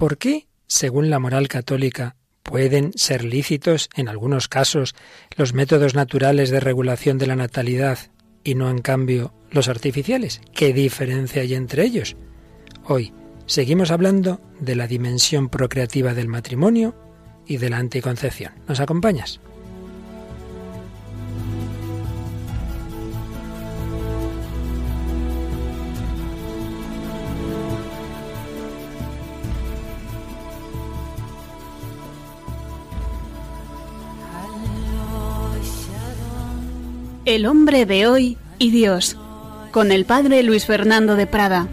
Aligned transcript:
¿Por 0.00 0.16
qué, 0.16 0.46
según 0.66 1.10
la 1.10 1.18
moral 1.18 1.46
católica, 1.48 2.16
pueden 2.42 2.92
ser 2.94 3.22
lícitos, 3.22 3.90
en 3.94 4.08
algunos 4.08 4.48
casos, 4.48 4.94
los 5.36 5.52
métodos 5.52 5.94
naturales 5.94 6.48
de 6.48 6.58
regulación 6.58 7.18
de 7.18 7.26
la 7.26 7.36
natalidad 7.36 7.98
y 8.42 8.54
no, 8.54 8.70
en 8.70 8.78
cambio, 8.78 9.34
los 9.50 9.68
artificiales? 9.68 10.40
¿Qué 10.54 10.72
diferencia 10.72 11.42
hay 11.42 11.52
entre 11.52 11.84
ellos? 11.84 12.16
Hoy 12.86 13.12
seguimos 13.44 13.90
hablando 13.90 14.40
de 14.58 14.74
la 14.74 14.86
dimensión 14.86 15.50
procreativa 15.50 16.14
del 16.14 16.28
matrimonio 16.28 16.94
y 17.46 17.58
de 17.58 17.68
la 17.68 17.76
anticoncepción. 17.76 18.54
¿Nos 18.66 18.80
acompañas? 18.80 19.38
El 37.30 37.46
hombre 37.46 37.86
de 37.86 38.08
hoy 38.08 38.36
y 38.58 38.72
Dios, 38.72 39.16
con 39.70 39.92
el 39.92 40.04
padre 40.04 40.42
Luis 40.42 40.66
Fernando 40.66 41.14
de 41.14 41.28
Prada. 41.28 41.68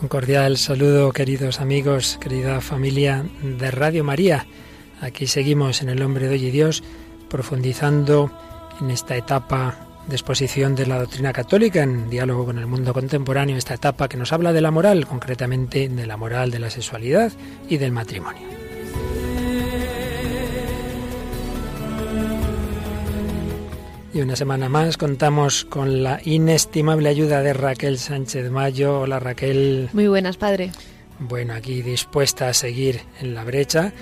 Un 0.00 0.06
cordial 0.06 0.56
saludo, 0.56 1.10
queridos 1.10 1.60
amigos, 1.60 2.16
querida 2.20 2.60
familia 2.60 3.24
de 3.42 3.72
Radio 3.72 4.04
María. 4.04 4.46
Aquí 5.00 5.26
seguimos 5.26 5.82
en 5.82 5.88
El 5.88 6.00
hombre 6.04 6.28
de 6.28 6.34
hoy 6.36 6.46
y 6.46 6.50
Dios, 6.52 6.84
profundizando 7.28 8.30
en 8.80 8.92
esta 8.92 9.16
etapa 9.16 9.93
de 10.08 10.14
exposición 10.14 10.74
de 10.74 10.86
la 10.86 10.98
doctrina 10.98 11.32
católica 11.32 11.82
en 11.82 12.10
diálogo 12.10 12.46
con 12.46 12.58
el 12.58 12.66
mundo 12.66 12.92
contemporáneo, 12.92 13.56
esta 13.56 13.74
etapa 13.74 14.08
que 14.08 14.16
nos 14.16 14.32
habla 14.32 14.52
de 14.52 14.60
la 14.60 14.70
moral, 14.70 15.06
concretamente 15.06 15.88
de 15.88 16.06
la 16.06 16.16
moral 16.16 16.50
de 16.50 16.58
la 16.58 16.70
sexualidad 16.70 17.32
y 17.68 17.78
del 17.78 17.92
matrimonio. 17.92 18.46
Y 24.14 24.20
una 24.20 24.36
semana 24.36 24.68
más 24.68 24.96
contamos 24.96 25.64
con 25.64 26.04
la 26.04 26.20
inestimable 26.24 27.08
ayuda 27.08 27.42
de 27.42 27.52
Raquel 27.52 27.98
Sánchez 27.98 28.48
Mayo. 28.48 29.00
Hola 29.00 29.18
Raquel. 29.18 29.88
Muy 29.92 30.06
buenas, 30.06 30.36
padre. 30.36 30.70
Bueno, 31.18 31.54
aquí 31.54 31.82
dispuesta 31.82 32.48
a 32.48 32.54
seguir 32.54 33.00
en 33.20 33.34
la 33.34 33.44
brecha 33.44 33.92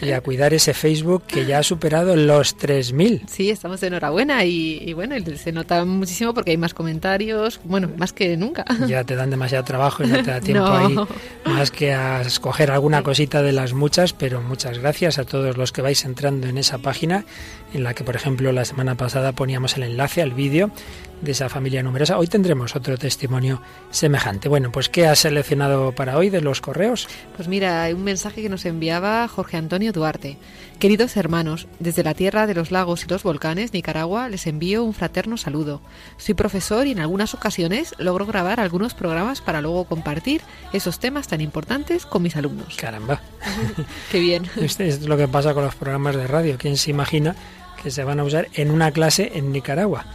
y 0.00 0.12
a 0.12 0.20
cuidar 0.20 0.54
ese 0.54 0.72
Facebook 0.72 1.24
que 1.26 1.46
ya 1.46 1.58
ha 1.58 1.62
superado 1.62 2.14
los 2.16 2.56
3.000. 2.56 3.26
Sí, 3.26 3.50
estamos 3.50 3.80
de 3.80 3.88
enhorabuena 3.88 4.44
y, 4.44 4.92
bueno, 4.92 5.16
se 5.36 5.52
nota 5.52 5.84
muchísimo 5.84 6.32
porque 6.32 6.52
hay 6.52 6.56
más 6.56 6.74
comentarios, 6.74 7.60
bueno, 7.64 7.90
más 7.96 8.12
que 8.12 8.36
nunca. 8.36 8.64
Ya 8.86 9.04
te 9.04 9.16
dan 9.16 9.30
demasiado 9.30 9.64
trabajo 9.64 10.04
y 10.04 10.06
no 10.06 10.22
te 10.22 10.30
da 10.30 10.40
tiempo 10.40 10.66
ahí 10.66 10.96
más 11.44 11.70
que 11.70 11.92
a 11.92 12.22
escoger 12.22 12.70
alguna 12.70 13.02
cosita 13.02 13.42
de 13.42 13.52
las 13.52 13.72
muchas, 13.72 14.12
pero 14.12 14.40
muchas 14.40 14.78
gracias 14.78 15.18
a 15.18 15.24
todos 15.24 15.56
los 15.56 15.72
que 15.72 15.82
vais 15.82 16.04
entrando 16.04 16.46
en 16.46 16.58
esa 16.58 16.78
página 16.78 17.24
en 17.72 17.84
la 17.84 17.94
que, 17.94 18.04
por 18.04 18.16
ejemplo, 18.16 18.52
la 18.52 18.64
semana 18.64 18.94
pasada 18.96 19.32
poníamos 19.32 19.76
el 19.76 19.84
enlace 19.84 20.22
al 20.22 20.32
vídeo 20.32 20.70
de 21.20 21.32
esa 21.32 21.48
familia 21.48 21.82
numerosa. 21.82 22.18
Hoy 22.18 22.26
tendremos 22.26 22.76
otro 22.76 22.96
testimonio 22.98 23.60
semejante. 23.90 24.48
Bueno, 24.48 24.70
pues 24.72 24.88
¿qué 24.88 25.06
has 25.06 25.20
seleccionado 25.20 25.92
para 25.92 26.16
hoy 26.16 26.30
de 26.30 26.40
los 26.40 26.60
correos? 26.60 27.08
Pues 27.36 27.48
mira, 27.48 27.82
hay 27.82 27.92
un 27.92 28.04
mensaje 28.04 28.42
que 28.42 28.48
nos 28.48 28.64
enviaba 28.64 29.26
Jorge 29.28 29.56
Antonio 29.56 29.92
Duarte. 29.92 30.38
Queridos 30.78 31.16
hermanos, 31.16 31.66
desde 31.78 32.02
la 32.02 32.14
tierra 32.14 32.46
de 32.46 32.54
los 32.54 32.70
lagos 32.70 33.04
y 33.04 33.08
los 33.08 33.22
volcanes, 33.22 33.72
Nicaragua, 33.72 34.28
les 34.28 34.46
envío 34.46 34.84
un 34.84 34.92
fraterno 34.92 35.36
saludo. 35.36 35.80
Soy 36.16 36.34
profesor 36.34 36.86
y 36.86 36.92
en 36.92 36.98
algunas 36.98 37.32
ocasiones 37.32 37.94
logro 37.98 38.26
grabar 38.26 38.60
algunos 38.60 38.94
programas 38.94 39.40
para 39.40 39.60
luego 39.60 39.84
compartir 39.84 40.42
esos 40.72 40.98
temas 40.98 41.28
tan 41.28 41.40
importantes 41.40 42.06
con 42.06 42.22
mis 42.22 42.36
alumnos. 42.36 42.76
Caramba. 42.76 43.20
Qué 44.10 44.18
bien. 44.18 44.46
Este 44.56 44.88
es 44.88 45.02
lo 45.02 45.16
que 45.16 45.28
pasa 45.28 45.54
con 45.54 45.64
los 45.64 45.74
programas 45.74 46.16
de 46.16 46.26
radio. 46.26 46.56
¿Quién 46.58 46.76
se 46.76 46.90
imagina 46.90 47.34
que 47.84 47.90
se 47.90 48.02
van 48.02 48.18
a 48.18 48.24
usar 48.24 48.48
en 48.54 48.70
una 48.70 48.90
clase 48.90 49.32
en 49.34 49.52
Nicaragua. 49.52 50.06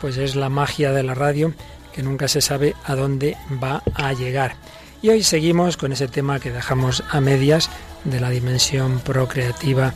Pues 0.00 0.16
es 0.16 0.34
la 0.34 0.48
magia 0.48 0.92
de 0.92 1.02
la 1.02 1.14
radio 1.14 1.52
que 1.94 2.02
nunca 2.02 2.26
se 2.26 2.40
sabe 2.40 2.74
a 2.84 2.96
dónde 2.96 3.36
va 3.62 3.82
a 3.94 4.14
llegar. 4.14 4.56
Y 5.02 5.10
hoy 5.10 5.22
seguimos 5.22 5.76
con 5.76 5.92
ese 5.92 6.08
tema 6.08 6.40
que 6.40 6.50
dejamos 6.50 7.04
a 7.10 7.20
medias 7.20 7.70
de 8.04 8.18
la 8.18 8.30
dimensión 8.30 8.98
procreativa 9.00 9.92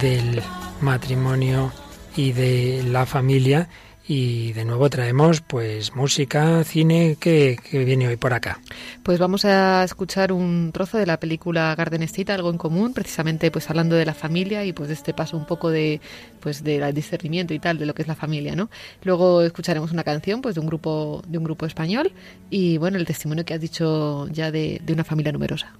del 0.00 0.42
matrimonio 0.80 1.72
y 2.16 2.32
de 2.32 2.82
la 2.86 3.06
familia 3.06 3.68
y 4.06 4.52
de 4.52 4.64
nuevo 4.64 4.90
traemos 4.90 5.40
pues 5.40 5.94
música, 5.94 6.62
cine, 6.64 7.16
que, 7.18 7.58
viene 7.72 8.08
hoy 8.08 8.16
por 8.16 8.34
acá. 8.34 8.60
Pues 9.02 9.18
vamos 9.18 9.44
a 9.44 9.82
escuchar 9.84 10.32
un 10.32 10.70
trozo 10.72 10.98
de 10.98 11.06
la 11.06 11.18
película 11.18 11.74
Garden 11.74 12.02
State, 12.02 12.32
algo 12.32 12.50
en 12.50 12.58
común, 12.58 12.92
precisamente 12.92 13.50
pues 13.50 13.68
hablando 13.70 13.96
de 13.96 14.04
la 14.04 14.14
familia 14.14 14.64
y 14.64 14.72
pues 14.72 14.88
de 14.88 14.94
este 14.94 15.14
paso 15.14 15.36
un 15.36 15.46
poco 15.46 15.70
de 15.70 16.00
pues 16.40 16.62
del 16.62 16.92
discernimiento 16.92 17.54
y 17.54 17.58
tal 17.58 17.78
de 17.78 17.86
lo 17.86 17.94
que 17.94 18.02
es 18.02 18.08
la 18.08 18.14
familia, 18.14 18.54
¿no? 18.54 18.68
Luego 19.02 19.42
escucharemos 19.42 19.92
una 19.92 20.04
canción 20.04 20.42
pues 20.42 20.54
de 20.54 20.60
un 20.60 20.66
grupo 20.66 21.22
de 21.26 21.38
un 21.38 21.44
grupo 21.44 21.64
español 21.66 22.12
y 22.50 22.76
bueno, 22.78 22.98
el 22.98 23.06
testimonio 23.06 23.44
que 23.44 23.54
has 23.54 23.60
dicho 23.60 24.28
ya 24.28 24.50
de, 24.50 24.80
de 24.84 24.92
una 24.92 25.04
familia 25.04 25.32
numerosa. 25.32 25.72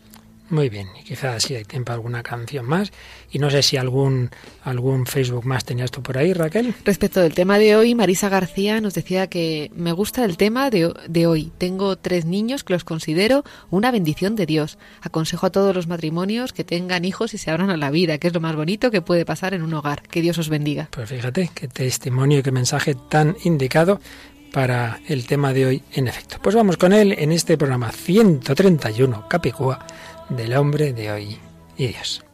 Muy 0.55 0.69
bien, 0.69 0.87
y 1.01 1.03
quizás 1.03 1.43
si 1.43 1.57
hay 1.57 1.65
tiempo 1.65 1.91
alguna 1.91 2.23
canción 2.23 2.65
más. 2.65 2.93
Y 3.33 3.41
no 3.41 3.51
sé 3.51 3.61
si 3.65 3.77
algún, 3.77 4.31
algún 4.63 5.05
Facebook 5.05 5.45
más 5.45 5.65
tenías 5.65 5.91
tú 5.91 6.01
por 6.01 6.17
ahí, 6.17 6.33
Raquel. 6.33 6.73
Respecto 6.85 7.19
del 7.21 7.35
tema 7.35 7.59
de 7.59 7.75
hoy, 7.75 7.97
Marisa 7.97 8.29
García 8.29 8.81
nos 8.81 8.95
decía 8.95 9.27
que 9.27 9.73
me 9.75 9.91
gusta 9.91 10.25
el 10.25 10.37
tema 10.37 10.71
de, 10.71 10.95
de 11.09 11.27
hoy. 11.27 11.51
Tengo 11.59 11.97
tres 11.97 12.25
niños 12.25 12.63
que 12.63 12.73
los 12.73 12.85
considero 12.85 13.43
una 13.71 13.91
bendición 13.91 14.37
de 14.37 14.47
Dios. 14.47 14.79
Aconsejo 15.01 15.47
a 15.47 15.51
todos 15.51 15.75
los 15.75 15.89
matrimonios 15.89 16.53
que 16.53 16.63
tengan 16.63 17.05
hijos 17.05 17.35
y 17.35 17.39
se 17.39 17.51
abran 17.51 17.71
a 17.71 17.77
la 17.77 17.91
vida, 17.91 18.19
que 18.19 18.29
es 18.29 18.33
lo 18.33 18.41
más 18.41 18.55
bonito 18.55 18.93
que 18.93 19.03
puede 19.03 19.25
pasar 19.25 19.55
en 19.55 19.63
un 19.65 19.75
hogar. 19.75 20.03
Que 20.03 20.23
Dios 20.23 20.39
os 20.39 20.51
bendiga. 20.51 20.89
Pues 20.93 21.09
fíjate, 21.09 21.51
qué 21.53 21.67
testimonio 21.67 22.39
y 22.39 22.43
qué 22.45 22.53
mensaje 22.53 22.95
tan 22.95 23.37
indicado 23.43 23.99
para 24.53 25.01
el 25.09 25.27
tema 25.27 25.53
de 25.53 25.67
hoy, 25.67 25.83
en 25.95 26.07
efecto. 26.07 26.37
Pues 26.41 26.55
vamos 26.55 26.77
con 26.77 26.93
él 26.93 27.13
en 27.19 27.33
este 27.33 27.59
programa 27.59 27.91
131, 27.91 29.27
Capicúa 29.29 29.85
del 30.29 30.57
hombre 30.57 30.93
de 30.93 31.13
hoy 31.13 31.39
y 31.77 31.89
Dios. 31.89 32.25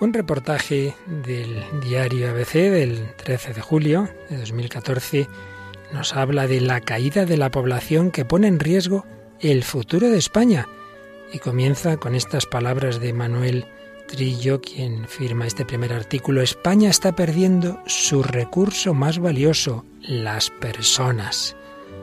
Un 0.00 0.12
reportaje 0.12 0.94
del 1.06 1.62
diario 1.80 2.28
ABC 2.28 2.52
del 2.52 3.14
13 3.16 3.54
de 3.54 3.60
julio 3.62 4.08
de 4.28 4.36
2014 4.36 5.26
nos 5.94 6.14
habla 6.14 6.46
de 6.46 6.60
la 6.60 6.80
caída 6.80 7.24
de 7.24 7.38
la 7.38 7.50
población 7.50 8.10
que 8.10 8.26
pone 8.26 8.48
en 8.48 8.60
riesgo 8.60 9.06
el 9.40 9.64
futuro 9.64 10.10
de 10.10 10.18
España 10.18 10.68
y 11.34 11.40
comienza 11.40 11.96
con 11.96 12.14
estas 12.14 12.46
palabras 12.46 13.00
de 13.00 13.12
Manuel 13.12 13.66
Trillo, 14.06 14.60
quien 14.60 15.08
firma 15.08 15.48
este 15.48 15.64
primer 15.64 15.92
artículo. 15.92 16.40
España 16.42 16.88
está 16.88 17.16
perdiendo 17.16 17.82
su 17.86 18.22
recurso 18.22 18.94
más 18.94 19.18
valioso, 19.18 19.84
las 20.00 20.50
personas. 20.50 21.56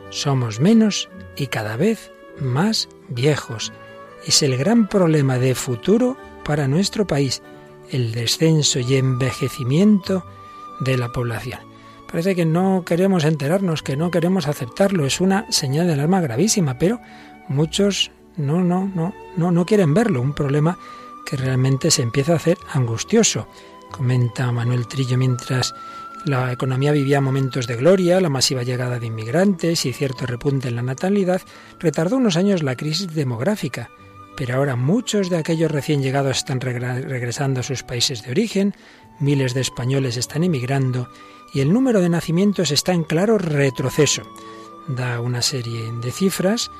Somos 0.10 0.60
menos 0.60 1.08
y 1.38 1.48
cada 1.48 1.78
vez 1.78 2.12
más 2.42 2.90
viejos. 3.08 3.72
Es 4.28 4.44
el 4.44 4.58
gran 4.58 4.90
problema 4.90 5.40
de 5.40 5.56
futuro 5.56 6.18
para 6.44 6.68
nuestro 6.68 7.08
país, 7.08 7.42
el 7.90 8.12
descenso 8.12 8.80
y 8.80 8.96
envejecimiento 8.96 10.26
de 10.82 10.98
la 10.98 11.08
población. 11.14 11.62
Parece 12.12 12.36
que 12.36 12.46
no 12.46 12.84
queremos 12.86 13.24
enterarnos, 13.24 13.82
que 13.82 13.96
no 13.96 14.12
queremos 14.12 14.50
aceptarlo. 14.50 15.06
Es 15.06 15.22
una 15.22 15.50
señal 15.54 15.88
del 15.88 16.02
alma 16.02 16.20
gravísima, 16.20 16.78
pero 16.78 17.00
muchos 17.48 18.12
no, 18.38 18.64
no, 18.64 18.90
no, 18.94 19.14
no, 19.38 19.52
no 19.52 19.66
quieren 19.66 19.94
verlo. 19.94 20.22
Un 20.22 20.34
problema 20.34 20.78
que 21.26 21.38
realmente 21.38 21.92
se 21.92 22.02
empieza 22.02 22.34
a 22.34 22.38
hacer 22.38 22.58
angustioso. 22.74 23.48
Comenta 23.92 24.52
Manuel 24.52 24.88
Trillo 24.88 25.18
mientras 25.18 25.74
la 26.26 26.52
economía 26.52 26.92
vivía 26.92 27.20
momentos 27.20 27.66
de 27.66 27.76
gloria, 27.76 28.22
la 28.22 28.30
masiva 28.30 28.62
llegada 28.64 29.00
de 29.00 29.08
inmigrantes 29.08 29.86
y 29.86 29.94
cierto 29.94 30.28
repunte 30.28 30.68
en 30.68 30.76
la 30.76 30.84
natalidad, 30.84 31.42
retardó 31.80 32.18
unos 32.18 32.38
años 32.38 32.62
la 32.62 32.76
crisis 32.76 33.14
demográfica. 33.14 33.90
Pero 34.38 34.56
ahora 34.56 34.76
muchos 34.76 35.30
de 35.30 35.38
aquellos 35.38 35.72
recién 35.72 36.02
llegados 36.02 36.38
están 36.38 36.62
regresando 36.62 37.60
a 37.60 37.64
sus 37.64 37.84
países 37.84 38.24
de 38.24 38.32
origen, 38.32 38.76
miles 39.20 39.54
de 39.54 39.62
españoles 39.62 40.16
están 40.16 40.44
emigrando 40.44 41.10
y 41.54 41.60
el 41.60 41.74
número 41.74 42.02
de 42.02 42.10
nacimientos 42.10 42.72
está 42.72 42.94
en 42.94 43.04
claro 43.04 43.38
retroceso. 43.38 44.22
Da 44.88 45.20
una 45.22 45.42
serie 45.42 45.92
de 46.02 46.12
cifras 46.12 46.72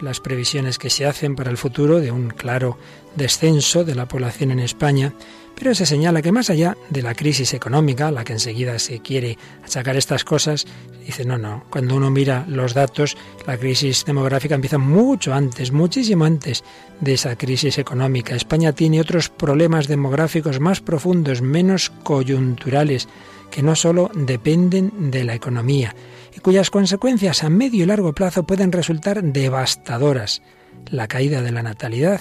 las 0.00 0.20
previsiones 0.20 0.78
que 0.78 0.90
se 0.90 1.06
hacen 1.06 1.36
para 1.36 1.50
el 1.50 1.56
futuro 1.56 2.00
de 2.00 2.10
un 2.10 2.28
claro 2.28 2.78
descenso 3.16 3.84
de 3.84 3.94
la 3.94 4.06
población 4.06 4.50
en 4.50 4.60
España, 4.60 5.14
Pero 5.58 5.74
se 5.74 5.86
señala 5.86 6.22
que 6.22 6.30
más 6.30 6.50
allá 6.50 6.76
de 6.88 7.02
la 7.02 7.14
crisis 7.14 7.52
económica, 7.52 8.12
la 8.12 8.22
que 8.22 8.32
enseguida 8.32 8.78
se 8.78 9.00
quiere 9.00 9.36
achacar 9.64 9.96
estas 9.96 10.22
cosas, 10.22 10.66
dice, 11.04 11.24
no, 11.24 11.36
no, 11.36 11.64
cuando 11.68 11.96
uno 11.96 12.10
mira 12.10 12.44
los 12.46 12.74
datos, 12.74 13.16
la 13.44 13.58
crisis 13.58 14.04
demográfica 14.04 14.54
empieza 14.54 14.78
mucho 14.78 15.34
antes, 15.34 15.72
muchísimo 15.72 16.24
antes 16.26 16.62
de 17.00 17.14
esa 17.14 17.34
crisis 17.34 17.76
económica. 17.78 18.36
España 18.36 18.72
tiene 18.72 19.00
otros 19.00 19.30
problemas 19.30 19.88
demográficos 19.88 20.60
más 20.60 20.80
profundos, 20.80 21.42
menos 21.42 21.90
coyunturales, 22.04 23.08
que 23.50 23.62
no 23.62 23.74
solo 23.74 24.12
dependen 24.14 25.10
de 25.10 25.24
la 25.24 25.34
economía 25.34 25.92
cuyas 26.40 26.70
consecuencias 26.70 27.42
a 27.44 27.50
medio 27.50 27.84
y 27.84 27.86
largo 27.86 28.12
plazo 28.12 28.44
pueden 28.44 28.72
resultar 28.72 29.22
devastadoras. 29.22 30.42
La 30.86 31.08
caída 31.08 31.42
de 31.42 31.52
la 31.52 31.62
natalidad 31.62 32.20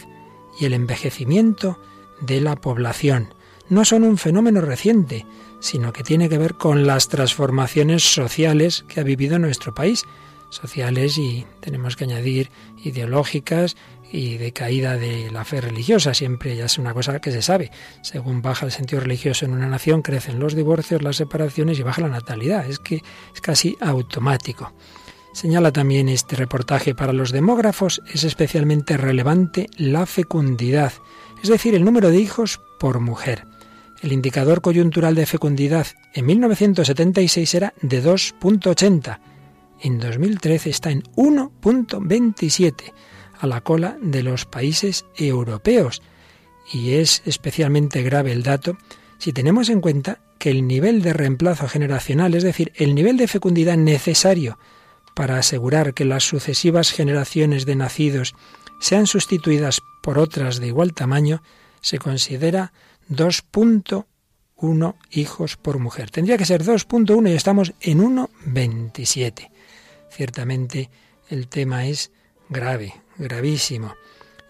y 0.60 0.66
el 0.66 0.74
envejecimiento 0.74 1.80
de 2.22 2.42
la 2.42 2.56
población. 2.56 3.34
No 3.69 3.86
son 3.86 4.04
un 4.04 4.18
fenómeno 4.18 4.62
reciente, 4.62 5.25
sino 5.60 5.94
que 5.94 6.04
tiene 6.04 6.30
que 6.30 6.38
ver 6.38 6.56
con 6.56 6.88
las 6.88 7.10
transformaciones 7.10 8.04
sociales 8.04 8.86
que 8.88 9.00
ha 9.00 9.04
vivido 9.04 9.40
nuestro 9.40 9.74
país, 9.74 10.06
sociales 10.50 11.18
y 11.18 11.46
tenemos 11.60 11.96
que 11.96 12.06
añadir 12.06 12.50
ideológicas 12.84 13.75
y 14.12 14.38
de 14.38 14.54
caída 14.54 14.98
de 14.98 15.30
la 15.31 15.45
fe 15.45 15.62
religiosa. 15.62 16.13
Siempre 16.13 16.56
ya 16.56 16.65
es 16.65 16.77
una 16.77 16.94
cosa 16.94 17.19
que 17.19 17.31
se 17.31 17.42
sabe. 17.42 17.71
Según 18.01 18.42
baja 18.42 18.65
el 18.65 18.71
sentido 18.71 19.01
religioso 19.01 19.45
en 19.45 19.54
una 19.54 19.68
nación, 19.68 20.01
crecen 20.01 20.39
los 20.39 20.56
divorcios, 20.56 21.01
las 21.01 21.18
separaciones 21.18 21.80
y 21.80 21.83
baja 21.83 22.01
la 22.01 22.09
natalidad. 22.09 22.69
Es 22.69 22.80
que 22.80 23.01
es 23.33 23.42
casi 23.42 23.77
automático. 23.81 24.74
Señala 25.33 25.71
también 25.71 26.09
este 26.09 26.36
reportaje, 26.36 26.95
para 26.95 27.13
los 27.13 27.31
demógrafos 27.31 28.01
es 28.12 28.24
especialmente 28.24 28.98
relevante 28.98 29.68
la 29.77 30.06
fecundidad 30.07 30.94
es 31.44 31.50
decir, 31.50 31.75
el 31.75 31.86
número 31.86 32.10
de 32.10 32.19
hijos 32.19 32.62
por 32.80 33.00
mujer. 33.00 33.45
El 34.01 34.12
indicador 34.12 34.62
coyuntural 34.62 35.15
de 35.15 35.25
fecundidad 35.25 35.88
en 36.13 36.25
1976 36.25 37.56
era 37.56 37.74
de 37.81 38.03
2.80. 38.03 39.19
En 39.81 40.00
2013 40.00 40.69
está 40.69 40.92
en 40.92 41.03
1.27, 41.15 42.94
a 43.39 43.48
la 43.48 43.62
cola 43.62 43.98
de 44.01 44.24
los 44.24 44.45
países 44.45 45.06
europeos. 45.16 46.01
Y 46.72 46.94
es 46.94 47.22
especialmente 47.25 48.04
grave 48.04 48.31
el 48.31 48.44
dato 48.44 48.78
si 49.18 49.34
tenemos 49.34 49.69
en 49.69 49.81
cuenta 49.81 50.19
que 50.38 50.51
el 50.51 50.68
nivel 50.68 51.01
de 51.01 51.13
reemplazo 51.13 51.68
generacional, 51.68 52.36
es 52.36 52.44
decir, 52.44 52.72
el 52.75 52.94
nivel 52.94 53.18
de 53.18 53.28
fecundidad 53.28 53.78
necesario 53.78 54.60
para 55.16 55.39
asegurar 55.39 55.94
que 55.94 56.06
las 56.06 56.24
sucesivas 56.24 56.92
generaciones 56.92 57.66
de 57.66 57.75
nacidos 57.75 58.36
sean 58.80 59.07
sustituidas 59.07 59.81
por 60.04 60.19
otras 60.19 60.60
de 60.60 60.68
igual 60.68 60.94
tamaño, 60.94 61.42
se 61.81 61.98
considera 61.98 62.72
2.1 63.10 64.95
hijos 65.12 65.57
por 65.57 65.80
mujer. 65.80 66.12
Tendría 66.12 66.38
que 66.38 66.45
ser 66.45 66.63
2.1 66.63 67.31
y 67.31 67.34
estamos 67.34 67.74
en 67.81 68.00
1.27. 68.00 69.50
Ciertamente 70.12 70.92
el 71.30 71.48
tema 71.48 71.88
es 71.88 72.12
grave, 72.50 72.94
gravísimo. 73.18 73.96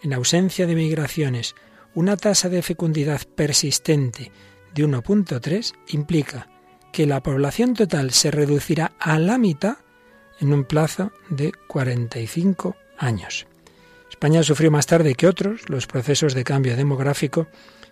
En 0.02 0.14
ausencia 0.14 0.68
de 0.68 0.76
migraciones, 0.76 1.56
una 1.94 2.18
tasa 2.18 2.50
de 2.50 2.62
fecundidad 2.62 3.22
persistente 3.36 4.32
de 4.74 4.88
1.3 4.88 5.74
implica 5.88 6.48
que 6.92 7.06
la 7.06 7.22
población 7.22 7.74
total 7.74 8.12
se 8.12 8.32
reducirá 8.32 8.94
a 9.00 9.20
la 9.20 9.38
mitad 9.38 9.78
en 10.40 10.54
un 10.54 10.66
plazo 10.66 11.12
de 11.30 11.52
45 11.68 12.76
años. 12.98 13.48
España 14.10 14.44
sufrió 14.44 14.72
más 14.72 14.86
tarde 14.86 15.16
que 15.16 15.28
otros 15.28 15.70
los 15.70 15.88
procesos 15.88 16.34
de 16.34 16.44
cambio 16.44 16.76
demográfico, 16.76 17.48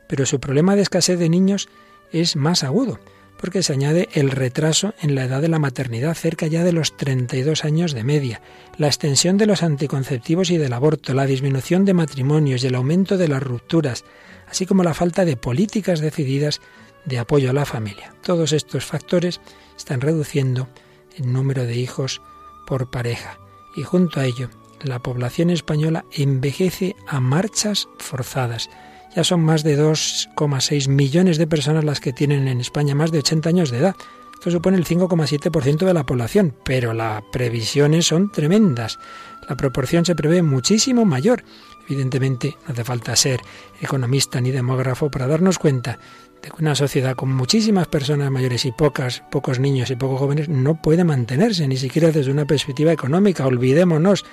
pero 0.08 0.26
su 0.26 0.40
problema 0.40 0.76
de 0.76 0.84
escasez 0.84 1.20
de 1.20 1.30
niños 1.30 1.68
es 2.12 2.36
más 2.36 2.64
agudo, 2.64 3.00
porque 3.46 3.62
se 3.62 3.74
añade 3.74 4.10
el 4.14 4.32
retraso 4.32 4.96
en 5.04 5.14
la 5.14 5.26
edad 5.26 5.40
de 5.40 5.50
la 5.50 5.60
maternidad, 5.60 6.16
cerca 6.16 6.48
ya 6.48 6.64
de 6.64 6.72
los 6.72 6.98
32 6.98 7.64
años 7.64 7.94
de 7.94 8.04
media, 8.04 8.42
la 8.80 8.88
extensión 8.88 9.38
de 9.38 9.46
los 9.46 9.62
anticonceptivos 9.62 10.50
y 10.50 10.58
del 10.58 10.74
aborto, 10.74 11.14
la 11.14 11.28
disminución 11.28 11.86
de 11.86 11.94
matrimonios 11.94 12.64
y 12.64 12.68
el 12.68 12.74
aumento 12.74 13.20
de 13.20 13.28
las 13.28 13.44
rupturas, 13.44 14.04
así 14.50 14.66
como 14.66 14.82
la 14.82 14.96
falta 14.96 15.26
de 15.26 15.38
políticas 15.38 16.00
decididas 16.00 16.60
de 17.06 17.20
apoyo 17.20 17.52
a 17.52 17.54
la 17.54 17.66
familia. 17.66 18.16
Todos 18.24 18.52
estos 18.52 18.84
factores 18.84 19.40
están 19.78 20.02
reduciendo 20.02 20.68
el 21.16 21.32
número 21.32 21.68
de 21.68 21.76
hijos 21.76 22.24
por 22.66 22.90
pareja 22.90 23.38
y 23.76 23.84
junto 23.84 24.22
a 24.22 24.26
ello 24.26 24.50
la 24.82 25.04
población 25.04 25.52
española 25.52 26.04
envejece 26.12 26.96
a 27.08 27.20
marchas 27.20 27.90
forzadas. 28.00 28.72
Ya 29.16 29.24
son 29.24 29.42
más 29.42 29.64
de 29.64 29.80
2,6 29.80 30.90
millones 30.90 31.38
de 31.38 31.48
personas 31.48 31.86
las 31.86 32.02
que 32.02 32.12
tienen 32.12 32.50
en 32.50 32.60
España 32.60 32.96
más 32.96 33.12
de 33.12 33.20
80 33.20 33.48
años 33.48 33.72
de 33.72 33.78
edad. 33.78 33.96
Esto 34.34 34.52
supone 34.52 34.78
el 34.78 34.86
5,7% 34.86 35.86
de 35.86 35.94
la 35.94 36.06
población, 36.06 36.54
pero 36.66 36.94
las 36.94 37.24
previsiones 37.32 38.06
son 38.06 38.30
tremendas. 38.30 39.00
La 39.48 39.56
proporción 39.56 40.06
se 40.06 40.16
prevé 40.16 40.42
muchísimo 40.42 41.06
mayor. 41.06 41.46
Evidentemente, 41.88 42.58
no 42.68 42.74
hace 42.74 42.84
falta 42.84 43.16
ser 43.16 43.40
economista 43.82 44.42
ni 44.42 44.52
demógrafo 44.52 45.10
para 45.10 45.28
darnos 45.28 45.60
cuenta 45.60 45.98
de 46.44 46.50
que 46.50 46.62
una 46.62 46.76
sociedad 46.76 47.16
con 47.16 47.34
muchísimas 47.34 47.88
personas 47.88 48.30
mayores 48.30 48.66
y 48.66 48.74
pocas, 48.74 49.24
pocos 49.32 49.60
niños 49.60 49.90
y 49.92 49.96
pocos 49.96 50.20
jóvenes 50.20 50.50
no 50.50 50.82
puede 50.82 51.06
mantenerse, 51.06 51.68
ni 51.68 51.78
siquiera 51.78 52.12
desde 52.12 52.32
una 52.32 52.46
perspectiva 52.46 52.92
económica. 52.92 53.48
Olvidémonos 53.48 54.26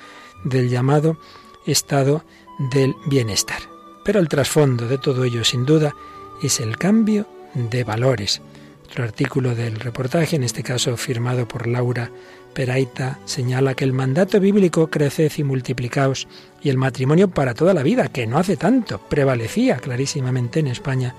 del 0.44 0.68
llamado 0.68 1.18
estado 1.66 2.24
del 2.72 2.94
bienestar. 3.06 3.71
Pero 4.04 4.20
el 4.20 4.28
trasfondo 4.28 4.88
de 4.88 4.98
todo 4.98 5.24
ello, 5.24 5.44
sin 5.44 5.64
duda, 5.64 5.94
es 6.42 6.60
el 6.60 6.76
cambio 6.76 7.26
de 7.54 7.84
valores. 7.84 8.42
Otro 8.86 9.04
artículo 9.04 9.54
del 9.54 9.76
reportaje, 9.76 10.36
en 10.36 10.42
este 10.42 10.62
caso 10.62 10.96
firmado 10.96 11.46
por 11.46 11.66
Laura 11.66 12.10
Peraita, 12.52 13.18
señala 13.24 13.74
que 13.74 13.84
el 13.84 13.92
mandato 13.92 14.38
bíblico 14.38 14.90
creced 14.90 15.32
y 15.36 15.44
multiplicaos 15.44 16.28
y 16.62 16.68
el 16.68 16.76
matrimonio 16.76 17.28
para 17.28 17.54
toda 17.54 17.72
la 17.72 17.82
vida, 17.82 18.08
que 18.08 18.26
no 18.26 18.38
hace 18.38 18.56
tanto, 18.56 18.98
prevalecía 18.98 19.76
clarísimamente 19.76 20.60
en 20.60 20.66
España, 20.66 21.14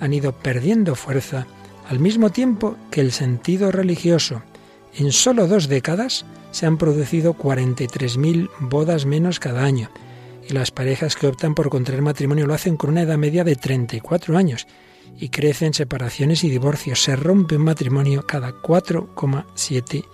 han 0.00 0.14
ido 0.14 0.32
perdiendo 0.32 0.94
fuerza 0.94 1.46
al 1.88 1.98
mismo 1.98 2.30
tiempo 2.30 2.76
que 2.90 3.00
el 3.00 3.12
sentido 3.12 3.70
religioso. 3.70 4.42
En 4.94 5.12
solo 5.12 5.46
dos 5.46 5.68
décadas 5.68 6.24
se 6.52 6.64
han 6.64 6.78
producido 6.78 7.34
43.000 7.34 8.48
bodas 8.60 9.04
menos 9.04 9.38
cada 9.40 9.64
año 9.64 9.90
las 10.52 10.70
parejas 10.70 11.16
que 11.16 11.26
optan 11.26 11.54
por 11.54 11.70
contraer 11.70 12.02
matrimonio 12.02 12.46
lo 12.46 12.54
hacen 12.54 12.76
con 12.76 12.90
una 12.90 13.02
edad 13.02 13.18
media 13.18 13.44
de 13.44 13.56
34 13.56 14.36
años 14.36 14.66
y 15.18 15.28
crecen 15.28 15.74
separaciones 15.74 16.44
y 16.44 16.50
divorcios. 16.50 17.02
Se 17.02 17.16
rompe 17.16 17.56
un 17.56 17.64
matrimonio 17.64 18.26
cada 18.26 18.52
4,7 18.52 20.04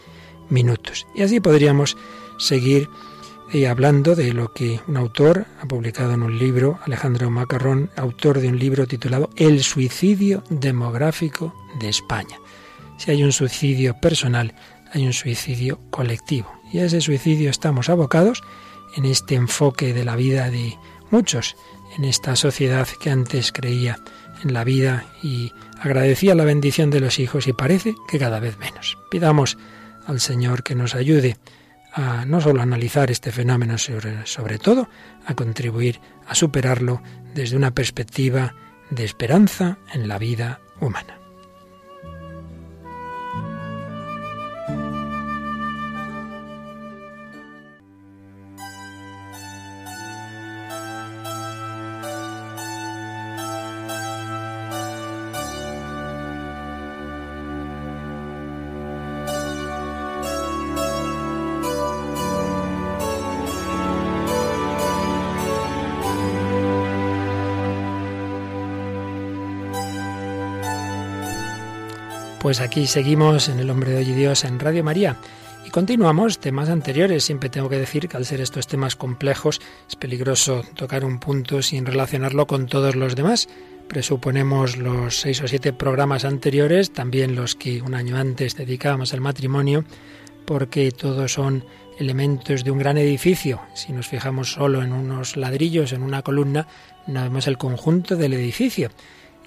minutos. 0.48 1.06
Y 1.14 1.22
así 1.22 1.40
podríamos 1.40 1.96
seguir 2.38 2.88
eh, 3.52 3.68
hablando 3.68 4.16
de 4.16 4.32
lo 4.32 4.52
que 4.52 4.80
un 4.88 4.96
autor 4.96 5.46
ha 5.60 5.66
publicado 5.66 6.12
en 6.12 6.22
un 6.22 6.38
libro, 6.38 6.80
Alejandro 6.84 7.30
Macarrón, 7.30 7.90
autor 7.96 8.40
de 8.40 8.48
un 8.48 8.58
libro 8.58 8.86
titulado 8.86 9.30
El 9.36 9.62
suicidio 9.62 10.42
demográfico 10.50 11.54
de 11.78 11.88
España. 11.88 12.38
Si 12.98 13.10
hay 13.10 13.22
un 13.22 13.32
suicidio 13.32 13.94
personal, 14.00 14.54
hay 14.92 15.06
un 15.06 15.12
suicidio 15.12 15.78
colectivo. 15.90 16.50
Y 16.72 16.78
a 16.78 16.86
ese 16.86 17.00
suicidio 17.00 17.50
estamos 17.50 17.88
abocados 17.88 18.42
en 18.96 19.04
este 19.04 19.34
enfoque 19.34 19.92
de 19.92 20.04
la 20.04 20.16
vida 20.16 20.50
de 20.50 20.76
muchos, 21.10 21.56
en 21.96 22.04
esta 22.04 22.36
sociedad 22.36 22.88
que 23.00 23.10
antes 23.10 23.52
creía 23.52 23.98
en 24.42 24.52
la 24.52 24.64
vida 24.64 25.06
y 25.22 25.52
agradecía 25.80 26.34
la 26.34 26.44
bendición 26.44 26.90
de 26.90 27.00
los 27.00 27.18
hijos 27.18 27.46
y 27.46 27.52
parece 27.52 27.94
que 28.08 28.18
cada 28.18 28.40
vez 28.40 28.58
menos. 28.58 28.98
Pidamos 29.10 29.56
al 30.06 30.20
Señor 30.20 30.62
que 30.62 30.74
nos 30.74 30.94
ayude 30.94 31.36
a 31.92 32.24
no 32.26 32.40
solo 32.40 32.60
analizar 32.60 33.10
este 33.10 33.32
fenómeno, 33.32 33.78
sobre, 33.78 34.26
sobre 34.26 34.58
todo 34.58 34.88
a 35.24 35.34
contribuir 35.34 36.00
a 36.26 36.34
superarlo 36.34 37.02
desde 37.34 37.56
una 37.56 37.72
perspectiva 37.72 38.54
de 38.90 39.04
esperanza 39.04 39.78
en 39.92 40.06
la 40.06 40.18
vida 40.18 40.60
humana. 40.80 41.25
Pues 72.46 72.60
aquí 72.60 72.86
seguimos 72.86 73.48
en 73.48 73.58
El 73.58 73.70
Hombre 73.70 73.90
de 73.90 73.96
Hoy 73.96 74.10
y 74.10 74.14
Dios 74.14 74.44
en 74.44 74.60
Radio 74.60 74.84
María. 74.84 75.16
Y 75.66 75.70
continuamos 75.70 76.38
temas 76.38 76.68
anteriores. 76.68 77.24
Siempre 77.24 77.50
tengo 77.50 77.68
que 77.68 77.76
decir 77.76 78.08
que 78.08 78.16
al 78.16 78.24
ser 78.24 78.40
estos 78.40 78.68
temas 78.68 78.94
complejos 78.94 79.60
es 79.88 79.96
peligroso 79.96 80.62
tocar 80.76 81.04
un 81.04 81.18
punto 81.18 81.60
sin 81.60 81.84
relacionarlo 81.84 82.46
con 82.46 82.66
todos 82.66 82.94
los 82.94 83.16
demás. 83.16 83.48
presuponemos 83.88 84.76
los 84.76 85.18
seis 85.22 85.42
o 85.42 85.48
siete 85.48 85.72
programas 85.72 86.24
anteriores, 86.24 86.92
también 86.92 87.34
los 87.34 87.56
que 87.56 87.82
un 87.82 87.96
año 87.96 88.16
antes 88.16 88.54
dedicábamos 88.54 89.12
al 89.12 89.20
matrimonio, 89.20 89.84
porque 90.44 90.92
todos 90.92 91.32
son 91.32 91.64
elementos 91.98 92.62
de 92.62 92.70
un 92.70 92.78
gran 92.78 92.96
edificio. 92.96 93.60
Si 93.74 93.92
nos 93.92 94.06
fijamos 94.06 94.52
solo 94.52 94.84
en 94.84 94.92
unos 94.92 95.36
ladrillos, 95.36 95.92
en 95.92 96.04
una 96.04 96.22
columna, 96.22 96.68
no 97.08 97.22
vemos 97.22 97.48
el 97.48 97.58
conjunto 97.58 98.14
del 98.14 98.34
edificio. 98.34 98.90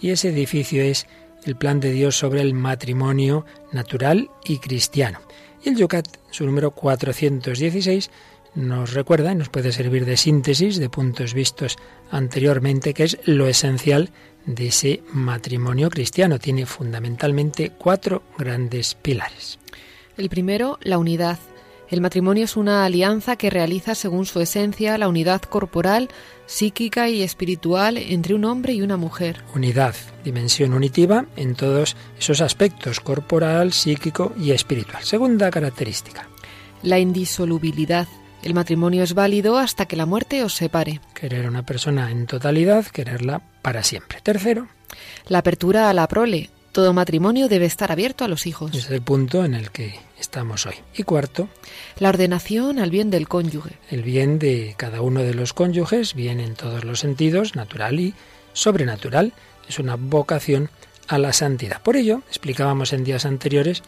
Y 0.01 0.09
ese 0.09 0.29
edificio 0.29 0.81
es 0.81 1.07
el 1.45 1.55
plan 1.55 1.79
de 1.79 1.91
Dios 1.91 2.17
sobre 2.17 2.41
el 2.41 2.53
matrimonio 2.53 3.45
natural 3.71 4.29
y 4.45 4.59
cristiano. 4.59 5.19
Y 5.63 5.69
el 5.69 5.77
Yucat, 5.77 6.07
su 6.31 6.45
número 6.45 6.71
416, 6.71 8.09
nos 8.55 8.93
recuerda 8.93 9.31
y 9.31 9.35
nos 9.35 9.49
puede 9.49 9.71
servir 9.71 10.05
de 10.05 10.17
síntesis 10.17 10.77
de 10.77 10.89
puntos 10.89 11.33
vistos 11.33 11.77
anteriormente, 12.11 12.93
que 12.93 13.03
es 13.03 13.17
lo 13.25 13.47
esencial 13.47 14.09
de 14.45 14.67
ese 14.67 15.03
matrimonio 15.11 15.89
cristiano. 15.89 16.39
Tiene 16.39 16.65
fundamentalmente 16.65 17.71
cuatro 17.77 18.23
grandes 18.37 18.95
pilares. 18.95 19.59
El 20.17 20.29
primero, 20.29 20.79
la 20.81 20.97
unidad. 20.97 21.39
El 21.89 22.01
matrimonio 22.01 22.43
es 22.43 22.55
una 22.55 22.85
alianza 22.85 23.35
que 23.35 23.49
realiza 23.49 23.95
según 23.95 24.27
su 24.27 24.39
esencia 24.41 24.97
la 24.99 25.07
unidad 25.07 25.41
corporal, 25.41 26.09
psíquica 26.45 27.09
y 27.09 27.23
espiritual 27.23 27.97
entre 27.97 28.35
un 28.35 28.45
hombre 28.45 28.73
y 28.73 28.83
una 28.83 28.95
mujer. 28.95 29.43
Unidad, 29.55 29.95
dimensión 30.23 30.73
unitiva 30.73 31.25
en 31.35 31.55
todos 31.55 31.95
esos 32.19 32.41
aspectos, 32.41 32.99
corporal, 32.99 33.73
psíquico 33.73 34.33
y 34.39 34.51
espiritual. 34.51 35.03
Segunda 35.03 35.49
característica. 35.49 36.27
La 36.83 36.99
indisolubilidad. 36.99 38.07
El 38.43 38.53
matrimonio 38.53 39.03
es 39.03 39.15
válido 39.15 39.57
hasta 39.57 39.87
que 39.87 39.95
la 39.95 40.05
muerte 40.05 40.43
os 40.43 40.53
separe. 40.53 41.01
Querer 41.15 41.47
a 41.47 41.49
una 41.49 41.65
persona 41.65 42.11
en 42.11 42.27
totalidad, 42.27 42.85
quererla 42.85 43.41
para 43.63 43.81
siempre. 43.81 44.21
Tercero. 44.21 44.67
La 45.27 45.39
apertura 45.39 45.89
a 45.89 45.93
la 45.93 46.07
prole. 46.07 46.51
Todo 46.71 46.93
matrimonio 46.93 47.47
debe 47.47 47.65
estar 47.65 47.91
abierto 47.91 48.23
a 48.23 48.27
los 48.27 48.45
hijos. 48.45 48.75
Es 48.75 48.91
el 48.91 49.01
punto 49.01 49.43
en 49.43 49.55
el 49.55 49.71
que 49.71 49.99
estamos 50.29 50.67
hoy. 50.67 50.75
Y 50.95 51.01
cuarto. 51.03 51.49
La 51.97 52.09
ordenación 52.09 52.77
al 52.77 52.91
bien 52.91 53.09
del 53.09 53.27
cónyuge. 53.27 53.71
El 53.89 54.03
bien 54.03 54.37
de 54.37 54.75
cada 54.77 55.01
uno 55.01 55.21
de 55.21 55.33
los 55.33 55.53
cónyuges, 55.53 56.13
bien 56.13 56.39
en 56.39 56.53
todos 56.53 56.83
los 56.83 56.99
sentidos, 56.99 57.55
natural 57.55 57.99
y 57.99 58.13
sobrenatural. 58.53 59.33
Es 59.67 59.79
una 59.79 59.95
vocación 59.95 60.69
a 61.07 61.17
la 61.17 61.33
santidad. 61.33 61.81
Por 61.81 61.95
ello, 61.95 62.21
explicábamos 62.27 62.93
en 62.93 63.03
días 63.03 63.25
anteriores 63.25 63.81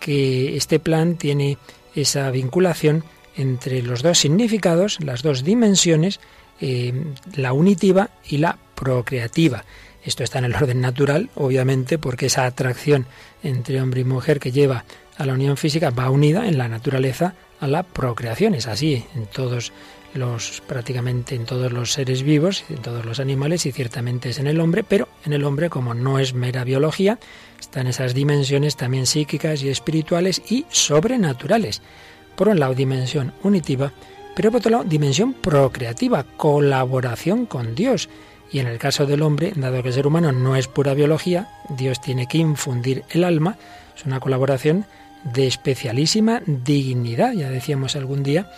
que 0.00 0.56
este 0.56 0.80
plan 0.80 1.14
tiene 1.14 1.58
esa 1.94 2.28
vinculación 2.32 3.04
entre 3.36 3.80
los 3.80 4.02
dos 4.02 4.18
significados, 4.18 4.98
las 5.00 5.22
dos 5.22 5.44
dimensiones, 5.44 6.18
eh, 6.60 6.92
la 7.36 7.52
unitiva 7.52 8.10
y 8.28 8.38
la 8.38 8.58
procreativa. 8.74 9.64
Esto 10.04 10.24
está 10.24 10.40
en 10.40 10.46
el 10.46 10.56
orden 10.56 10.80
natural, 10.80 11.30
obviamente, 11.36 11.98
porque 11.98 12.26
esa 12.26 12.46
atracción 12.46 13.06
entre 13.44 13.80
hombre 13.80 14.00
y 14.00 14.04
mujer 14.04 14.40
que 14.40 14.50
lleva 14.50 14.84
a 15.16 15.26
la 15.26 15.32
unión 15.32 15.56
física 15.56 15.90
va 15.90 16.10
unida 16.10 16.48
en 16.48 16.58
la 16.58 16.68
naturaleza 16.68 17.34
a 17.60 17.66
la 17.66 17.82
procreación. 17.82 18.54
Es 18.54 18.66
así 18.66 19.04
en 19.14 19.26
todos 19.26 19.72
los, 20.14 20.62
prácticamente 20.66 21.34
en 21.34 21.44
todos 21.44 21.72
los 21.72 21.92
seres 21.92 22.22
vivos, 22.22 22.64
en 22.68 22.76
todos 22.76 23.04
los 23.04 23.20
animales 23.20 23.66
y 23.66 23.72
ciertamente 23.72 24.30
es 24.30 24.38
en 24.38 24.46
el 24.46 24.60
hombre, 24.60 24.84
pero 24.84 25.08
en 25.24 25.32
el 25.32 25.44
hombre 25.44 25.70
como 25.70 25.94
no 25.94 26.18
es 26.18 26.34
mera 26.34 26.64
biología, 26.64 27.18
están 27.60 27.86
esas 27.86 28.14
dimensiones 28.14 28.76
también 28.76 29.06
psíquicas 29.06 29.62
y 29.62 29.68
espirituales 29.68 30.42
y 30.50 30.66
sobrenaturales. 30.68 31.82
Por 32.36 32.48
un 32.48 32.58
lado, 32.58 32.74
dimensión 32.74 33.32
unitiva, 33.42 33.92
pero 34.34 34.50
por 34.50 34.58
otro 34.58 34.70
lado, 34.70 34.84
dimensión 34.84 35.34
procreativa, 35.34 36.24
colaboración 36.36 37.46
con 37.46 37.74
Dios. 37.74 38.08
Y 38.50 38.58
en 38.58 38.66
el 38.66 38.78
caso 38.78 39.06
del 39.06 39.22
hombre, 39.22 39.52
dado 39.56 39.82
que 39.82 39.88
el 39.88 39.94
ser 39.94 40.06
humano 40.06 40.32
no 40.32 40.56
es 40.56 40.68
pura 40.68 40.94
biología, 40.94 41.48
Dios 41.70 42.00
tiene 42.00 42.26
que 42.26 42.38
infundir 42.38 43.04
el 43.10 43.24
alma, 43.24 43.56
es 43.96 44.04
una 44.04 44.20
colaboración 44.20 44.86
de 45.24 45.46
especialísima 45.46 46.42
dignidad. 46.46 47.32
Ya 47.32 47.48
decíamos 47.50 47.96
algún 47.96 48.22
día 48.22 48.50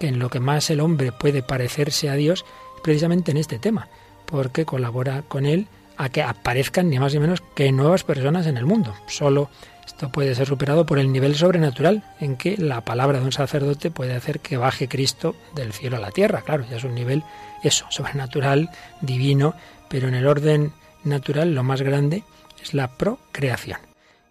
que 0.00 0.08
en 0.08 0.18
lo 0.18 0.30
que 0.30 0.40
más 0.40 0.70
el 0.70 0.80
hombre 0.80 1.12
puede 1.12 1.42
parecerse 1.42 2.08
a 2.08 2.14
Dios, 2.14 2.44
precisamente 2.82 3.30
en 3.30 3.36
este 3.36 3.58
tema, 3.58 3.88
porque 4.26 4.64
colabora 4.64 5.22
con 5.22 5.46
él 5.46 5.68
a 5.96 6.08
que 6.08 6.22
aparezcan 6.22 6.90
ni 6.90 6.98
más 6.98 7.14
ni 7.14 7.20
menos 7.20 7.42
que 7.54 7.72
nuevas 7.72 8.04
personas 8.04 8.46
en 8.46 8.56
el 8.56 8.66
mundo. 8.66 8.94
Solo 9.06 9.48
esto 9.86 10.10
puede 10.10 10.34
ser 10.34 10.46
superado 10.46 10.84
por 10.84 10.98
el 10.98 11.12
nivel 11.12 11.36
sobrenatural 11.36 12.02
en 12.20 12.36
que 12.36 12.56
la 12.56 12.82
palabra 12.82 13.20
de 13.20 13.24
un 13.24 13.32
sacerdote 13.32 13.90
puede 13.90 14.14
hacer 14.14 14.40
que 14.40 14.56
baje 14.56 14.88
Cristo 14.88 15.36
del 15.54 15.72
cielo 15.72 15.96
a 15.96 16.00
la 16.00 16.10
tierra. 16.10 16.42
Claro, 16.42 16.64
ya 16.68 16.76
es 16.76 16.84
un 16.84 16.94
nivel 16.94 17.22
eso, 17.62 17.86
sobrenatural, 17.88 18.70
divino, 19.00 19.54
pero 19.88 20.08
en 20.08 20.14
el 20.14 20.26
orden 20.26 20.72
natural 21.04 21.54
lo 21.54 21.62
más 21.62 21.82
grande 21.82 22.24
es 22.62 22.74
la 22.74 22.88
procreación. 22.88 23.78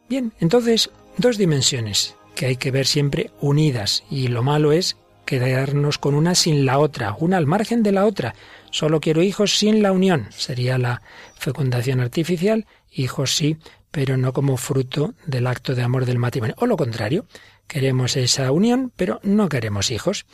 Bien, 0.08 0.34
entonces, 0.40 0.92
dos 1.18 1.38
dimensiones 1.38 2.16
que 2.36 2.48
hay 2.48 2.58
que 2.58 2.72
ver 2.72 2.86
siempre 2.86 3.32
unidas 3.40 4.04
y 4.10 4.28
lo 4.28 4.44
malo 4.44 4.72
es 4.72 4.98
quedarnos 5.26 5.98
con 5.98 6.14
una 6.14 6.36
sin 6.36 6.66
la 6.66 6.78
otra, 6.78 7.16
una 7.20 7.38
al 7.38 7.48
margen 7.48 7.84
de 7.84 7.92
la 7.92 8.06
otra. 8.06 8.36
Solo 8.72 9.00
quiero 9.00 9.24
hijos 9.24 9.58
sin 9.58 9.82
la 9.82 9.92
unión. 9.92 10.28
Sería 10.30 10.78
la 10.78 11.02
fecundación 11.38 12.00
artificial, 12.00 12.68
hijos 12.92 13.36
sí, 13.36 13.58
pero 13.92 14.18
no 14.18 14.34
como 14.34 14.58
fruto 14.58 15.14
del 15.26 15.48
acto 15.48 15.74
de 15.74 15.84
amor 15.84 16.06
del 16.06 16.20
matrimonio. 16.20 16.56
O 16.60 16.68
lo 16.68 16.78
contrario, 16.78 17.26
queremos 17.68 18.18
esa 18.18 18.52
unión, 18.52 18.92
pero 18.96 19.20
no 19.24 19.50
queremos 19.50 19.90
hijos. 19.92 20.26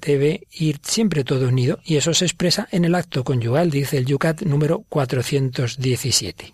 Debe 0.00 0.46
ir 0.52 0.78
siempre 0.82 1.24
todo 1.24 1.48
unido 1.48 1.80
y 1.84 1.96
eso 1.96 2.14
se 2.14 2.24
expresa 2.24 2.68
en 2.70 2.84
el 2.84 2.94
acto 2.94 3.24
conyugal, 3.24 3.70
dice 3.70 3.98
el 3.98 4.06
Yucat 4.06 4.42
número 4.42 4.84
417. 4.88 6.52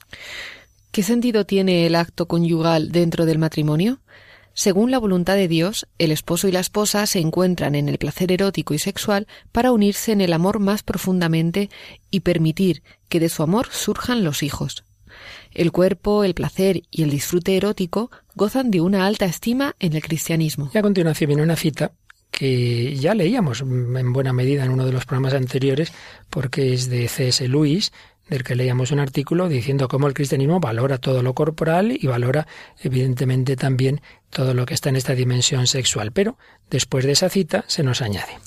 ¿Qué 0.95 1.03
sentido 1.03 1.45
tiene 1.45 1.87
el 1.87 1.97
acto 1.97 2.29
conyugal 2.29 2.93
dentro 2.93 3.27
del 3.27 3.37
matrimonio? 3.37 3.99
Según 4.53 4.93
la 4.93 4.99
voluntad 4.99 5.35
de 5.35 5.49
Dios, 5.49 5.89
el 5.99 6.13
esposo 6.13 6.47
y 6.47 6.53
la 6.53 6.61
esposa 6.61 7.05
se 7.07 7.19
encuentran 7.19 7.75
en 7.75 7.89
el 7.89 7.99
placer 7.99 8.31
erótico 8.31 8.75
y 8.75 8.79
sexual 8.79 9.27
para 9.51 9.73
unirse 9.73 10.13
en 10.13 10.21
el 10.21 10.33
amor 10.33 10.61
más 10.61 10.85
profundamente 10.85 11.69
y 12.13 12.21
permitir 12.21 12.85
que 13.09 13.19
de 13.19 13.29
su 13.29 13.43
amor 13.43 13.67
surjan 13.73 14.23
los 14.23 14.45
hijos. 14.45 14.85
El 15.51 15.73
cuerpo, 15.73 16.23
el 16.23 16.35
placer 16.35 16.85
y 16.93 17.03
el 17.03 17.11
disfrute 17.11 17.57
erótico 17.57 18.13
gozan 18.37 18.71
de 18.71 18.81
una 18.81 19.05
alta 19.05 19.25
estima 19.25 19.75
en 19.81 19.95
el 19.95 20.01
cristianismo. 20.01 20.71
Y 20.73 20.79
a 20.79 20.83
continuación 20.83 21.27
viene 21.27 21.43
una 21.43 21.57
cita 21.57 21.91
que 22.31 22.95
ya 22.97 23.15
leíamos 23.15 23.63
en 23.63 24.13
buena 24.13 24.33
medida 24.33 24.65
en 24.65 24.71
uno 24.71 24.87
de 24.87 24.93
los 24.93 25.07
programas 25.07 25.35
anteriores, 25.35 25.93
porque 26.31 26.73
es 26.73 26.89
de 26.89 27.09
C.S. 27.09 27.49
Lewis, 27.49 27.93
del 28.29 28.43
que 28.43 28.55
leíamos 28.55 28.91
un 28.91 29.01
artículo 29.01 29.49
diciendo 29.49 29.89
cómo 29.89 30.07
el 30.07 30.15
cristianismo 30.15 30.61
valora 30.61 30.99
todo 30.99 31.23
lo 31.23 31.35
corporal 31.35 31.97
y 31.99 32.07
valora 32.07 32.47
evidentemente 32.83 33.57
también 33.57 34.01
todo 34.31 34.55
lo 34.55 34.67
que 34.67 34.75
está 34.75 34.89
en 34.89 34.97
esta 34.97 35.15
dimensión 35.15 35.67
sexual. 35.67 36.13
Pero 36.13 36.39
después 36.71 37.05
de 37.05 37.13
esa 37.13 37.29
cita 37.29 37.65
se 37.69 37.83
nos 37.83 38.03
añade. 38.03 38.39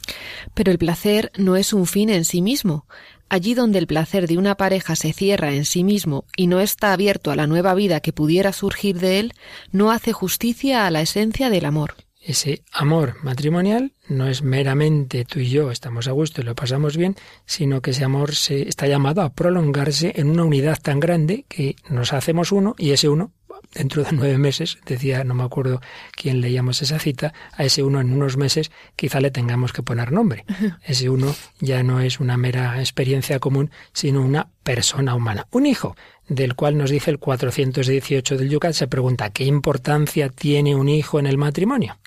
Pero 0.53 0.71
el 0.71 0.77
placer 0.77 1.31
no 1.37 1.55
es 1.55 1.73
un 1.73 1.85
fin 1.85 2.09
en 2.09 2.25
sí 2.25 2.41
mismo. 2.41 2.85
Allí 3.29 3.53
donde 3.53 3.79
el 3.79 3.87
placer 3.87 4.27
de 4.27 4.37
una 4.37 4.55
pareja 4.55 4.95
se 4.95 5.11
cierra 5.11 5.53
en 5.53 5.65
sí 5.65 5.83
mismo 5.83 6.25
y 6.35 6.47
no 6.47 6.61
está 6.61 6.93
abierto 6.93 7.31
a 7.31 7.35
la 7.35 7.47
nueva 7.47 7.73
vida 7.73 7.99
que 7.99 8.13
pudiera 8.13 8.53
surgir 8.53 8.99
de 8.99 9.19
él, 9.19 9.33
no 9.71 9.91
hace 9.91 10.13
justicia 10.13 10.87
a 10.87 10.91
la 10.91 11.01
esencia 11.01 11.49
del 11.49 11.65
amor. 11.65 11.95
Ese 12.21 12.63
amor 12.71 13.15
matrimonial 13.23 13.93
no 14.07 14.27
es 14.27 14.41
meramente 14.41 15.25
tú 15.25 15.39
y 15.39 15.49
yo 15.49 15.71
estamos 15.71 16.07
a 16.07 16.11
gusto 16.11 16.41
y 16.41 16.43
lo 16.43 16.55
pasamos 16.55 16.97
bien, 16.97 17.15
sino 17.45 17.81
que 17.81 17.91
ese 17.91 18.03
amor 18.03 18.35
se 18.35 18.67
está 18.67 18.87
llamado 18.87 19.21
a 19.21 19.33
prolongarse 19.33 20.13
en 20.15 20.29
una 20.29 20.43
unidad 20.43 20.79
tan 20.81 20.99
grande 20.99 21.45
que 21.47 21.75
nos 21.89 22.13
hacemos 22.13 22.51
uno 22.51 22.75
y 22.77 22.91
ese 22.91 23.09
uno 23.09 23.31
dentro 23.73 24.03
de 24.03 24.11
nueve 24.11 24.37
meses, 24.37 24.77
decía, 24.85 25.23
no 25.23 25.33
me 25.33 25.43
acuerdo 25.43 25.81
quién 26.15 26.41
leíamos 26.41 26.81
esa 26.81 26.99
cita, 26.99 27.33
a 27.53 27.63
ese 27.63 27.83
uno 27.83 28.01
en 28.01 28.11
unos 28.11 28.37
meses 28.37 28.71
quizá 28.95 29.19
le 29.19 29.31
tengamos 29.31 29.73
que 29.73 29.83
poner 29.83 30.11
nombre. 30.11 30.45
Ese 30.83 31.09
uno 31.09 31.35
ya 31.59 31.83
no 31.83 31.99
es 31.99 32.19
una 32.19 32.37
mera 32.37 32.79
experiencia 32.79 33.39
común, 33.39 33.71
sino 33.93 34.21
una 34.21 34.49
persona 34.63 35.15
humana. 35.15 35.47
Un 35.51 35.65
hijo, 35.65 35.95
del 36.27 36.55
cual 36.55 36.77
nos 36.77 36.89
dice 36.89 37.11
el 37.11 37.19
418 37.19 38.37
del 38.37 38.49
Yucat, 38.49 38.73
se 38.73 38.87
pregunta, 38.87 39.29
¿qué 39.29 39.45
importancia 39.45 40.29
tiene 40.29 40.75
un 40.75 40.89
hijo 40.89 41.19
en 41.19 41.25
el 41.25 41.37
matrimonio? 41.37 41.97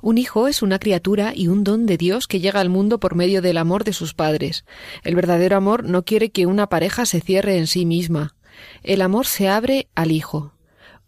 Un 0.00 0.18
hijo 0.18 0.48
es 0.48 0.62
una 0.62 0.78
criatura 0.78 1.32
y 1.42 1.48
un 1.48 1.64
don 1.64 1.86
de 1.86 1.96
Dios 1.96 2.28
que 2.28 2.38
llega 2.38 2.60
al 2.60 2.68
mundo 2.68 3.00
por 3.00 3.16
medio 3.16 3.42
del 3.42 3.58
amor 3.58 3.82
de 3.82 3.92
sus 3.92 4.14
padres. 4.14 4.64
El 5.02 5.16
verdadero 5.16 5.56
amor 5.56 5.82
no 5.82 6.04
quiere 6.04 6.30
que 6.30 6.46
una 6.46 6.68
pareja 6.68 7.04
se 7.04 7.20
cierre 7.20 7.58
en 7.58 7.66
sí 7.66 7.84
misma. 7.84 8.36
El 8.84 9.02
amor 9.02 9.26
se 9.26 9.48
abre 9.48 9.88
al 9.96 10.12
hijo. 10.12 10.54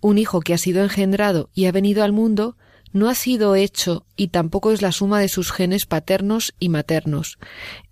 Un 0.01 0.19
hijo 0.19 0.41
que 0.41 0.53
ha 0.53 0.59
sido 0.59 0.83
engendrado 0.83 1.51
y 1.55 1.67
ha 1.67 1.73
venido 1.73 2.03
al 2.03 2.11
mundo 2.11 2.57
no 2.93 3.09
ha 3.09 3.15
sido 3.15 3.55
hecho 3.55 4.07
y 4.17 4.29
tampoco 4.29 4.73
es 4.73 4.83
la 4.83 4.91
suma 4.91 5.21
de 5.21 5.29
sus 5.29 5.53
genes 5.53 5.87
paternos 5.87 6.53
y 6.59 6.69
maternos. 6.69 7.39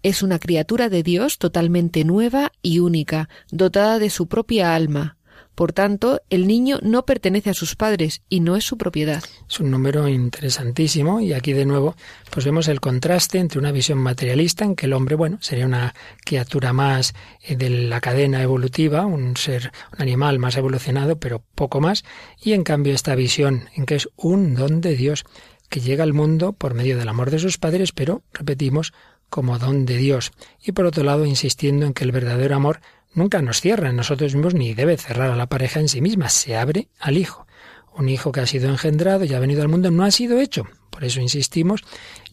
Es 0.02 0.25
una 0.25 0.40
criatura 0.40 0.88
de 0.88 1.04
Dios 1.04 1.38
totalmente 1.38 2.04
nueva 2.04 2.50
y 2.61 2.80
única, 2.80 3.28
dotada 3.52 4.00
de 4.00 4.11
su 4.11 4.26
propia 4.26 4.75
alma, 4.75 5.16
Por 5.54 5.73
tanto, 5.73 6.23
el 6.30 6.47
niño 6.47 6.78
no 6.82 7.04
pertenece 7.04 7.50
a 7.50 7.54
sus 7.54 7.76
padres 7.76 8.23
y 8.28 8.40
no 8.40 8.56
es 8.56 8.64
su 8.64 8.78
propiedad. 8.78 9.23
Es 9.49 9.61
un 9.61 9.71
número 9.71 10.09
interesantísimo 10.09 11.21
y 11.21 11.35
aquí 11.35 11.52
de 11.52 11.66
nuevo 11.66 11.94
pues 12.30 12.47
vemos 12.47 12.68
el 12.68 12.80
contraste 12.80 13.38
entre 13.38 13.59
una 13.59 13.73
visión 13.73 13.99
materialista 13.99 14.64
en 14.64 14.75
que 14.75 14.87
el 14.87 14.94
hombre, 14.94 15.14
bueno, 15.14 15.38
sería 15.42 15.66
una 15.66 15.94
criatura 16.25 16.73
más 16.73 17.14
eh, 17.42 17.56
de 17.56 17.68
la 17.68 18.00
cadena 18.00 18.42
evolutiva, 18.42 19.04
un 19.04 19.37
ser, 19.37 19.73
un 19.92 20.02
animal 20.02 20.38
más 20.38 20.56
evolucionado, 20.56 21.18
pero 21.18 21.42
poco 21.54 21.80
más, 21.80 22.04
y 22.42 22.52
en 22.52 22.64
cambio 22.64 22.94
esta 22.94 23.14
visión 23.14 23.68
en 23.75 23.85
que 23.85 23.97
es 23.97 24.09
un 24.16 24.54
don 24.54 24.80
de 24.80 24.97
Dios 24.97 25.25
que 25.68 25.80
llega 25.80 26.04
al 26.04 26.12
mundo 26.12 26.52
por 26.52 26.75
medio 26.75 26.99
del 26.99 27.09
amor 27.09 27.30
de 27.30 27.38
sus 27.38 27.59
padres, 27.59 27.92
pero, 27.92 28.23
repetimos, 28.32 28.92
como 29.30 29.59
don 29.59 29.87
de 29.87 29.97
Dios. 29.97 30.32
Y 30.62 30.73
por 30.73 30.85
otro 30.85 31.02
lado, 31.02 31.25
insistiendo 31.25 31.87
en 31.87 31.94
que 31.94 32.04
el 32.04 32.12
verdadero 32.12 32.54
amor 32.54 32.80
nunca 33.14 33.42
nos 33.42 33.61
cierra 33.61 33.90
en 33.90 33.97
nosotros 33.97 34.35
mismos 34.35 34.54
ni 34.54 34.75
debe 34.75 34.97
cerrar 34.97 35.31
a 35.31 35.37
la 35.37 35.49
pareja 35.49 35.81
en 35.81 35.88
sí 35.88 36.00
misma, 36.00 36.28
se 36.28 36.57
abre 36.57 36.88
al 36.99 37.16
hijo. 37.16 37.47
Un 37.95 38.09
hijo 38.09 38.33
que 38.33 38.40
ha 38.40 38.47
sido 38.47 38.71
engendrado 38.71 39.25
y 39.25 39.35
ha 39.35 39.40
venido 39.40 39.62
al 39.62 39.69
mundo 39.69 39.90
no 39.90 40.04
ha 40.04 40.11
sido 40.11 40.40
hecho. 40.40 40.64
Por 40.92 41.04
eso 41.04 41.21
insistimos, 41.21 41.83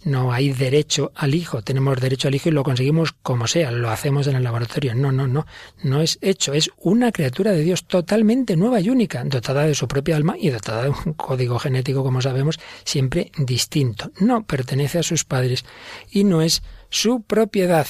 no 0.03 0.31
hay 0.31 0.51
derecho 0.51 1.11
al 1.15 1.33
hijo. 1.33 1.61
Tenemos 1.61 1.99
derecho 1.99 2.27
al 2.27 2.35
hijo 2.35 2.49
y 2.49 2.51
lo 2.51 2.63
conseguimos 2.63 3.13
como 3.21 3.47
sea, 3.47 3.71
lo 3.71 3.89
hacemos 3.89 4.27
en 4.27 4.35
el 4.35 4.43
laboratorio. 4.43 4.95
No, 4.95 5.11
no, 5.11 5.27
no. 5.27 5.45
No 5.83 6.01
es 6.01 6.17
hecho. 6.21 6.53
Es 6.53 6.69
una 6.77 7.11
criatura 7.11 7.51
de 7.51 7.63
Dios 7.63 7.87
totalmente 7.87 8.57
nueva 8.57 8.81
y 8.81 8.89
única, 8.89 9.23
dotada 9.23 9.65
de 9.65 9.75
su 9.75 9.87
propia 9.87 10.17
alma 10.17 10.35
y 10.37 10.49
dotada 10.49 10.83
de 10.83 10.89
un 10.89 11.13
código 11.13 11.57
genético, 11.57 12.03
como 12.03 12.21
sabemos, 12.21 12.59
siempre 12.83 13.31
distinto. 13.37 14.11
No 14.19 14.45
pertenece 14.45 14.99
a 14.99 15.03
sus 15.03 15.23
padres 15.23 15.63
y 16.11 16.25
no 16.25 16.41
es 16.41 16.61
su 16.89 17.21
propiedad. 17.23 17.87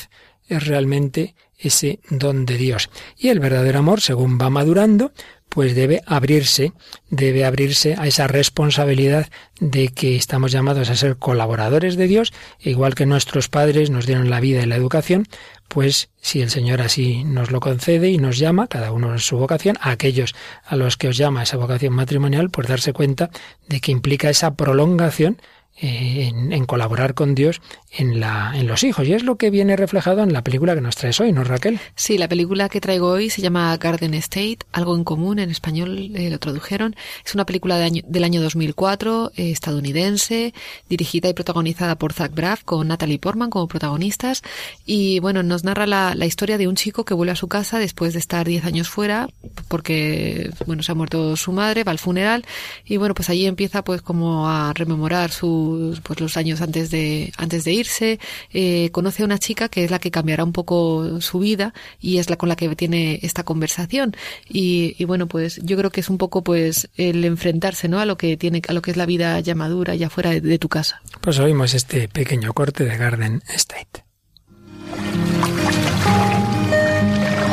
Es 0.48 0.68
realmente 0.68 1.36
ese 1.60 2.00
don 2.10 2.46
de 2.46 2.58
Dios. 2.58 2.90
Y 3.18 3.30
el 3.30 3.40
verdadero 3.40 3.80
amor, 3.80 4.02
según 4.02 4.40
va 4.40 4.50
madurando, 4.50 5.12
pues 5.50 5.76
debe 5.76 6.02
abrirse, 6.06 6.74
debe 7.10 7.44
abrirse 7.44 7.96
a 7.98 8.08
esa 8.08 8.28
responsabilidad 8.28 9.28
de 9.60 9.90
que 9.90 10.16
estamos 10.16 10.52
llamados 10.52 10.90
a 10.90 10.96
ser 10.96 11.18
colaboradores 11.18 11.96
de 11.96 12.08
Dios, 12.08 12.32
igual 12.60 12.94
que 12.96 13.08
nuestros 13.08 13.50
padres 13.50 13.90
nos 13.90 14.06
dieron 14.06 14.30
la 14.30 14.40
vida 14.40 14.62
y 14.62 14.68
la 14.68 14.76
educación, 14.76 15.28
pues 15.68 16.10
si 16.22 16.42
el 16.42 16.50
Señor 16.50 16.82
así 16.82 17.24
nos 17.24 17.52
lo 17.52 17.60
concede 17.60 18.10
y 18.10 18.20
nos 18.20 18.38
llama, 18.38 18.68
cada 18.68 18.92
uno 18.92 19.12
en 19.12 19.20
su 19.20 19.38
vocación, 19.38 19.78
a 19.82 19.92
aquellos 19.92 20.36
a 20.64 20.76
los 20.76 20.98
que 20.98 21.08
os 21.08 21.18
llama 21.18 21.44
esa 21.44 21.58
vocación 21.58 21.94
matrimonial, 21.94 22.52
pues 22.52 22.68
darse 22.68 22.94
cuenta 22.94 23.32
de 23.68 23.82
que 23.82 23.92
implica 23.92 24.30
esa 24.30 24.54
prolongación 24.56 25.42
en, 25.82 26.66
colaborar 26.66 27.14
con 27.14 27.36
Dios 27.36 27.62
en, 27.92 28.20
la, 28.20 28.52
en 28.56 28.68
los 28.68 28.84
hijos. 28.84 29.08
Y 29.08 29.14
es 29.14 29.24
lo 29.24 29.38
que 29.38 29.50
viene 29.50 29.76
reflejado 29.76 30.24
en 30.24 30.34
la 30.34 30.44
película 30.44 30.76
que 30.76 30.82
nos 30.82 30.96
traes 30.96 31.20
hoy, 31.20 31.32
¿no, 31.32 31.44
Raquel? 31.44 31.80
Sí, 31.96 32.18
la 32.18 32.28
película 32.28 32.70
que 32.70 32.82
traigo 32.82 33.08
hoy 33.08 33.30
se 33.30 33.42
llama 33.42 33.76
Garden 33.78 34.14
State, 34.16 34.60
algo 34.72 34.96
en 34.96 35.04
común, 35.04 35.40
en 35.40 35.50
español 35.50 36.12
eh, 36.16 36.30
lo 36.30 36.40
tradujeron. 36.40 36.96
Es 37.26 37.34
una 37.34 37.46
película 37.46 37.78
del 37.78 38.24
año 38.24 38.42
2004, 38.42 39.32
eh, 39.36 39.52
estadounidense, 39.52 40.54
dirigida 40.90 41.30
y 41.30 41.34
protagonizada 41.34 41.96
por 41.96 42.14
Zach 42.14 42.34
Braff, 42.34 42.64
con 42.64 42.88
Natalie 42.88 43.20
Portman 43.20 43.50
como 43.50 43.68
protagonistas. 43.68 44.44
Y 44.86 45.20
bueno, 45.20 45.44
nos 45.44 45.64
narra 45.64 45.88
la, 45.88 46.14
la 46.16 46.26
historia 46.26 46.58
de 46.58 46.68
un 46.68 46.76
chico 46.76 47.06
que 47.06 47.14
vuelve 47.14 47.32
a 47.32 47.36
su 47.36 47.48
casa 47.48 47.80
después 47.80 48.14
de 48.14 48.20
estar 48.20 48.48
10 48.48 48.66
años 48.66 48.90
fuera, 48.90 49.30
porque, 49.68 50.52
bueno, 50.66 50.84
se 50.84 50.92
ha 50.92 50.96
muerto 50.96 51.36
su 51.36 51.52
madre, 51.52 51.84
va 51.84 51.92
al 51.92 52.00
funeral, 52.00 52.46
y 52.86 52.98
bueno, 52.98 53.14
pues 53.14 53.30
allí 53.30 53.46
empieza 53.46 53.84
pues 53.84 54.02
como 54.02 54.50
a 54.50 54.74
rememorar 54.74 55.32
su 55.32 55.69
pues 56.04 56.20
los 56.20 56.38
años 56.38 56.62
antes 56.62 56.92
de 56.92 57.32
antes 57.38 57.64
de 57.64 57.74
irse. 57.74 58.20
Eh, 58.54 58.90
conoce 58.92 59.24
a 59.24 59.26
una 59.26 59.38
chica 59.38 59.70
que 59.70 59.84
es 59.84 59.92
la 59.92 60.00
que 60.00 60.12
cambiará 60.12 60.44
un 60.44 60.54
poco 60.54 61.22
su 61.22 61.40
vida 61.40 61.74
y 62.00 62.18
es 62.18 62.30
la 62.30 62.38
con 62.38 62.50
la 62.50 62.56
que 62.56 62.76
tiene 62.76 63.20
esta 63.24 63.44
conversación. 63.44 64.16
Y, 64.48 65.04
bueno 65.06 65.28
pues 65.28 65.60
yo 65.64 65.76
creo 65.78 65.90
que 65.90 66.02
es 66.02 66.10
un 66.10 66.18
poco 66.18 66.44
pues 66.44 66.90
el 66.96 67.26
enfrentarse 67.26 67.88
no 67.88 68.00
a 68.00 68.06
lo 68.06 68.18
que 68.18 68.38
tiene 68.38 68.62
a 68.68 68.74
lo 68.74 68.82
que 68.82 68.92
es 68.92 68.98
la 68.98 69.06
vida 69.06 69.40
ya 69.40 69.56
madura 69.56 69.96
ya 69.96 70.10
fuera 70.10 70.32
de, 70.32 70.42
de 70.42 70.60
tu 70.60 70.70
casa. 70.70 71.02
Pues 71.22 71.40
oímos 71.40 71.74
este 71.74 72.08
pequeño 72.08 72.54
corte 72.54 72.84
de 72.86 72.98
Garden 72.98 73.42
State. 73.48 74.04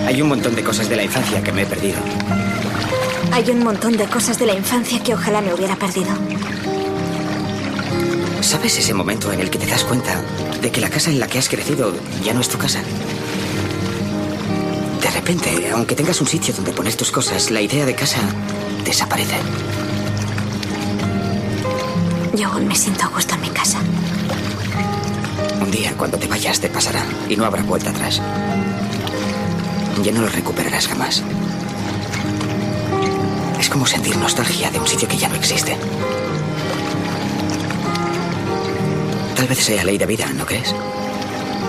Hay 0.07 0.23
un 0.23 0.29
montón 0.29 0.55
de 0.55 0.63
cosas 0.63 0.89
de 0.89 0.97
la 0.97 1.03
infancia 1.03 1.43
que 1.43 1.53
me 1.53 1.63
he 1.63 1.67
perdido. 1.67 1.99
Hay 3.33 3.51
un 3.51 3.65
montón 3.65 3.97
de 3.97 4.07
cosas 4.07 4.39
de 4.39 4.47
la 4.47 4.55
infancia 4.55 5.03
que 5.03 5.15
ojalá 5.15 5.41
me 5.41 5.53
hubiera 5.53 5.77
perdido. 5.77 6.11
¿Sabes 8.41 8.79
ese 8.79 8.95
momento 8.95 9.33
en 9.33 9.41
el 9.41 9.51
que 9.51 9.59
te 9.59 9.67
das 9.67 9.85
cuenta 9.85 10.23
de 10.61 10.71
que 10.71 10.81
la 10.81 10.91
casa 10.91 11.11
en 11.11 11.19
la 11.19 11.27
que 11.27 11.39
has 11.39 11.49
crecido 11.49 11.93
ya 12.23 12.33
no 12.33 12.41
es 12.41 12.49
tu 12.49 12.59
casa? 12.59 12.81
De 15.01 15.11
repente, 15.11 15.71
aunque 15.73 15.95
tengas 15.95 16.21
un 16.21 16.27
sitio 16.27 16.55
donde 16.55 16.73
poner 16.73 16.95
tus 16.95 17.11
cosas, 17.11 17.51
la 17.51 17.61
idea 17.61 17.85
de 17.85 17.95
casa 17.95 18.21
desaparece. 18.85 19.37
Yo 22.35 22.49
aún 22.49 22.69
me 22.69 22.77
siento 22.77 23.05
a 23.05 23.09
gusto 23.09 23.35
en 23.35 23.41
mi 23.41 23.51
casa. 23.51 23.79
Un 25.61 25.71
día, 25.71 25.95
cuando 25.97 26.19
te 26.19 26.29
vayas, 26.29 26.61
te 26.61 26.69
pasará 26.69 27.05
y 27.29 27.37
no 27.37 27.45
habrá 27.45 27.63
vuelta 27.63 27.91
atrás. 27.91 28.21
Ya 30.03 30.13
no 30.13 30.23
lo 30.23 30.29
recuperarás 30.29 30.87
jamás. 30.87 31.23
Es 33.59 33.69
como 33.69 33.87
sentir 33.87 34.17
nostalgia 34.19 34.71
de 34.71 34.79
un 34.79 34.87
sitio 34.87 35.09
que 35.09 35.17
ya 35.17 35.29
no 35.29 35.35
existe. 35.35 35.77
Tal 39.37 39.47
vez 39.49 39.59
sea 39.59 39.85
ley 39.85 39.99
de 39.99 40.07
vida, 40.07 40.27
¿no 40.33 40.47
crees? 40.47 40.75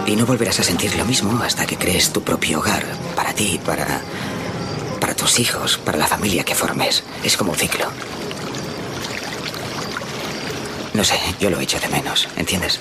Y 0.05 0.15
no 0.15 0.25
volverás 0.25 0.59
a 0.61 0.63
sentir 0.63 0.95
lo 0.95 1.03
mismo 1.03 1.43
hasta 1.43 1.65
que 1.65 1.75
crees 1.75 2.13
tu 2.13 2.23
propio 2.23 2.59
hogar, 2.59 2.85
para 3.13 3.33
ti, 3.33 3.59
para. 3.65 4.01
para 5.01 5.13
tus 5.13 5.37
hijos, 5.39 5.77
para 5.77 5.97
la 5.97 6.07
familia 6.07 6.45
que 6.45 6.55
formes. 6.55 7.03
Es 7.23 7.35
como 7.35 7.51
un 7.51 7.57
ciclo. 7.57 7.87
No 10.93 11.03
sé, 11.03 11.19
yo 11.39 11.49
lo 11.49 11.59
echo 11.59 11.77
de 11.79 11.89
menos, 11.89 12.27
¿entiendes? 12.37 12.79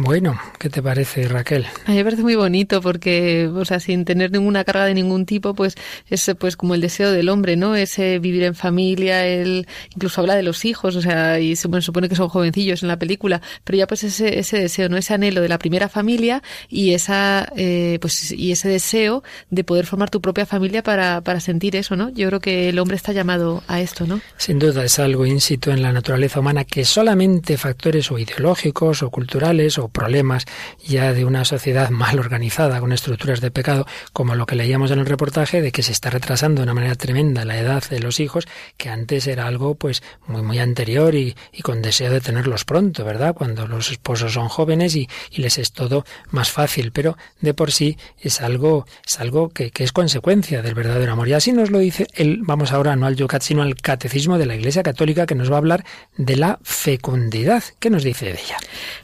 Bueno, 0.00 0.38
¿qué 0.60 0.70
te 0.70 0.80
parece, 0.80 1.26
Raquel? 1.26 1.66
A 1.86 1.90
mí 1.90 1.96
me 1.96 2.04
parece 2.04 2.22
muy 2.22 2.36
bonito 2.36 2.80
porque, 2.80 3.50
o 3.52 3.64
sea, 3.64 3.80
sin 3.80 4.04
tener 4.04 4.30
ninguna 4.30 4.62
carga 4.62 4.84
de 4.84 4.94
ningún 4.94 5.26
tipo, 5.26 5.54
pues 5.54 5.74
es 6.08 6.30
pues 6.38 6.56
como 6.56 6.76
el 6.76 6.80
deseo 6.80 7.10
del 7.10 7.28
hombre, 7.28 7.56
¿no? 7.56 7.74
Ese 7.74 8.20
vivir 8.20 8.44
en 8.44 8.54
familia, 8.54 9.26
él 9.26 9.66
incluso 9.92 10.20
habla 10.20 10.36
de 10.36 10.44
los 10.44 10.64
hijos, 10.64 10.94
o 10.94 11.02
sea, 11.02 11.40
y 11.40 11.56
se 11.56 11.68
supone 11.80 12.08
que 12.08 12.14
son 12.14 12.28
jovencillos 12.28 12.82
en 12.82 12.88
la 12.88 12.96
película, 12.98 13.42
pero 13.64 13.76
ya 13.76 13.88
pues 13.88 14.04
ese, 14.04 14.38
ese 14.38 14.60
deseo, 14.60 14.88
¿no? 14.88 14.96
Ese 14.96 15.14
anhelo 15.14 15.40
de 15.40 15.48
la 15.48 15.58
primera 15.58 15.88
familia 15.88 16.44
y 16.68 16.92
esa, 16.92 17.48
eh, 17.56 17.98
pues, 18.00 18.30
y 18.30 18.52
ese 18.52 18.68
deseo 18.68 19.24
de 19.50 19.64
poder 19.64 19.84
formar 19.84 20.10
tu 20.10 20.20
propia 20.20 20.46
familia 20.46 20.84
para, 20.84 21.22
para 21.22 21.40
sentir 21.40 21.74
eso, 21.74 21.96
¿no? 21.96 22.10
Yo 22.10 22.28
creo 22.28 22.40
que 22.40 22.68
el 22.68 22.78
hombre 22.78 22.96
está 22.96 23.10
llamado 23.10 23.64
a 23.66 23.80
esto, 23.80 24.06
¿no? 24.06 24.20
Sin 24.36 24.60
duda 24.60 24.84
es 24.84 25.00
algo 25.00 25.26
ínsito 25.26 25.72
en 25.72 25.82
la 25.82 25.92
naturaleza 25.92 26.38
humana 26.38 26.64
que 26.64 26.84
solamente 26.84 27.56
factores 27.56 28.12
o 28.12 28.18
ideológicos 28.18 29.02
o 29.02 29.10
culturales 29.10 29.76
o 29.78 29.87
problemas 29.88 30.44
ya 30.84 31.12
de 31.12 31.24
una 31.24 31.44
sociedad 31.44 31.90
mal 31.90 32.18
organizada 32.18 32.80
con 32.80 32.92
estructuras 32.92 33.40
de 33.40 33.50
pecado, 33.50 33.86
como 34.12 34.34
lo 34.34 34.46
que 34.46 34.56
leíamos 34.56 34.90
en 34.90 34.98
el 34.98 35.06
reportaje 35.06 35.62
de 35.62 35.72
que 35.72 35.82
se 35.82 35.92
está 35.92 36.10
retrasando 36.10 36.60
de 36.60 36.64
una 36.64 36.74
manera 36.74 36.94
tremenda 36.94 37.44
la 37.44 37.58
edad 37.58 37.82
de 37.88 38.00
los 38.00 38.20
hijos, 38.20 38.46
que 38.76 38.88
antes 38.88 39.26
era 39.26 39.46
algo 39.46 39.74
pues 39.74 40.02
muy 40.26 40.42
muy 40.42 40.58
anterior 40.58 41.14
y, 41.14 41.34
con 41.62 41.82
deseo 41.82 42.10
de 42.10 42.20
tenerlos 42.20 42.64
pronto, 42.64 43.04
¿verdad? 43.04 43.34
Cuando 43.34 43.66
los 43.66 43.90
esposos 43.90 44.32
son 44.32 44.48
jóvenes 44.48 44.96
y, 44.96 45.08
les 45.32 45.58
es 45.58 45.72
todo 45.72 46.04
más 46.30 46.50
fácil, 46.50 46.90
pero 46.92 47.16
de 47.40 47.54
por 47.54 47.70
sí 47.70 47.96
es 48.20 48.40
algo, 48.40 48.86
es 49.06 49.20
algo 49.20 49.50
que, 49.50 49.70
es 49.74 49.92
consecuencia 49.92 50.62
del 50.62 50.74
verdadero 50.74 51.12
amor. 51.12 51.28
Y 51.28 51.34
así 51.34 51.52
nos 51.52 51.70
lo 51.70 51.78
dice 51.78 52.06
el, 52.14 52.40
vamos 52.42 52.72
ahora 52.72 52.96
no 52.96 53.06
al 53.06 53.16
Yucat, 53.16 53.42
sino 53.42 53.62
al 53.62 53.76
catecismo 53.76 54.38
de 54.38 54.46
la 54.46 54.56
Iglesia 54.56 54.82
Católica 54.82 55.26
que 55.26 55.34
nos 55.34 55.50
va 55.50 55.56
a 55.56 55.58
hablar 55.58 55.84
de 56.16 56.36
la 56.36 56.58
fecundidad. 56.62 57.62
¿Qué 57.78 57.90
nos 57.90 58.02
dice 58.02 58.26
de 58.26 58.32
ella? 58.32 58.56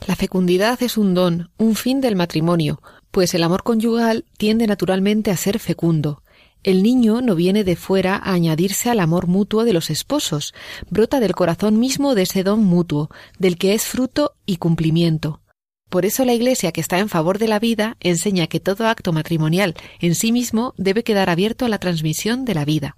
La 0.07 0.17
fecundidad 0.17 0.74
es 0.83 0.97
un 0.99 1.15
don, 1.15 1.51
un 1.57 1.75
fin 1.75 2.01
del 2.01 2.17
matrimonio, 2.17 2.81
pues 3.11 3.35
el 3.35 3.43
amor 3.43 3.63
conyugal 3.63 4.25
tiende 4.39 4.67
naturalmente 4.67 5.31
a 5.31 5.37
ser 5.37 5.59
fecundo. 5.59 6.23
El 6.63 6.83
niño 6.83 7.21
no 7.21 7.35
viene 7.35 7.63
de 7.63 7.77
fuera 7.77 8.17
a 8.17 8.33
añadirse 8.33 8.89
al 8.89 9.01
amor 9.01 9.27
mutuo 9.27 9.65
de 9.65 9.73
los 9.75 9.91
esposos, 9.91 10.55
brota 10.89 11.21
del 11.21 11.35
corazón 11.35 11.79
mismo 11.79 12.15
de 12.15 12.23
ese 12.23 12.43
don 12.43 12.65
mutuo, 12.65 13.11
del 13.39 13.59
que 13.59 13.75
es 13.75 13.85
fruto 13.85 14.33
y 14.47 14.57
cumplimiento. 14.57 15.43
Por 15.91 16.07
eso 16.07 16.25
la 16.25 16.33
Iglesia, 16.33 16.73
que 16.73 16.81
está 16.81 16.99
en 16.99 17.09
favor 17.09 17.39
de 17.39 17.49
la 17.49 17.59
vida, 17.59 17.97
enseña 18.01 18.47
que 18.47 18.61
todo 18.61 18.89
acto 18.89 19.13
matrimonial 19.13 19.75
en 20.01 20.15
sí 20.15 20.33
mismo 20.33 20.75
debe 20.77 21.05
quedar 21.05 21.31
abierto 21.31 21.67
a 21.67 21.69
la 21.69 21.79
transmisión 21.79 22.45
de 22.45 22.55
la 22.55 22.65
vida. 22.65 22.97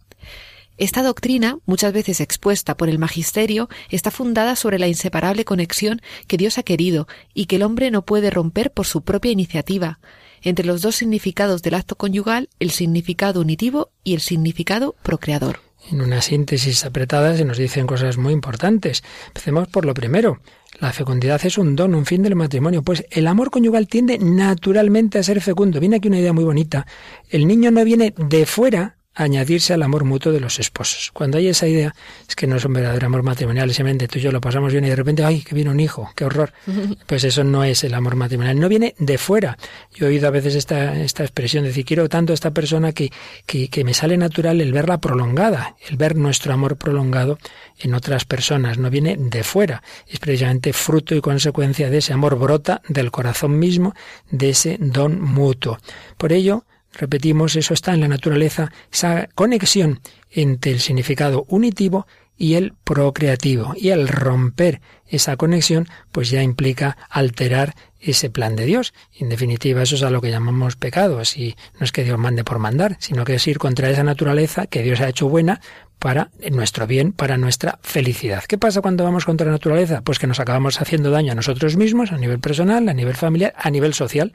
Esta 0.79 1.03
doctrina, 1.03 1.59
muchas 1.65 1.93
veces 1.95 2.21
expuesta 2.21 2.77
por 2.77 2.91
el 2.91 2.99
magisterio, 2.99 3.71
está 3.89 4.11
fundada 4.11 4.57
sobre 4.57 4.79
la 4.79 4.89
inseparable 4.89 5.47
conexión 5.47 6.03
que 6.27 6.37
Dios 6.37 6.59
ha 6.59 6.63
querido 6.63 7.09
y 7.33 7.47
que 7.47 7.57
el 7.57 7.63
hombre 7.63 7.91
no 7.91 8.03
puede 8.03 8.31
romper 8.31 8.71
por 8.71 8.87
su 8.87 9.03
propia 9.03 9.33
iniciativa, 9.33 9.99
entre 10.43 10.67
los 10.67 10.83
dos 10.83 10.97
significados 10.97 11.63
del 11.63 11.75
acto 11.75 11.97
conyugal, 11.97 12.51
el 12.61 12.71
significado 12.71 13.41
unitivo 13.41 13.91
y 14.05 14.15
el 14.15 14.21
significado 14.21 14.95
procreador. 15.03 15.61
En 15.91 16.01
una 16.03 16.21
síntesis 16.21 16.85
apretada 16.85 17.37
se 17.37 17.45
nos 17.45 17.59
dicen 17.59 17.87
cosas 17.87 18.19
muy 18.19 18.33
importantes. 18.33 19.03
Empecemos 19.29 19.69
por 19.69 19.87
lo 19.87 19.95
primero. 19.95 20.41
La 20.81 20.93
fecundidad 20.93 21.41
es 21.45 21.59
un 21.59 21.77
don, 21.77 21.95
un 21.95 22.05
fin 22.05 22.23
del 22.23 22.35
matrimonio. 22.35 22.83
Pues 22.83 23.07
el 23.11 23.27
amor 23.29 23.51
conyugal 23.51 23.87
tiende 23.87 24.19
naturalmente 24.19 25.19
a 25.19 25.23
ser 25.23 25.41
fecundo. 25.41 25.79
Viene 25.79 25.97
aquí 25.97 26.09
una 26.09 26.19
idea 26.19 26.33
muy 26.33 26.45
bonita. 26.45 26.87
El 27.31 27.47
niño 27.47 27.71
no 27.71 27.85
viene 27.85 28.15
de 28.17 28.47
fuera 28.47 28.97
añadirse 29.17 29.73
al 29.73 29.83
amor 29.83 30.05
mutuo 30.05 30.31
de 30.31 30.41
los 30.41 30.61
esposos. 30.61 31.11
Cuando 31.13 31.39
hay 31.39 31.49
esa 31.49 31.67
idea, 31.67 31.95
es 32.29 32.37
que 32.37 32.47
no 32.47 32.57
es 32.57 32.65
un 32.67 32.75
verdadero 32.75 33.07
amor 33.07 33.23
matrimonial, 33.23 33.73
simplemente 33.73 34.09
tú 34.09 34.19
y 34.19 34.23
yo 34.23 34.31
lo 34.31 34.43
pasamos 34.43 34.73
bien 34.73 34.85
y 34.85 34.91
de 34.91 34.97
repente, 34.97 35.25
ay, 35.25 35.41
que 35.41 35.55
viene 35.55 35.71
un 35.71 35.81
hijo, 35.81 36.13
qué 36.15 36.25
horror. 36.25 36.53
Pues 37.07 37.25
eso 37.25 37.45
no 37.45 37.65
es 37.65 37.85
el 37.85 37.95
amor 37.95 38.17
matrimonial, 38.17 38.59
no 38.59 38.69
viene 38.69 38.95
de 38.99 39.17
fuera. 39.17 39.57
Yo 39.95 40.07
he 40.07 40.09
oído 40.11 40.29
a 40.29 40.31
veces 40.31 40.55
esta, 40.55 41.01
esta 41.01 41.23
expresión, 41.23 41.63
de 41.63 41.69
decir, 41.69 41.85
quiero 41.85 42.09
tanto 42.09 42.33
a 42.33 42.35
esta 42.35 42.51
persona 42.51 42.93
que, 42.93 43.11
que, 43.47 43.69
que 43.69 43.85
me 43.85 43.95
sale 43.95 44.17
natural 44.17 44.61
el 44.61 44.73
verla 44.73 44.99
prolongada, 44.99 45.77
el 45.89 45.97
ver 45.97 46.17
nuestro 46.17 46.53
amor 46.53 46.77
prolongado 46.77 47.39
en 47.79 47.95
otras 47.95 48.25
personas, 48.25 48.79
no 48.79 48.91
viene 48.91 49.17
de 49.19 49.45
fuera, 49.45 49.83
es 50.09 50.19
precisamente 50.19 50.73
fruto 50.73 51.15
y 51.15 51.21
consecuencia 51.21 51.91
de 51.91 51.99
ese 51.99 52.13
amor, 52.13 52.39
brota 52.39 52.83
del 52.89 53.11
corazón 53.11 53.59
mismo, 53.59 53.95
de 54.31 54.51
ese 54.51 54.77
don 54.81 55.21
mutuo. 55.21 55.79
Por 56.17 56.33
ello, 56.33 56.65
Repetimos, 56.97 57.57
eso 57.57 57.75
está 57.75 57.95
en 57.95 58.01
la 58.01 58.09
naturaleza, 58.09 58.73
esa 58.91 59.29
conexión 59.35 60.01
entre 60.31 60.73
el 60.73 60.81
significado 60.81 61.45
unitivo 61.49 62.07
y 62.39 62.55
el 62.55 62.75
procreativo. 62.85 63.75
Y 63.77 63.91
el 63.91 64.09
romper 64.09 64.81
esa 65.07 65.37
conexión, 65.37 65.87
pues 66.13 66.31
ya 66.31 66.43
implica 66.43 66.97
alterar 67.09 67.75
ese 68.01 68.31
plan 68.31 68.57
de 68.57 68.67
Dios. 68.67 68.95
En 69.19 69.29
definitiva, 69.29 69.83
eso 69.83 69.97
es 69.97 70.03
a 70.03 70.11
lo 70.11 70.21
que 70.21 70.31
llamamos 70.31 70.77
pecado. 70.77 71.19
Así 71.19 71.57
no 71.79 71.85
es 71.85 71.93
que 71.93 72.05
Dios 72.05 72.19
mande 72.19 72.45
por 72.45 72.59
mandar, 72.59 72.97
sino 73.01 73.25
que 73.25 73.35
es 73.35 73.47
ir 73.47 73.59
contra 73.59 73.91
esa 73.91 74.05
naturaleza 74.05 74.67
que 74.67 74.83
Dios 74.83 75.01
ha 75.01 75.09
hecho 75.09 75.29
buena, 75.29 75.61
para 75.99 76.31
nuestro 76.51 76.87
bien, 76.87 77.13
para 77.13 77.39
nuestra 77.39 77.79
felicidad. 77.83 78.45
¿Qué 78.47 78.59
pasa 78.59 78.81
cuando 78.81 79.05
vamos 79.05 79.25
contra 79.25 79.47
la 79.47 79.53
naturaleza? 79.53 80.03
Pues 80.03 80.19
que 80.19 80.27
nos 80.27 80.41
acabamos 80.41 80.81
haciendo 80.81 81.11
daño 81.11 81.33
a 81.33 81.35
nosotros 81.35 81.77
mismos, 81.77 82.13
a 82.13 82.19
nivel 82.19 82.39
personal, 82.39 82.89
a 82.89 82.95
nivel 82.95 83.15
familiar, 83.15 83.55
a 83.57 83.71
nivel 83.71 83.95
social. 83.95 84.33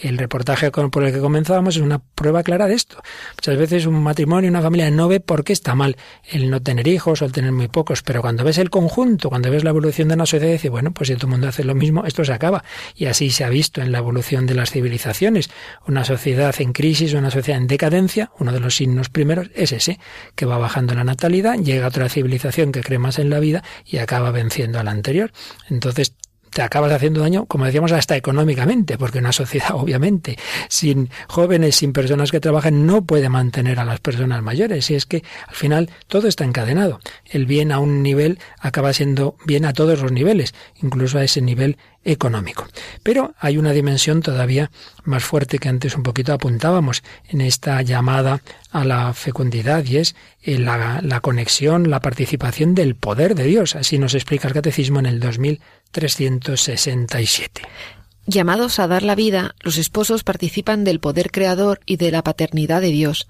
El 0.00 0.18
reportaje 0.18 0.70
por 0.70 1.04
el 1.04 1.12
que 1.12 1.20
comenzábamos 1.20 1.76
es 1.76 1.82
una 1.82 1.98
prueba 1.98 2.42
clara 2.42 2.66
de 2.66 2.74
esto. 2.74 3.02
Muchas 3.36 3.56
veces 3.56 3.86
un 3.86 4.02
matrimonio, 4.02 4.50
una 4.50 4.62
familia 4.62 4.90
no 4.90 5.08
ve 5.08 5.20
por 5.20 5.44
qué 5.44 5.52
está 5.52 5.74
mal 5.74 5.96
el 6.30 6.50
no 6.50 6.62
tener 6.62 6.88
hijos 6.88 7.22
o 7.22 7.24
el 7.24 7.32
tener 7.32 7.52
muy 7.52 7.68
pocos, 7.68 8.02
pero 8.02 8.22
cuando 8.22 8.44
ves 8.44 8.58
el 8.58 8.70
conjunto, 8.70 9.28
cuando 9.28 9.50
ves 9.50 9.64
la 9.64 9.70
evolución 9.70 10.08
de 10.08 10.14
una 10.14 10.26
sociedad, 10.26 10.52
dices, 10.52 10.70
bueno, 10.70 10.92
pues 10.92 11.08
si 11.08 11.14
todo 11.14 11.26
el 11.26 11.32
mundo 11.32 11.48
hace 11.48 11.64
lo 11.64 11.74
mismo, 11.74 12.04
esto 12.04 12.24
se 12.24 12.32
acaba. 12.32 12.64
Y 12.94 13.06
así 13.06 13.30
se 13.30 13.44
ha 13.44 13.48
visto 13.48 13.80
en 13.82 13.92
la 13.92 13.98
evolución 13.98 14.46
de 14.46 14.54
las 14.54 14.70
civilizaciones. 14.70 15.50
Una 15.86 16.04
sociedad 16.04 16.54
en 16.58 16.72
crisis, 16.72 17.14
una 17.14 17.30
sociedad 17.30 17.60
en 17.60 17.66
decadencia, 17.66 18.30
uno 18.38 18.52
de 18.52 18.60
los 18.60 18.76
signos 18.76 19.08
primeros 19.08 19.50
es 19.54 19.72
ese, 19.72 19.98
que 20.34 20.46
va 20.46 20.58
bajando 20.58 20.94
la 20.94 21.01
natalidad, 21.04 21.58
llega 21.58 21.88
otra 21.88 22.08
civilización 22.08 22.72
que 22.72 22.82
cree 22.82 22.98
más 22.98 23.18
en 23.18 23.30
la 23.30 23.40
vida 23.40 23.62
y 23.84 23.98
acaba 23.98 24.30
venciendo 24.30 24.78
a 24.78 24.82
la 24.82 24.90
anterior. 24.90 25.32
Entonces, 25.68 26.14
te 26.52 26.62
acabas 26.62 26.92
haciendo 26.92 27.20
daño, 27.20 27.46
como 27.46 27.64
decíamos, 27.64 27.92
hasta 27.92 28.16
económicamente, 28.16 28.98
porque 28.98 29.18
una 29.18 29.32
sociedad, 29.32 29.70
obviamente, 29.74 30.38
sin 30.68 31.10
jóvenes, 31.28 31.76
sin 31.76 31.92
personas 31.92 32.30
que 32.30 32.40
trabajen, 32.40 32.86
no 32.86 33.04
puede 33.04 33.28
mantener 33.28 33.80
a 33.80 33.84
las 33.84 34.00
personas 34.00 34.42
mayores. 34.42 34.90
Y 34.90 34.94
es 34.94 35.06
que 35.06 35.22
al 35.48 35.54
final 35.54 35.90
todo 36.06 36.28
está 36.28 36.44
encadenado. 36.44 37.00
El 37.26 37.46
bien 37.46 37.72
a 37.72 37.78
un 37.78 38.02
nivel 38.02 38.38
acaba 38.60 38.92
siendo 38.92 39.36
bien 39.46 39.64
a 39.64 39.72
todos 39.72 40.00
los 40.00 40.12
niveles, 40.12 40.54
incluso 40.80 41.18
a 41.18 41.24
ese 41.24 41.40
nivel 41.40 41.78
económico. 42.04 42.66
Pero 43.02 43.34
hay 43.38 43.58
una 43.58 43.70
dimensión 43.70 44.22
todavía 44.22 44.70
más 45.04 45.22
fuerte 45.22 45.58
que 45.58 45.68
antes 45.68 45.96
un 45.96 46.02
poquito 46.02 46.32
apuntábamos 46.32 47.02
en 47.28 47.40
esta 47.40 47.80
llamada 47.82 48.40
a 48.70 48.84
la 48.84 49.12
fecundidad 49.14 49.84
y 49.84 49.98
es 49.98 50.16
eh, 50.42 50.58
la, 50.58 51.00
la 51.02 51.20
conexión, 51.20 51.90
la 51.90 52.00
participación 52.00 52.74
del 52.74 52.96
poder 52.96 53.34
de 53.34 53.44
Dios. 53.44 53.76
Así 53.76 53.98
nos 53.98 54.14
explica 54.14 54.48
el 54.48 54.54
Catecismo 54.54 54.98
en 54.98 55.06
el 55.06 55.20
2367. 55.92 57.62
Llamados 58.24 58.78
a 58.78 58.86
dar 58.86 59.02
la 59.02 59.16
vida, 59.16 59.56
los 59.62 59.78
esposos 59.78 60.22
participan 60.22 60.84
del 60.84 61.00
poder 61.00 61.32
creador 61.32 61.80
y 61.86 61.96
de 61.96 62.12
la 62.12 62.22
paternidad 62.22 62.80
de 62.80 62.92
Dios, 62.92 63.26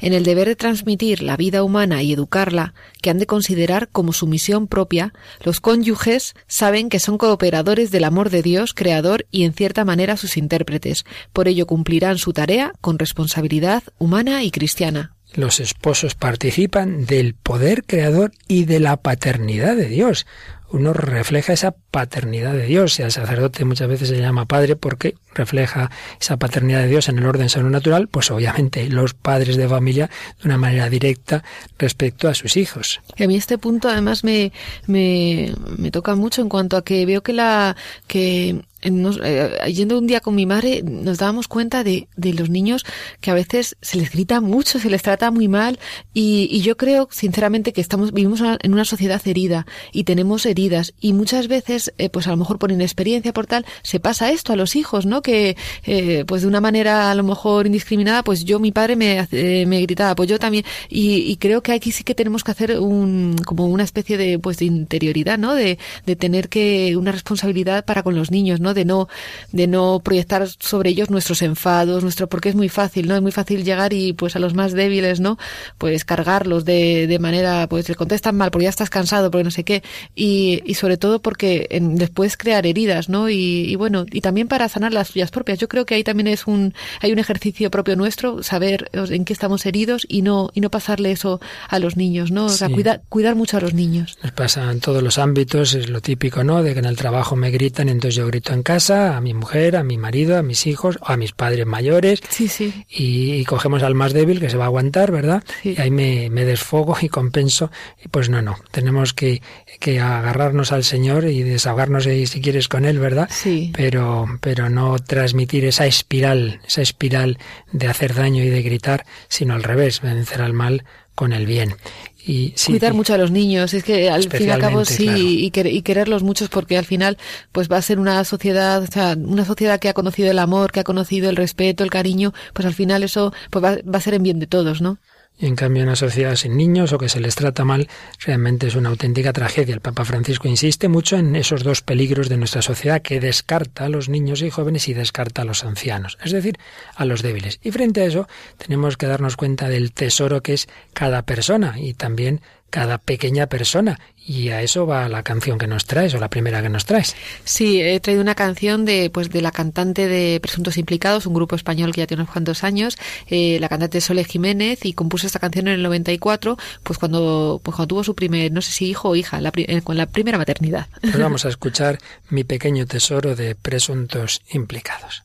en 0.00 0.12
el 0.12 0.22
deber 0.22 0.48
de 0.48 0.54
transmitir 0.54 1.22
la 1.22 1.38
vida 1.38 1.62
humana 1.62 2.02
y 2.02 2.12
educarla, 2.12 2.74
que 3.00 3.08
han 3.08 3.18
de 3.18 3.26
considerar 3.26 3.88
como 3.88 4.12
su 4.12 4.26
misión 4.26 4.66
propia, 4.66 5.14
los 5.42 5.60
cónyuges 5.60 6.34
saben 6.46 6.90
que 6.90 7.00
son 7.00 7.16
cooperadores 7.16 7.90
del 7.90 8.04
amor 8.04 8.28
de 8.28 8.42
Dios, 8.42 8.74
creador 8.74 9.24
y 9.30 9.44
en 9.44 9.54
cierta 9.54 9.86
manera 9.86 10.18
sus 10.18 10.36
intérpretes, 10.36 11.06
por 11.32 11.48
ello 11.48 11.66
cumplirán 11.66 12.18
su 12.18 12.34
tarea 12.34 12.72
con 12.82 12.98
responsabilidad 12.98 13.82
humana 13.96 14.44
y 14.44 14.50
cristiana. 14.50 15.14
Los 15.32 15.58
esposos 15.58 16.14
participan 16.14 17.06
del 17.06 17.34
poder 17.34 17.82
creador 17.84 18.32
y 18.46 18.66
de 18.66 18.78
la 18.78 18.98
paternidad 18.98 19.74
de 19.74 19.88
Dios 19.88 20.26
uno 20.70 20.92
refleja 20.92 21.52
esa 21.52 21.74
paternidad 21.90 22.52
de 22.52 22.66
Dios. 22.66 22.98
Y 22.98 23.02
al 23.02 23.12
sacerdote 23.12 23.64
muchas 23.64 23.88
veces 23.88 24.08
se 24.08 24.18
llama 24.18 24.46
padre 24.46 24.76
porque 24.76 25.14
refleja 25.34 25.90
esa 26.20 26.36
paternidad 26.36 26.80
de 26.80 26.88
Dios 26.88 27.08
en 27.08 27.18
el 27.18 27.26
orden 27.26 27.48
natural, 27.70 28.08
pues 28.08 28.30
obviamente 28.30 28.88
los 28.88 29.14
padres 29.14 29.56
de 29.56 29.68
familia 29.68 30.10
de 30.40 30.48
una 30.48 30.58
manera 30.58 30.88
directa 30.88 31.44
respecto 31.78 32.28
a 32.28 32.34
sus 32.34 32.56
hijos. 32.56 33.00
Y 33.16 33.24
a 33.24 33.28
mí 33.28 33.36
este 33.36 33.58
punto 33.58 33.88
además 33.88 34.24
me, 34.24 34.52
me, 34.86 35.52
me 35.76 35.90
toca 35.90 36.14
mucho 36.14 36.42
en 36.42 36.48
cuanto 36.48 36.76
a 36.76 36.84
que 36.84 37.06
veo 37.06 37.22
que 37.22 37.32
la 37.32 37.76
que 38.06 38.62
nos, 38.90 39.18
eh, 39.22 39.50
yendo 39.72 39.98
un 39.98 40.06
día 40.06 40.20
con 40.20 40.34
mi 40.34 40.46
madre 40.46 40.82
nos 40.82 41.18
dábamos 41.18 41.48
cuenta 41.48 41.84
de, 41.84 42.08
de, 42.16 42.34
los 42.34 42.50
niños 42.50 42.84
que 43.20 43.30
a 43.30 43.34
veces 43.34 43.76
se 43.80 43.96
les 43.96 44.10
grita 44.10 44.40
mucho, 44.40 44.78
se 44.78 44.90
les 44.90 45.02
trata 45.02 45.30
muy 45.30 45.48
mal 45.48 45.78
y, 46.12 46.48
y 46.50 46.60
yo 46.60 46.76
creo 46.76 47.08
sinceramente 47.10 47.72
que 47.72 47.80
estamos 47.80 48.12
vivimos 48.12 48.40
en 48.40 48.72
una 48.72 48.84
sociedad 48.84 49.20
herida 49.24 49.66
y 49.92 50.04
tenemos 50.04 50.46
heridas 50.46 50.94
y 51.00 51.12
muchas 51.12 51.48
veces 51.48 51.92
eh, 51.98 52.10
pues 52.10 52.26
a 52.26 52.30
lo 52.30 52.36
mejor 52.36 52.58
por 52.58 52.72
inexperiencia 52.72 53.32
por 53.32 53.46
tal 53.46 53.64
se 53.82 54.00
pasa 54.00 54.30
esto 54.30 54.52
a 54.52 54.56
los 54.56 54.76
hijos, 54.76 55.06
¿no? 55.06 55.22
Que 55.22 55.56
eh, 55.84 56.24
pues 56.26 56.42
de 56.42 56.48
una 56.48 56.60
manera 56.60 57.10
a 57.10 57.14
lo 57.14 57.22
mejor 57.22 57.66
indiscriminada 57.66 58.22
pues 58.22 58.44
yo 58.44 58.58
mi 58.58 58.72
padre 58.72 58.96
me, 58.96 59.26
me 59.66 59.80
gritaba 59.82 60.14
pues 60.14 60.28
yo 60.28 60.38
también 60.38 60.64
y, 60.88 61.16
y, 61.30 61.36
creo 61.36 61.62
que 61.62 61.72
aquí 61.72 61.92
sí 61.92 62.04
que 62.04 62.14
tenemos 62.14 62.44
que 62.44 62.50
hacer 62.50 62.78
un 62.78 63.36
como 63.44 63.66
una 63.66 63.84
especie 63.84 64.16
de 64.16 64.38
pues 64.38 64.58
de 64.58 64.66
interioridad, 64.66 65.38
¿no? 65.38 65.54
De, 65.54 65.78
de 66.06 66.16
tener 66.16 66.48
que 66.48 66.96
una 66.96 67.12
responsabilidad 67.12 67.84
para 67.84 68.02
con 68.02 68.14
los 68.14 68.30
niños, 68.30 68.60
¿no? 68.60 68.73
De 68.74 68.84
no, 68.84 69.08
de 69.52 69.66
no 69.66 70.00
proyectar 70.04 70.46
sobre 70.58 70.90
ellos 70.90 71.10
nuestros 71.10 71.42
enfados, 71.42 72.02
nuestro, 72.02 72.28
porque 72.28 72.48
es 72.48 72.54
muy 72.54 72.68
fácil, 72.68 73.08
¿no? 73.08 73.16
Es 73.16 73.22
muy 73.22 73.32
fácil 73.32 73.64
llegar 73.64 73.92
y 73.92 74.12
pues 74.12 74.36
a 74.36 74.38
los 74.38 74.54
más 74.54 74.72
débiles, 74.72 75.20
¿no? 75.20 75.38
Pues 75.78 76.04
cargarlos 76.04 76.64
de, 76.64 77.06
de 77.06 77.18
manera, 77.18 77.66
pues 77.68 77.88
le 77.88 77.94
contestan 77.94 78.36
mal 78.36 78.50
porque 78.50 78.64
ya 78.64 78.70
estás 78.70 78.90
cansado, 78.90 79.30
porque 79.30 79.44
no 79.44 79.50
sé 79.50 79.64
qué. 79.64 79.82
Y, 80.14 80.62
y 80.64 80.74
sobre 80.74 80.96
todo 80.96 81.22
porque 81.22 81.66
en, 81.70 81.96
después 81.96 82.36
crear 82.36 82.66
heridas, 82.66 83.08
¿no? 83.08 83.30
Y, 83.30 83.64
y, 83.70 83.76
bueno, 83.76 84.06
y 84.10 84.20
también 84.20 84.48
para 84.48 84.68
sanar 84.68 84.92
las 84.92 85.08
suyas 85.08 85.30
propias. 85.30 85.58
Yo 85.58 85.68
creo 85.68 85.86
que 85.86 85.94
ahí 85.94 86.04
también 86.04 86.26
es 86.26 86.46
un, 86.46 86.74
hay 87.00 87.12
un 87.12 87.18
ejercicio 87.18 87.70
propio 87.70 87.96
nuestro, 87.96 88.42
saber 88.42 88.90
en 88.92 89.24
qué 89.24 89.32
estamos 89.32 89.66
heridos 89.66 90.06
y 90.08 90.22
no, 90.22 90.50
y 90.54 90.60
no 90.60 90.70
pasarle 90.70 91.12
eso 91.12 91.40
a 91.68 91.78
los 91.78 91.96
niños, 91.96 92.30
¿no? 92.30 92.46
O 92.46 92.48
sea, 92.48 92.68
cuidar, 92.68 93.02
cuidar 93.08 93.36
mucho 93.36 93.56
a 93.56 93.60
los 93.60 93.74
niños. 93.74 94.18
Nos 94.22 94.32
pasa 94.32 94.70
en 94.70 94.80
todos 94.80 95.02
los 95.02 95.18
ámbitos, 95.18 95.74
es 95.74 95.88
lo 95.88 96.00
típico, 96.00 96.44
¿no? 96.44 96.62
De 96.62 96.72
que 96.72 96.80
en 96.80 96.86
el 96.86 96.96
trabajo 96.96 97.36
me 97.36 97.50
gritan, 97.50 97.88
entonces 97.88 98.16
yo 98.16 98.26
grito 98.26 98.52
en 98.52 98.62
casa, 98.64 99.16
a 99.16 99.20
mi 99.20 99.32
mujer, 99.32 99.76
a 99.76 99.84
mi 99.84 99.96
marido, 99.96 100.36
a 100.36 100.42
mis 100.42 100.66
hijos, 100.66 100.98
a 101.02 101.16
mis 101.16 101.30
padres 101.30 101.66
mayores. 101.66 102.20
Sí, 102.28 102.48
sí. 102.48 102.84
Y, 102.90 103.44
cogemos 103.44 103.84
al 103.84 103.94
más 103.94 104.12
débil 104.12 104.40
que 104.40 104.50
se 104.50 104.56
va 104.56 104.64
a 104.64 104.66
aguantar, 104.66 105.12
¿verdad? 105.12 105.44
Y 105.62 105.80
ahí 105.80 105.92
me, 105.92 106.30
me, 106.30 106.44
desfogo 106.44 106.96
y 107.00 107.08
compenso. 107.08 107.70
Y 108.04 108.08
pues 108.08 108.28
no, 108.28 108.42
no. 108.42 108.56
Tenemos 108.72 109.14
que, 109.14 109.40
que 109.78 110.00
agarrarnos 110.00 110.72
al 110.72 110.82
Señor 110.82 111.28
y 111.28 111.44
desahogarnos 111.44 112.04
si, 112.04 112.26
si 112.26 112.40
quieres 112.40 112.66
con 112.66 112.84
Él, 112.84 112.98
¿verdad? 112.98 113.28
Sí. 113.30 113.70
Pero, 113.76 114.26
pero 114.40 114.68
no 114.68 114.98
transmitir 114.98 115.64
esa 115.64 115.86
espiral, 115.86 116.60
esa 116.66 116.82
espiral 116.82 117.38
de 117.70 117.86
hacer 117.86 118.14
daño 118.14 118.42
y 118.42 118.48
de 118.48 118.62
gritar, 118.62 119.06
sino 119.28 119.54
al 119.54 119.62
revés, 119.62 120.00
vencer 120.00 120.42
al 120.42 120.54
mal 120.54 120.84
con 121.14 121.32
el 121.32 121.46
bien. 121.46 121.76
Y, 122.26 122.54
sí, 122.56 122.72
cuidar 122.72 122.94
mucho 122.94 123.12
a 123.12 123.18
los 123.18 123.30
niños. 123.30 123.74
Es 123.74 123.84
que 123.84 124.08
al 124.08 124.22
fin 124.30 124.48
y 124.48 124.50
al 124.50 124.60
cabo 124.60 124.84
sí 124.84 125.04
claro. 125.04 125.18
y, 125.18 125.50
quer, 125.50 125.66
y, 125.66 125.82
quererlos 125.82 126.22
muchos 126.22 126.48
porque 126.48 126.78
al 126.78 126.86
final 126.86 127.18
pues 127.52 127.70
va 127.70 127.76
a 127.76 127.82
ser 127.82 127.98
una 127.98 128.24
sociedad 128.24 128.82
o 128.82 128.86
sea 128.86 129.14
una 129.16 129.44
sociedad 129.44 129.78
que 129.78 129.88
ha 129.88 129.94
conocido 129.94 130.30
el 130.30 130.38
amor 130.38 130.72
que 130.72 130.80
ha 130.80 130.84
conocido 130.84 131.28
el 131.28 131.36
respeto 131.36 131.84
el 131.84 131.90
cariño 131.90 132.32
pues 132.54 132.66
al 132.66 132.74
final 132.74 133.02
eso 133.02 133.32
pues 133.50 133.64
va, 133.64 133.76
va 133.82 133.98
a 133.98 134.00
ser 134.00 134.14
en 134.14 134.22
bien 134.22 134.38
de 134.38 134.46
todos 134.46 134.80
no 134.80 134.98
y 135.38 135.46
en 135.46 135.56
cambio 135.56 135.82
una 135.82 135.96
sociedad 135.96 136.36
sin 136.36 136.56
niños 136.56 136.92
o 136.92 136.98
que 136.98 137.08
se 137.08 137.20
les 137.20 137.34
trata 137.34 137.64
mal 137.64 137.88
realmente 138.20 138.68
es 138.68 138.76
una 138.76 138.90
auténtica 138.90 139.32
tragedia. 139.32 139.74
El 139.74 139.80
Papa 139.80 140.04
Francisco 140.04 140.48
insiste 140.48 140.88
mucho 140.88 141.16
en 141.16 141.34
esos 141.34 141.64
dos 141.64 141.82
peligros 141.82 142.28
de 142.28 142.36
nuestra 142.36 142.62
sociedad 142.62 143.02
que 143.02 143.20
descarta 143.20 143.84
a 143.84 143.88
los 143.88 144.08
niños 144.08 144.42
y 144.42 144.50
jóvenes 144.50 144.88
y 144.88 144.94
descarta 144.94 145.42
a 145.42 145.44
los 145.44 145.64
ancianos, 145.64 146.18
es 146.22 146.32
decir, 146.32 146.58
a 146.94 147.04
los 147.04 147.22
débiles. 147.22 147.58
Y 147.62 147.72
frente 147.72 148.02
a 148.02 148.06
eso 148.06 148.28
tenemos 148.58 148.96
que 148.96 149.06
darnos 149.06 149.36
cuenta 149.36 149.68
del 149.68 149.92
tesoro 149.92 150.42
que 150.42 150.54
es 150.54 150.68
cada 150.92 151.22
persona 151.22 151.74
y 151.78 151.94
también 151.94 152.40
cada 152.70 152.98
pequeña 152.98 153.46
persona 153.46 154.00
Y 154.26 154.48
a 154.48 154.62
eso 154.62 154.86
va 154.86 155.08
la 155.08 155.22
canción 155.22 155.58
que 155.58 155.66
nos 155.66 155.84
traes, 155.84 156.14
o 156.14 156.18
la 156.18 156.30
primera 156.30 156.62
que 156.62 156.70
nos 156.70 156.86
traes. 156.86 157.14
Sí, 157.44 157.82
he 157.82 158.00
traído 158.00 158.22
una 158.22 158.34
canción 158.34 158.84
de, 158.84 159.10
pues, 159.10 159.28
de 159.30 159.42
la 159.42 159.52
cantante 159.52 160.08
de 160.08 160.40
Presuntos 160.40 160.78
Implicados, 160.78 161.26
un 161.26 161.34
grupo 161.34 161.56
español 161.56 161.92
que 161.92 162.00
ya 162.00 162.06
tiene 162.06 162.22
unos 162.22 162.32
cuantos 162.32 162.64
años, 162.64 162.96
eh, 163.28 163.58
la 163.60 163.68
cantante 163.68 164.00
Sole 164.00 164.24
Jiménez, 164.24 164.84
y 164.86 164.94
compuso 164.94 165.26
esta 165.26 165.38
canción 165.38 165.68
en 165.68 165.74
el 165.74 165.82
94, 165.82 166.56
pues 166.82 166.98
cuando, 166.98 167.60
pues 167.62 167.76
cuando 167.76 167.88
tuvo 167.88 168.04
su 168.04 168.14
primer, 168.14 168.50
no 168.50 168.62
sé 168.62 168.72
si 168.72 168.86
hijo 168.86 169.10
o 169.10 169.16
hija, 169.16 169.40
la, 169.40 169.52
eh, 169.56 169.82
con 169.82 169.96
la 169.96 170.06
primera 170.06 170.38
maternidad. 170.38 170.88
Pues 171.00 171.18
vamos 171.18 171.44
a 171.44 171.48
escuchar 171.54 171.98
Mi 172.30 172.44
pequeño 172.44 172.86
tesoro 172.86 173.36
de 173.36 173.54
Presuntos 173.54 174.40
Implicados. 174.50 175.24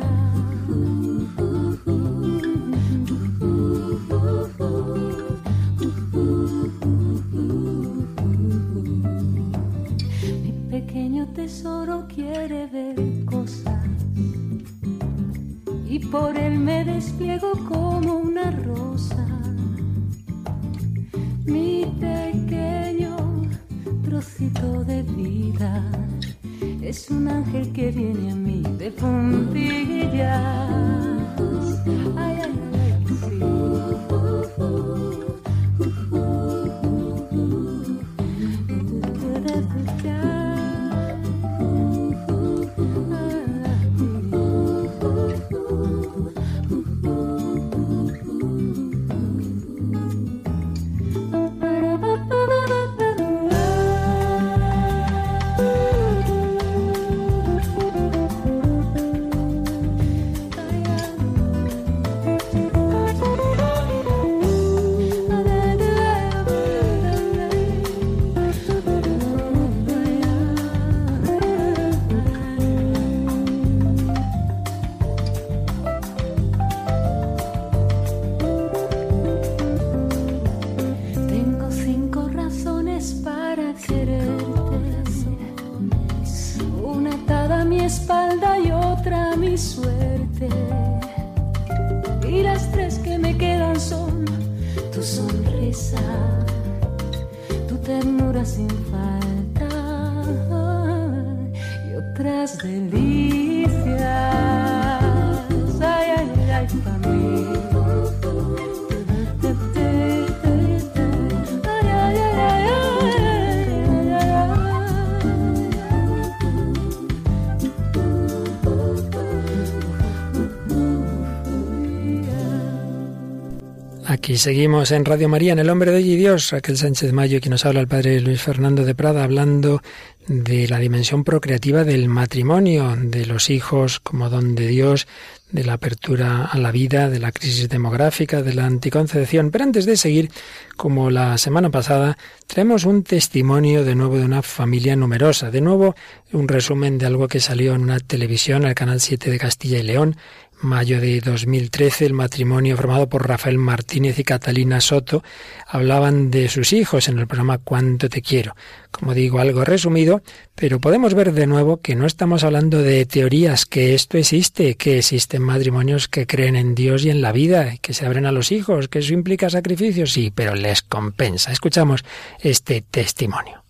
Y 124.31 124.37
seguimos 124.37 124.91
en 124.91 125.03
Radio 125.03 125.27
María, 125.27 125.51
en 125.51 125.59
El 125.59 125.69
Hombre 125.69 125.91
de 125.91 125.97
Hoy 125.97 126.13
y 126.13 126.15
Dios, 126.15 126.51
Raquel 126.51 126.77
Sánchez 126.77 127.11
Mayo, 127.11 127.41
quien 127.41 127.51
nos 127.51 127.65
habla 127.65 127.81
el 127.81 127.89
padre 127.89 128.21
Luis 128.21 128.41
Fernando 128.41 128.85
de 128.85 128.95
Prada, 128.95 129.25
hablando 129.25 129.81
de 130.25 130.69
la 130.69 130.79
dimensión 130.79 131.25
procreativa 131.25 131.83
del 131.83 132.07
matrimonio, 132.07 132.95
de 132.97 133.25
los 133.25 133.49
hijos 133.49 133.99
como 133.99 134.29
don 134.29 134.55
de 134.55 134.67
Dios, 134.67 135.05
de 135.51 135.65
la 135.65 135.73
apertura 135.73 136.45
a 136.45 136.57
la 136.57 136.71
vida, 136.71 137.09
de 137.09 137.19
la 137.19 137.33
crisis 137.33 137.67
demográfica, 137.67 138.41
de 138.41 138.53
la 138.53 138.65
anticoncepción. 138.65 139.51
Pero 139.51 139.65
antes 139.65 139.85
de 139.85 139.97
seguir, 139.97 140.31
como 140.77 141.09
la 141.09 141.37
semana 141.37 141.69
pasada, 141.69 142.17
traemos 142.47 142.85
un 142.85 143.03
testimonio 143.03 143.83
de 143.83 143.95
nuevo 143.95 144.17
de 144.17 144.23
una 144.23 144.43
familia 144.43 144.95
numerosa. 144.95 145.51
De 145.51 145.59
nuevo, 145.59 145.93
un 146.31 146.47
resumen 146.47 146.97
de 146.97 147.05
algo 147.05 147.27
que 147.27 147.41
salió 147.41 147.75
en 147.75 147.81
una 147.81 147.99
televisión, 147.99 148.63
el 148.63 148.75
Canal 148.75 149.01
7 149.01 149.29
de 149.29 149.39
Castilla 149.39 149.79
y 149.79 149.83
León, 149.83 150.15
mayo 150.61 151.01
de 151.01 151.21
2013, 151.21 152.05
el 152.05 152.13
matrimonio 152.13 152.77
formado 152.77 153.09
por 153.09 153.27
Rafael 153.27 153.57
Martínez 153.57 154.19
y 154.19 154.23
Catalina 154.23 154.81
Soto 154.81 155.23
hablaban 155.67 156.31
de 156.31 156.49
sus 156.49 156.73
hijos 156.73 157.07
en 157.07 157.19
el 157.19 157.27
programa 157.27 157.57
Cuánto 157.57 158.09
te 158.09 158.21
quiero. 158.21 158.55
Como 158.91 159.13
digo, 159.13 159.39
algo 159.39 159.63
resumido, 159.63 160.21
pero 160.55 160.79
podemos 160.79 161.13
ver 161.13 161.33
de 161.33 161.47
nuevo 161.47 161.81
que 161.81 161.95
no 161.95 162.05
estamos 162.05 162.43
hablando 162.43 162.81
de 162.81 163.05
teorías, 163.05 163.65
que 163.65 163.93
esto 163.93 164.17
existe, 164.17 164.75
que 164.75 164.99
existen 164.99 165.41
matrimonios 165.41 166.07
que 166.07 166.27
creen 166.27 166.55
en 166.55 166.75
Dios 166.75 167.05
y 167.05 167.09
en 167.09 167.21
la 167.21 167.31
vida, 167.31 167.77
que 167.81 167.93
se 167.93 168.05
abren 168.05 168.25
a 168.25 168.31
los 168.31 168.51
hijos, 168.51 168.87
que 168.87 168.99
eso 168.99 169.13
implica 169.13 169.49
sacrificios, 169.49 170.11
sí, 170.11 170.31
pero 170.33 170.55
les 170.55 170.81
compensa. 170.81 171.51
Escuchamos 171.51 172.03
este 172.39 172.81
testimonio 172.81 173.61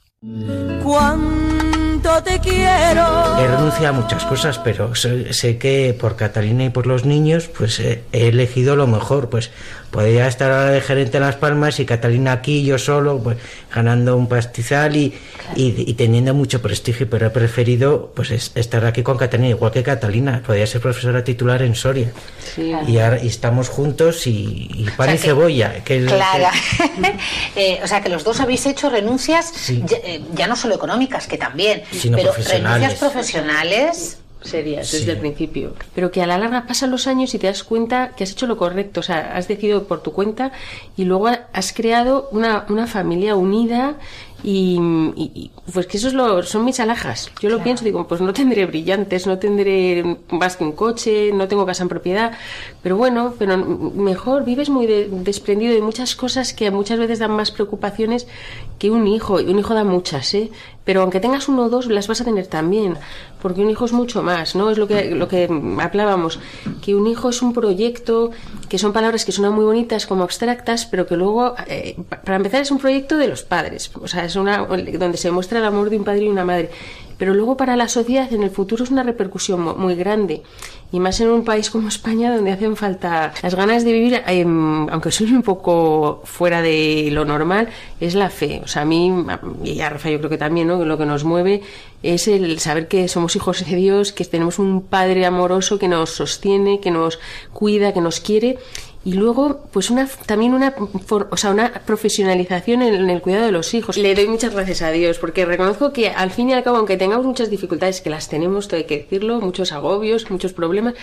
te 2.23 2.39
quiero. 2.39 3.39
He 3.39 3.47
renunciado 3.47 3.95
a 3.95 4.01
muchas 4.01 4.25
cosas, 4.25 4.59
pero 4.59 4.93
sé, 4.95 5.57
que 5.57 5.95
por 5.99 6.15
Catalina 6.15 6.65
y 6.65 6.69
por 6.69 6.87
los 6.87 7.05
niños, 7.05 7.47
pues 7.47 7.79
he, 7.79 8.03
elegido 8.11 8.75
lo 8.75 8.87
mejor. 8.87 9.29
Pues 9.29 9.51
podría 9.91 10.27
estar 10.27 10.51
ahora 10.51 10.71
de 10.71 10.81
gerente 10.81 11.17
en 11.17 11.23
Las 11.23 11.35
Palmas 11.35 11.79
y 11.79 11.85
Catalina 11.85 12.31
aquí, 12.31 12.63
yo 12.63 12.77
solo, 12.77 13.19
pues 13.19 13.37
ganando 13.73 14.17
un 14.17 14.27
pastizal 14.27 14.95
y, 14.95 15.13
y, 15.55 15.93
teniendo 15.93 16.33
mucho 16.33 16.61
prestigio, 16.61 17.09
pero 17.09 17.27
he 17.27 17.29
preferido 17.29 18.11
pues 18.15 18.51
estar 18.55 18.85
aquí 18.85 19.03
con 19.03 19.17
Catalina, 19.17 19.49
igual 19.49 19.71
que 19.71 19.83
Catalina. 19.83 20.41
Podría 20.45 20.65
ser 20.65 20.81
profesora 20.81 21.23
titular 21.23 21.61
en 21.61 21.75
Soria. 21.75 22.11
Y, 22.57 22.97
ahora, 22.99 23.17
estamos 23.17 23.69
juntos 23.69 24.25
y, 24.27 24.87
pan 24.95 25.13
y 25.13 25.17
cebolla. 25.17 25.83
Que 25.83 26.05
claro. 26.05 26.47
Eh, 27.55 27.79
o 27.83 27.87
sea 27.87 28.01
que 28.01 28.09
los 28.09 28.23
dos 28.23 28.39
habéis 28.39 28.65
hecho 28.65 28.89
renuncias 28.89 29.69
eh, 29.69 30.21
ya, 30.33 30.47
no 30.47 30.55
solo 30.55 30.75
económicas, 30.75 31.27
que 31.27 31.37
también, 31.37 31.83
pero 32.15 32.33
renuncias 32.33 32.95
profesionales 32.95 34.17
serias 34.41 34.91
desde 34.91 35.13
el 35.13 35.19
principio. 35.19 35.73
Pero 35.93 36.11
que 36.11 36.21
a 36.21 36.27
la 36.27 36.37
larga 36.37 36.65
pasan 36.67 36.91
los 36.91 37.07
años 37.07 37.33
y 37.33 37.39
te 37.39 37.47
das 37.47 37.63
cuenta 37.63 38.11
que 38.15 38.23
has 38.23 38.31
hecho 38.31 38.47
lo 38.47 38.57
correcto. 38.57 38.99
O 38.99 39.03
sea, 39.03 39.35
has 39.35 39.47
decidido 39.47 39.85
por 39.85 40.01
tu 40.01 40.11
cuenta 40.11 40.51
y 40.97 41.05
luego 41.05 41.27
has 41.27 41.73
creado 41.73 42.29
una, 42.31 42.65
una 42.69 42.87
familia 42.87 43.35
unida 43.35 43.97
Y, 44.43 45.51
pues 45.71 45.85
que 45.85 45.97
esos 45.97 46.13
lo, 46.13 46.41
son 46.43 46.65
mis 46.65 46.79
alhajas. 46.79 47.31
Yo 47.41 47.49
lo 47.49 47.61
pienso, 47.61 47.85
digo, 47.85 48.07
pues 48.07 48.21
no 48.21 48.33
tendré 48.33 48.65
brillantes, 48.65 49.27
no 49.27 49.37
tendré 49.37 50.17
más 50.29 50.57
que 50.57 50.63
un 50.63 50.71
coche, 50.71 51.31
no 51.31 51.47
tengo 51.47 51.65
casa 51.65 51.83
en 51.83 51.89
propiedad, 51.89 52.31
pero 52.81 52.97
bueno, 52.97 53.35
pero 53.37 53.57
mejor, 53.57 54.43
vives 54.43 54.69
muy 54.69 54.87
desprendido 54.87 55.73
de 55.73 55.81
muchas 55.81 56.15
cosas 56.15 56.53
que 56.53 56.71
muchas 56.71 56.97
veces 56.97 57.19
dan 57.19 57.31
más 57.31 57.51
preocupaciones 57.51 58.27
que 58.79 58.89
un 58.89 59.07
hijo. 59.07 59.39
Y 59.39 59.45
un 59.45 59.59
hijo 59.59 59.73
da 59.73 59.83
muchas, 59.83 60.33
¿eh? 60.33 60.49
Pero 60.83 61.01
aunque 61.01 61.19
tengas 61.19 61.47
uno 61.47 61.65
o 61.65 61.69
dos, 61.69 61.85
las 61.87 62.07
vas 62.07 62.21
a 62.21 62.25
tener 62.25 62.47
también, 62.47 62.97
porque 63.41 63.61
un 63.61 63.69
hijo 63.69 63.85
es 63.85 63.93
mucho 63.93 64.23
más, 64.23 64.55
¿no? 64.55 64.71
Es 64.71 64.77
lo 64.77 64.87
que, 64.87 65.11
lo 65.11 65.27
que 65.27 65.47
hablábamos, 65.79 66.39
que 66.83 66.95
un 66.95 67.05
hijo 67.05 67.29
es 67.29 67.41
un 67.41 67.53
proyecto, 67.53 68.31
que 68.67 68.79
son 68.79 68.91
palabras 68.91 69.23
que 69.23 69.31
suenan 69.31 69.53
muy 69.53 69.63
bonitas 69.63 70.07
como 70.07 70.23
abstractas, 70.23 70.85
pero 70.87 71.05
que 71.05 71.15
luego, 71.15 71.53
eh, 71.67 71.97
para 72.09 72.37
empezar, 72.37 72.61
es 72.61 72.71
un 72.71 72.79
proyecto 72.79 73.17
de 73.17 73.27
los 73.27 73.43
padres, 73.43 73.91
o 74.01 74.07
sea, 74.07 74.25
es 74.25 74.35
una, 74.35 74.65
donde 74.65 75.17
se 75.17 75.29
muestra 75.29 75.59
el 75.59 75.65
amor 75.65 75.89
de 75.91 75.97
un 75.97 76.03
padre 76.03 76.23
y 76.23 76.29
una 76.29 76.45
madre. 76.45 76.71
Pero 77.21 77.35
luego 77.35 77.55
para 77.55 77.75
la 77.75 77.87
sociedad 77.87 78.33
en 78.33 78.41
el 78.41 78.49
futuro 78.49 78.83
es 78.83 78.89
una 78.89 79.03
repercusión 79.03 79.61
muy 79.79 79.93
grande 79.93 80.41
y 80.91 80.99
más 80.99 81.21
en 81.21 81.29
un 81.29 81.45
país 81.45 81.69
como 81.69 81.87
España 81.87 82.35
donde 82.35 82.51
hacen 82.51 82.75
falta 82.75 83.31
las 83.43 83.53
ganas 83.53 83.85
de 83.85 83.93
vivir, 83.93 84.23
em, 84.25 84.89
aunque 84.89 85.11
soy 85.11 85.31
un 85.31 85.43
poco 85.43 86.23
fuera 86.25 86.63
de 86.63 87.09
lo 87.11 87.23
normal, 87.23 87.69
es 87.99 88.15
la 88.15 88.31
fe. 88.31 88.61
O 88.63 88.67
sea, 88.67 88.81
a 88.81 88.85
mí 88.85 89.13
y 89.63 89.81
a 89.81 89.89
Rafa 89.91 90.09
yo 90.09 90.17
creo 90.17 90.31
que 90.31 90.39
también, 90.39 90.67
¿no? 90.67 90.83
Lo 90.83 90.97
que 90.97 91.05
nos 91.05 91.23
mueve 91.23 91.61
es 92.01 92.27
el 92.27 92.57
saber 92.57 92.87
que 92.87 93.07
somos 93.07 93.35
hijos 93.35 93.63
de 93.63 93.75
Dios, 93.75 94.13
que 94.13 94.25
tenemos 94.25 94.57
un 94.57 94.81
Padre 94.81 95.23
amoroso 95.27 95.77
que 95.77 95.87
nos 95.87 96.09
sostiene, 96.09 96.79
que 96.79 96.89
nos 96.89 97.19
cuida, 97.53 97.93
que 97.93 98.01
nos 98.01 98.19
quiere 98.19 98.57
y 99.03 99.13
luego 99.13 99.61
pues 99.71 99.89
una 99.89 100.07
también 100.25 100.53
una 100.53 100.75
o 101.29 101.37
sea 101.37 101.51
una 101.51 101.71
profesionalización 101.85 102.83
en, 102.83 103.09
el 103.09 103.21
cuidado 103.21 103.45
de 103.45 103.51
los 103.51 103.73
hijos. 103.73 103.97
Le 103.97 104.13
doy 104.13 104.27
muchas 104.27 104.53
gracias 104.53 104.83
a 104.83 104.91
Dios 104.91 105.17
porque 105.17 105.45
reconozco 105.45 105.91
que 105.91 106.09
al 106.09 106.29
fin 106.29 106.49
y 106.49 106.53
al 106.53 106.63
cabo 106.63 106.77
aunque 106.77 106.97
tengamos 106.97 107.25
muchas 107.25 107.49
dificultades 107.49 108.01
que 108.01 108.09
las 108.09 108.29
tenemos 108.29 108.67
todo 108.67 108.77
hay 108.77 108.83
que 108.83 108.99
decirlo 108.99 109.41
muchos 109.41 109.71
agobios 109.71 110.29
muchos 110.29 110.53
problemas 110.53 110.93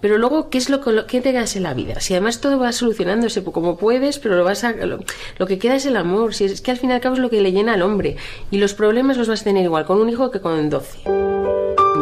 pero 0.00 0.18
luego 0.18 0.50
qué 0.50 0.58
es 0.58 0.70
lo 0.70 0.80
que 0.80 1.20
te 1.20 1.32
quedas 1.32 1.56
en 1.56 1.64
la 1.64 1.74
vida 1.74 2.00
si 2.00 2.14
además 2.14 2.40
todo 2.40 2.58
va 2.58 2.72
solucionándose 2.72 3.42
como 3.42 3.76
puedes 3.76 4.18
pero 4.18 4.36
lo 4.36 4.44
vas 4.44 4.62
a 4.62 4.72
lo, 4.72 5.00
lo, 5.38 5.46
que 5.46 5.58
queda 5.58 5.74
es 5.74 5.86
el 5.86 5.96
amor. 5.96 6.34
Si 6.34 6.44
es 6.44 6.60
que 6.60 6.70
al 6.70 6.76
fin 6.76 6.90
y 6.90 6.92
al 6.92 7.00
cabo 7.00 7.16
es 7.16 7.20
lo 7.20 7.30
que 7.30 7.40
le 7.40 7.52
llena 7.52 7.74
al 7.74 7.82
hombre 7.82 8.16
y 8.50 8.58
los 8.58 8.74
problemas 8.74 9.16
los 9.16 9.28
vas 9.28 9.40
a 9.40 9.44
tener 9.44 9.64
igual 9.64 9.84
con 9.84 10.00
un 10.00 10.08
hijo 10.08 10.30
que 10.30 10.40
con 10.40 10.70
doce 10.70 10.98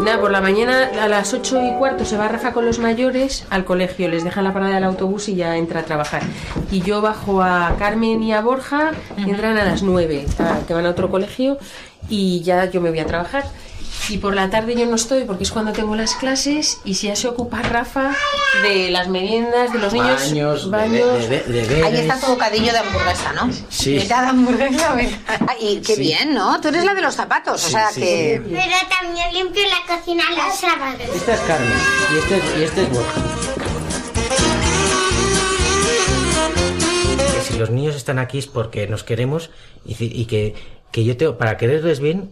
Nada, 0.03 0.21
por 0.21 0.31
la 0.31 0.41
mañana 0.41 0.89
a 1.03 1.09
las 1.09 1.35
ocho 1.35 1.61
y 1.61 1.73
cuarto 1.79 2.05
se 2.05 2.17
va 2.17 2.29
Rafa 2.29 2.53
con 2.53 2.65
los 2.65 2.79
mayores 2.79 3.45
al 3.51 3.65
colegio, 3.65 4.09
les 4.09 4.23
deja 4.23 4.41
la 4.41 4.53
parada 4.53 4.77
del 4.77 4.85
autobús 4.85 5.29
y 5.29 5.35
ya 5.35 5.57
entra 5.57 5.81
a 5.81 5.83
trabajar. 5.83 6.23
Y 6.71 6.81
yo 6.83 7.03
bajo 7.03 7.43
a 7.43 7.75
Carmen 7.79 8.23
y 8.23 8.33
a 8.33 8.41
Borja, 8.41 8.93
entran 9.17 9.59
a 9.59 9.65
las 9.65 9.83
nueve, 9.83 10.27
que 10.69 10.75
van 10.75 10.87
a 10.87 10.91
otro 10.91 11.11
colegio, 11.11 11.59
y 12.09 12.41
ya 12.43 12.71
yo 12.71 12.81
me 12.81 12.91
voy 12.91 13.01
a 13.01 13.07
trabajar. 13.07 13.45
Y 14.09 14.19
por 14.19 14.37
la 14.37 14.51
tarde 14.51 14.77
yo 14.77 14.87
no 14.87 14.95
estoy 14.95 15.25
porque 15.25 15.43
es 15.43 15.51
cuando 15.51 15.73
tengo 15.73 15.97
las 15.97 16.15
clases 16.15 16.79
y 16.85 16.95
si 16.95 17.09
ya 17.09 17.17
se 17.17 17.27
ocupa 17.27 17.61
Rafa 17.63 18.15
de 18.63 18.91
las 18.91 19.09
meriendas 19.09 19.73
de 19.73 19.79
los 19.81 19.93
niños. 19.93 20.71
Baños, 20.71 21.29
de, 21.29 21.83
Ahí 21.85 21.97
está 21.97 22.21
tu 22.21 22.27
bocadillo 22.29 22.71
de 22.71 22.79
hamburguesa, 22.79 23.33
¿no? 23.33 23.51
Sí. 23.69 23.99
de 23.99 24.15
hamburguesa. 24.15 24.97
Y 25.61 25.81
qué 25.81 25.97
bien, 25.97 26.35
¿no? 26.35 26.61
Tú 26.61 26.69
eres 26.69 26.85
la 26.85 26.95
de 26.95 27.03
los 27.03 27.15
zapatos, 27.17 27.65
o 27.65 27.69
sea 27.69 27.89
que... 27.93 28.41
Pero 28.45 28.77
también 28.89 29.33
limpio 29.33 29.63
la 29.65 29.97
cocina 29.97 30.25
los 30.31 30.57
sábados. 30.57 31.01
Esta 31.15 31.35
es 31.35 31.41
Carmen 31.41 31.79
y 32.15 32.19
este, 32.19 32.61
y 32.61 32.63
este 32.63 32.83
es 32.83 32.91
Borja. 32.91 33.23
Que 37.35 37.41
si 37.41 37.59
los 37.59 37.71
niños 37.71 37.97
están 37.97 38.21
aquí 38.21 38.39
es 38.39 38.47
porque 38.47 38.87
nos 38.87 39.03
queremos 39.03 39.51
y, 39.85 39.97
y 39.99 40.27
que, 40.27 40.55
que 40.93 41.05
yo 41.05 41.17
tengo, 41.17 41.39
para 41.39 41.57
quererles 41.57 41.99
bien, 41.99 42.31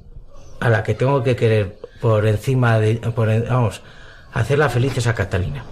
a 0.60 0.68
la 0.68 0.82
que 0.82 0.94
tengo 0.94 1.22
que 1.22 1.36
querer 1.36 1.78
por 2.00 2.26
encima 2.26 2.78
de, 2.78 2.96
por, 2.96 3.28
vamos, 3.48 3.82
hacerla 4.32 4.68
feliz 4.68 5.06
a 5.06 5.14
Catalina. 5.14 5.64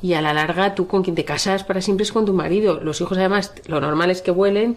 Y 0.00 0.14
a 0.14 0.20
la 0.20 0.32
larga, 0.32 0.74
tú 0.74 0.86
con 0.86 1.02
quien 1.02 1.14
te 1.14 1.24
casas 1.24 1.64
para 1.64 1.80
siempre 1.80 2.04
es 2.04 2.12
con 2.12 2.26
tu 2.26 2.32
marido. 2.32 2.80
Los 2.82 3.00
hijos, 3.00 3.18
además, 3.18 3.52
lo 3.66 3.80
normal 3.80 4.10
es 4.10 4.20
que 4.20 4.30
vuelen 4.30 4.76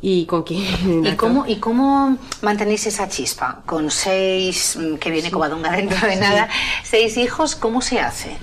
y 0.00 0.26
con 0.26 0.42
quién. 0.42 1.04
¿Y 1.06 1.12
cómo, 1.16 1.46
¿Y 1.46 1.56
cómo 1.56 2.16
mantenéis 2.42 2.86
esa 2.86 3.08
chispa? 3.08 3.62
Con 3.66 3.90
seis, 3.90 4.76
mm, 4.80 4.96
que 4.96 5.10
viene 5.10 5.30
como 5.30 5.44
Covadonga 5.44 5.72
dentro 5.72 6.06
de 6.06 6.16
nada, 6.16 6.48
seis 6.82 7.16
hijos, 7.16 7.56
¿cómo 7.56 7.80
se 7.80 8.00
hace? 8.00 8.36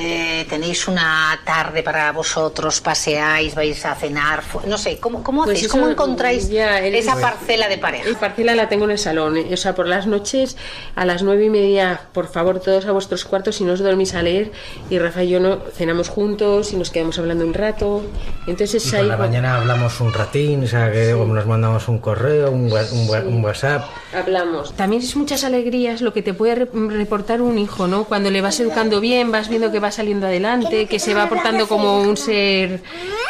Eh, 0.00 0.46
tenéis 0.48 0.86
una 0.86 1.40
tarde 1.44 1.82
para 1.82 2.12
vosotros, 2.12 2.80
paseáis, 2.80 3.56
vais 3.56 3.84
a 3.84 3.96
cenar, 3.96 4.44
no 4.68 4.78
sé, 4.78 4.98
¿cómo, 4.98 5.24
cómo 5.24 5.42
pues 5.42 5.56
hacéis? 5.56 5.72
¿Cómo 5.72 5.88
encontráis 5.88 6.48
esa 6.48 7.16
parcela 7.16 7.68
de 7.68 7.78
pareja? 7.78 8.08
La 8.08 8.20
parcela 8.20 8.54
la 8.54 8.68
tengo 8.68 8.84
en 8.84 8.92
el 8.92 8.98
salón, 8.98 9.36
eh, 9.36 9.48
o 9.52 9.56
sea, 9.56 9.74
por 9.74 9.88
las 9.88 10.06
noches 10.06 10.56
a 10.94 11.04
las 11.04 11.24
nueve 11.24 11.46
y 11.46 11.50
media, 11.50 12.00
por 12.12 12.28
favor, 12.28 12.60
todos 12.60 12.86
a 12.86 12.92
vuestros 12.92 13.24
cuartos, 13.24 13.60
y 13.60 13.64
no 13.64 13.72
os 13.72 13.80
dormís 13.80 14.14
a 14.14 14.22
leer, 14.22 14.52
y 14.88 15.00
Rafa 15.00 15.24
y 15.24 15.30
yo 15.30 15.40
no, 15.40 15.58
cenamos 15.74 16.10
juntos 16.10 16.72
y 16.72 16.76
nos 16.76 16.90
quedamos 16.90 17.18
hablando 17.18 17.44
un 17.44 17.54
rato. 17.54 18.04
Entonces 18.46 18.86
y 18.86 18.90
por 18.96 19.04
la 19.04 19.16
mañana 19.16 19.56
hablamos 19.56 20.00
un 20.00 20.12
ratín, 20.12 20.62
o 20.62 20.68
sea, 20.68 20.92
que 20.92 21.12
nos 21.12 21.46
mandamos 21.46 21.88
un 21.88 21.98
correo, 21.98 22.52
un, 22.52 22.72
un, 22.72 23.44
WhatsApp. 23.44 23.84
Hablamos. 24.14 24.74
También 24.74 25.02
es 25.02 25.16
muchas 25.16 25.42
alegrías 25.42 26.02
lo 26.02 26.12
que 26.12 26.22
te 26.22 26.34
puede 26.34 26.54
reportar 26.54 27.42
un 27.42 27.58
hijo, 27.58 27.88
¿no? 27.88 28.04
Cuando 28.04 28.30
le 28.30 28.40
vas 28.40 28.60
educando 28.60 29.00
bien, 29.00 29.32
vas 29.32 29.48
viendo 29.48 29.72
que 29.72 29.80
va 29.80 29.87
saliendo 29.90 30.26
adelante, 30.26 30.86
que 30.86 30.98
se 30.98 31.14
va 31.14 31.28
portando 31.28 31.66
como 31.68 32.00
un 32.00 32.16
ser 32.16 32.80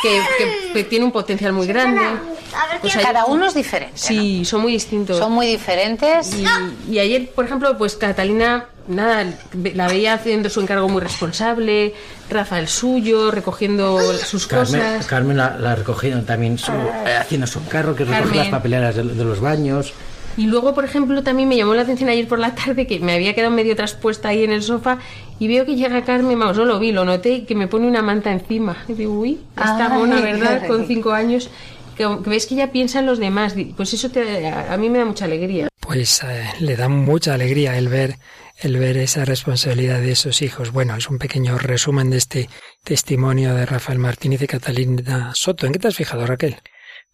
que, 0.03 0.85
tiene 0.85 1.05
un 1.05 1.13
potencial 1.13 1.53
muy 1.53 1.67
grande. 1.67 2.03
Pues 2.81 2.97
Cada 2.97 3.27
uno 3.27 3.47
es 3.47 3.55
diferente. 3.55 3.97
Sí, 3.97 4.45
son 4.45 4.63
muy 4.63 4.73
distintos. 4.73 5.19
Son 5.19 5.33
muy 5.33 5.47
diferentes. 5.47 6.31
Y, 6.89 6.99
ayer, 6.99 7.31
por 7.31 7.45
ejemplo, 7.45 7.77
pues 7.77 7.97
Catalina, 7.97 8.67
nada, 8.87 9.27
la 9.75 9.89
veía 9.89 10.15
haciendo 10.15 10.49
su 10.49 10.61
encargo 10.61 10.89
muy 10.89 11.01
responsable, 11.01 11.95
Rafa 12.31 12.59
el 12.59 12.69
suyo, 12.69 13.31
recogiendo 13.31 14.01
sus 14.19 14.47
cosas. 14.47 15.07
Carmen 15.07 15.37
la, 15.37 15.57
la 15.59 15.75
recogiendo 15.75 16.25
también, 16.25 16.59
su, 16.59 16.73
eh, 16.73 17.17
haciendo 17.19 17.47
su 17.47 17.59
encargo, 17.59 17.95
que 17.95 18.05
recoge 18.05 18.37
las 18.37 18.49
papeleras 18.49 18.97
de 18.97 19.05
los 19.05 19.41
baños. 19.41 19.93
Y 20.37 20.47
luego, 20.47 20.75
por 20.75 20.85
ejemplo, 20.85 21.23
también 21.23 21.49
me 21.49 21.57
llamó 21.57 21.75
la 21.75 21.83
atención 21.83 22.09
ayer 22.09 22.29
por 22.29 22.39
la 22.39 22.55
tarde 22.55 22.87
que 22.87 23.01
me 23.01 23.13
había 23.13 23.35
quedado 23.35 23.53
medio 23.53 23.75
traspuesta 23.75 24.29
ahí 24.29 24.45
en 24.45 24.53
el 24.53 24.63
sofá 24.63 24.99
y 25.41 25.49
veo 25.49 25.65
que 25.65 25.77
llega 25.77 26.05
Carmen, 26.05 26.39
vamos, 26.39 26.57
no 26.57 26.65
lo 26.65 26.79
vi, 26.79 26.93
lo 26.93 27.05
noté, 27.05 27.45
que 27.45 27.55
me 27.55 27.69
pone 27.69 27.87
una 27.87 28.03
manta 28.03 28.33
encima. 28.33 28.77
Y 28.89 28.95
digo, 28.95 29.15
uy, 29.19 29.41
está 29.57 29.89
mona, 29.89 30.21
¿verdad? 30.21 30.67
Con 30.67 30.87
cinco 30.87 31.13
años. 31.13 31.51
Que, 31.97 32.07
ves 32.27 32.47
que 32.47 32.55
ella 32.55 32.71
piensa 32.71 33.01
en 33.01 33.07
los 33.07 33.19
demás. 33.19 33.55
Pues 33.77 33.95
eso 33.95 34.11
a, 34.69 34.77
mí 34.77 34.91
me 34.91 34.99
da 34.99 35.05
mucha 35.05 35.25
alegría. 35.25 35.69
Pues 35.81 36.23
eh, 36.23 36.45
le 36.61 36.77
da 36.77 36.89
mucha 36.89 37.35
alegría 37.35 37.77
el 37.77 37.89
ver 37.89 38.17
el 38.61 38.77
ver 38.77 38.97
esa 38.97 39.25
responsabilidad 39.25 40.01
de 40.01 40.13
esos 40.13 40.43
hijos. 40.43 40.73
Bueno, 40.73 40.97
es 40.97 41.09
un 41.09 41.19
pequeño 41.19 41.59
resumen 41.59 42.11
de 42.11 42.17
este 42.17 42.49
testimonio 42.83 43.55
de 43.55 43.67
Rafael 43.67 44.01
Martínez 44.01 44.43
y 44.43 44.47
Catalina 44.49 45.33
Soto. 45.35 45.67
¿En 45.67 45.73
qué 45.73 45.79
te 45.79 45.89
has 45.89 45.97
fijado, 45.97 46.27
Raquel? 46.27 46.57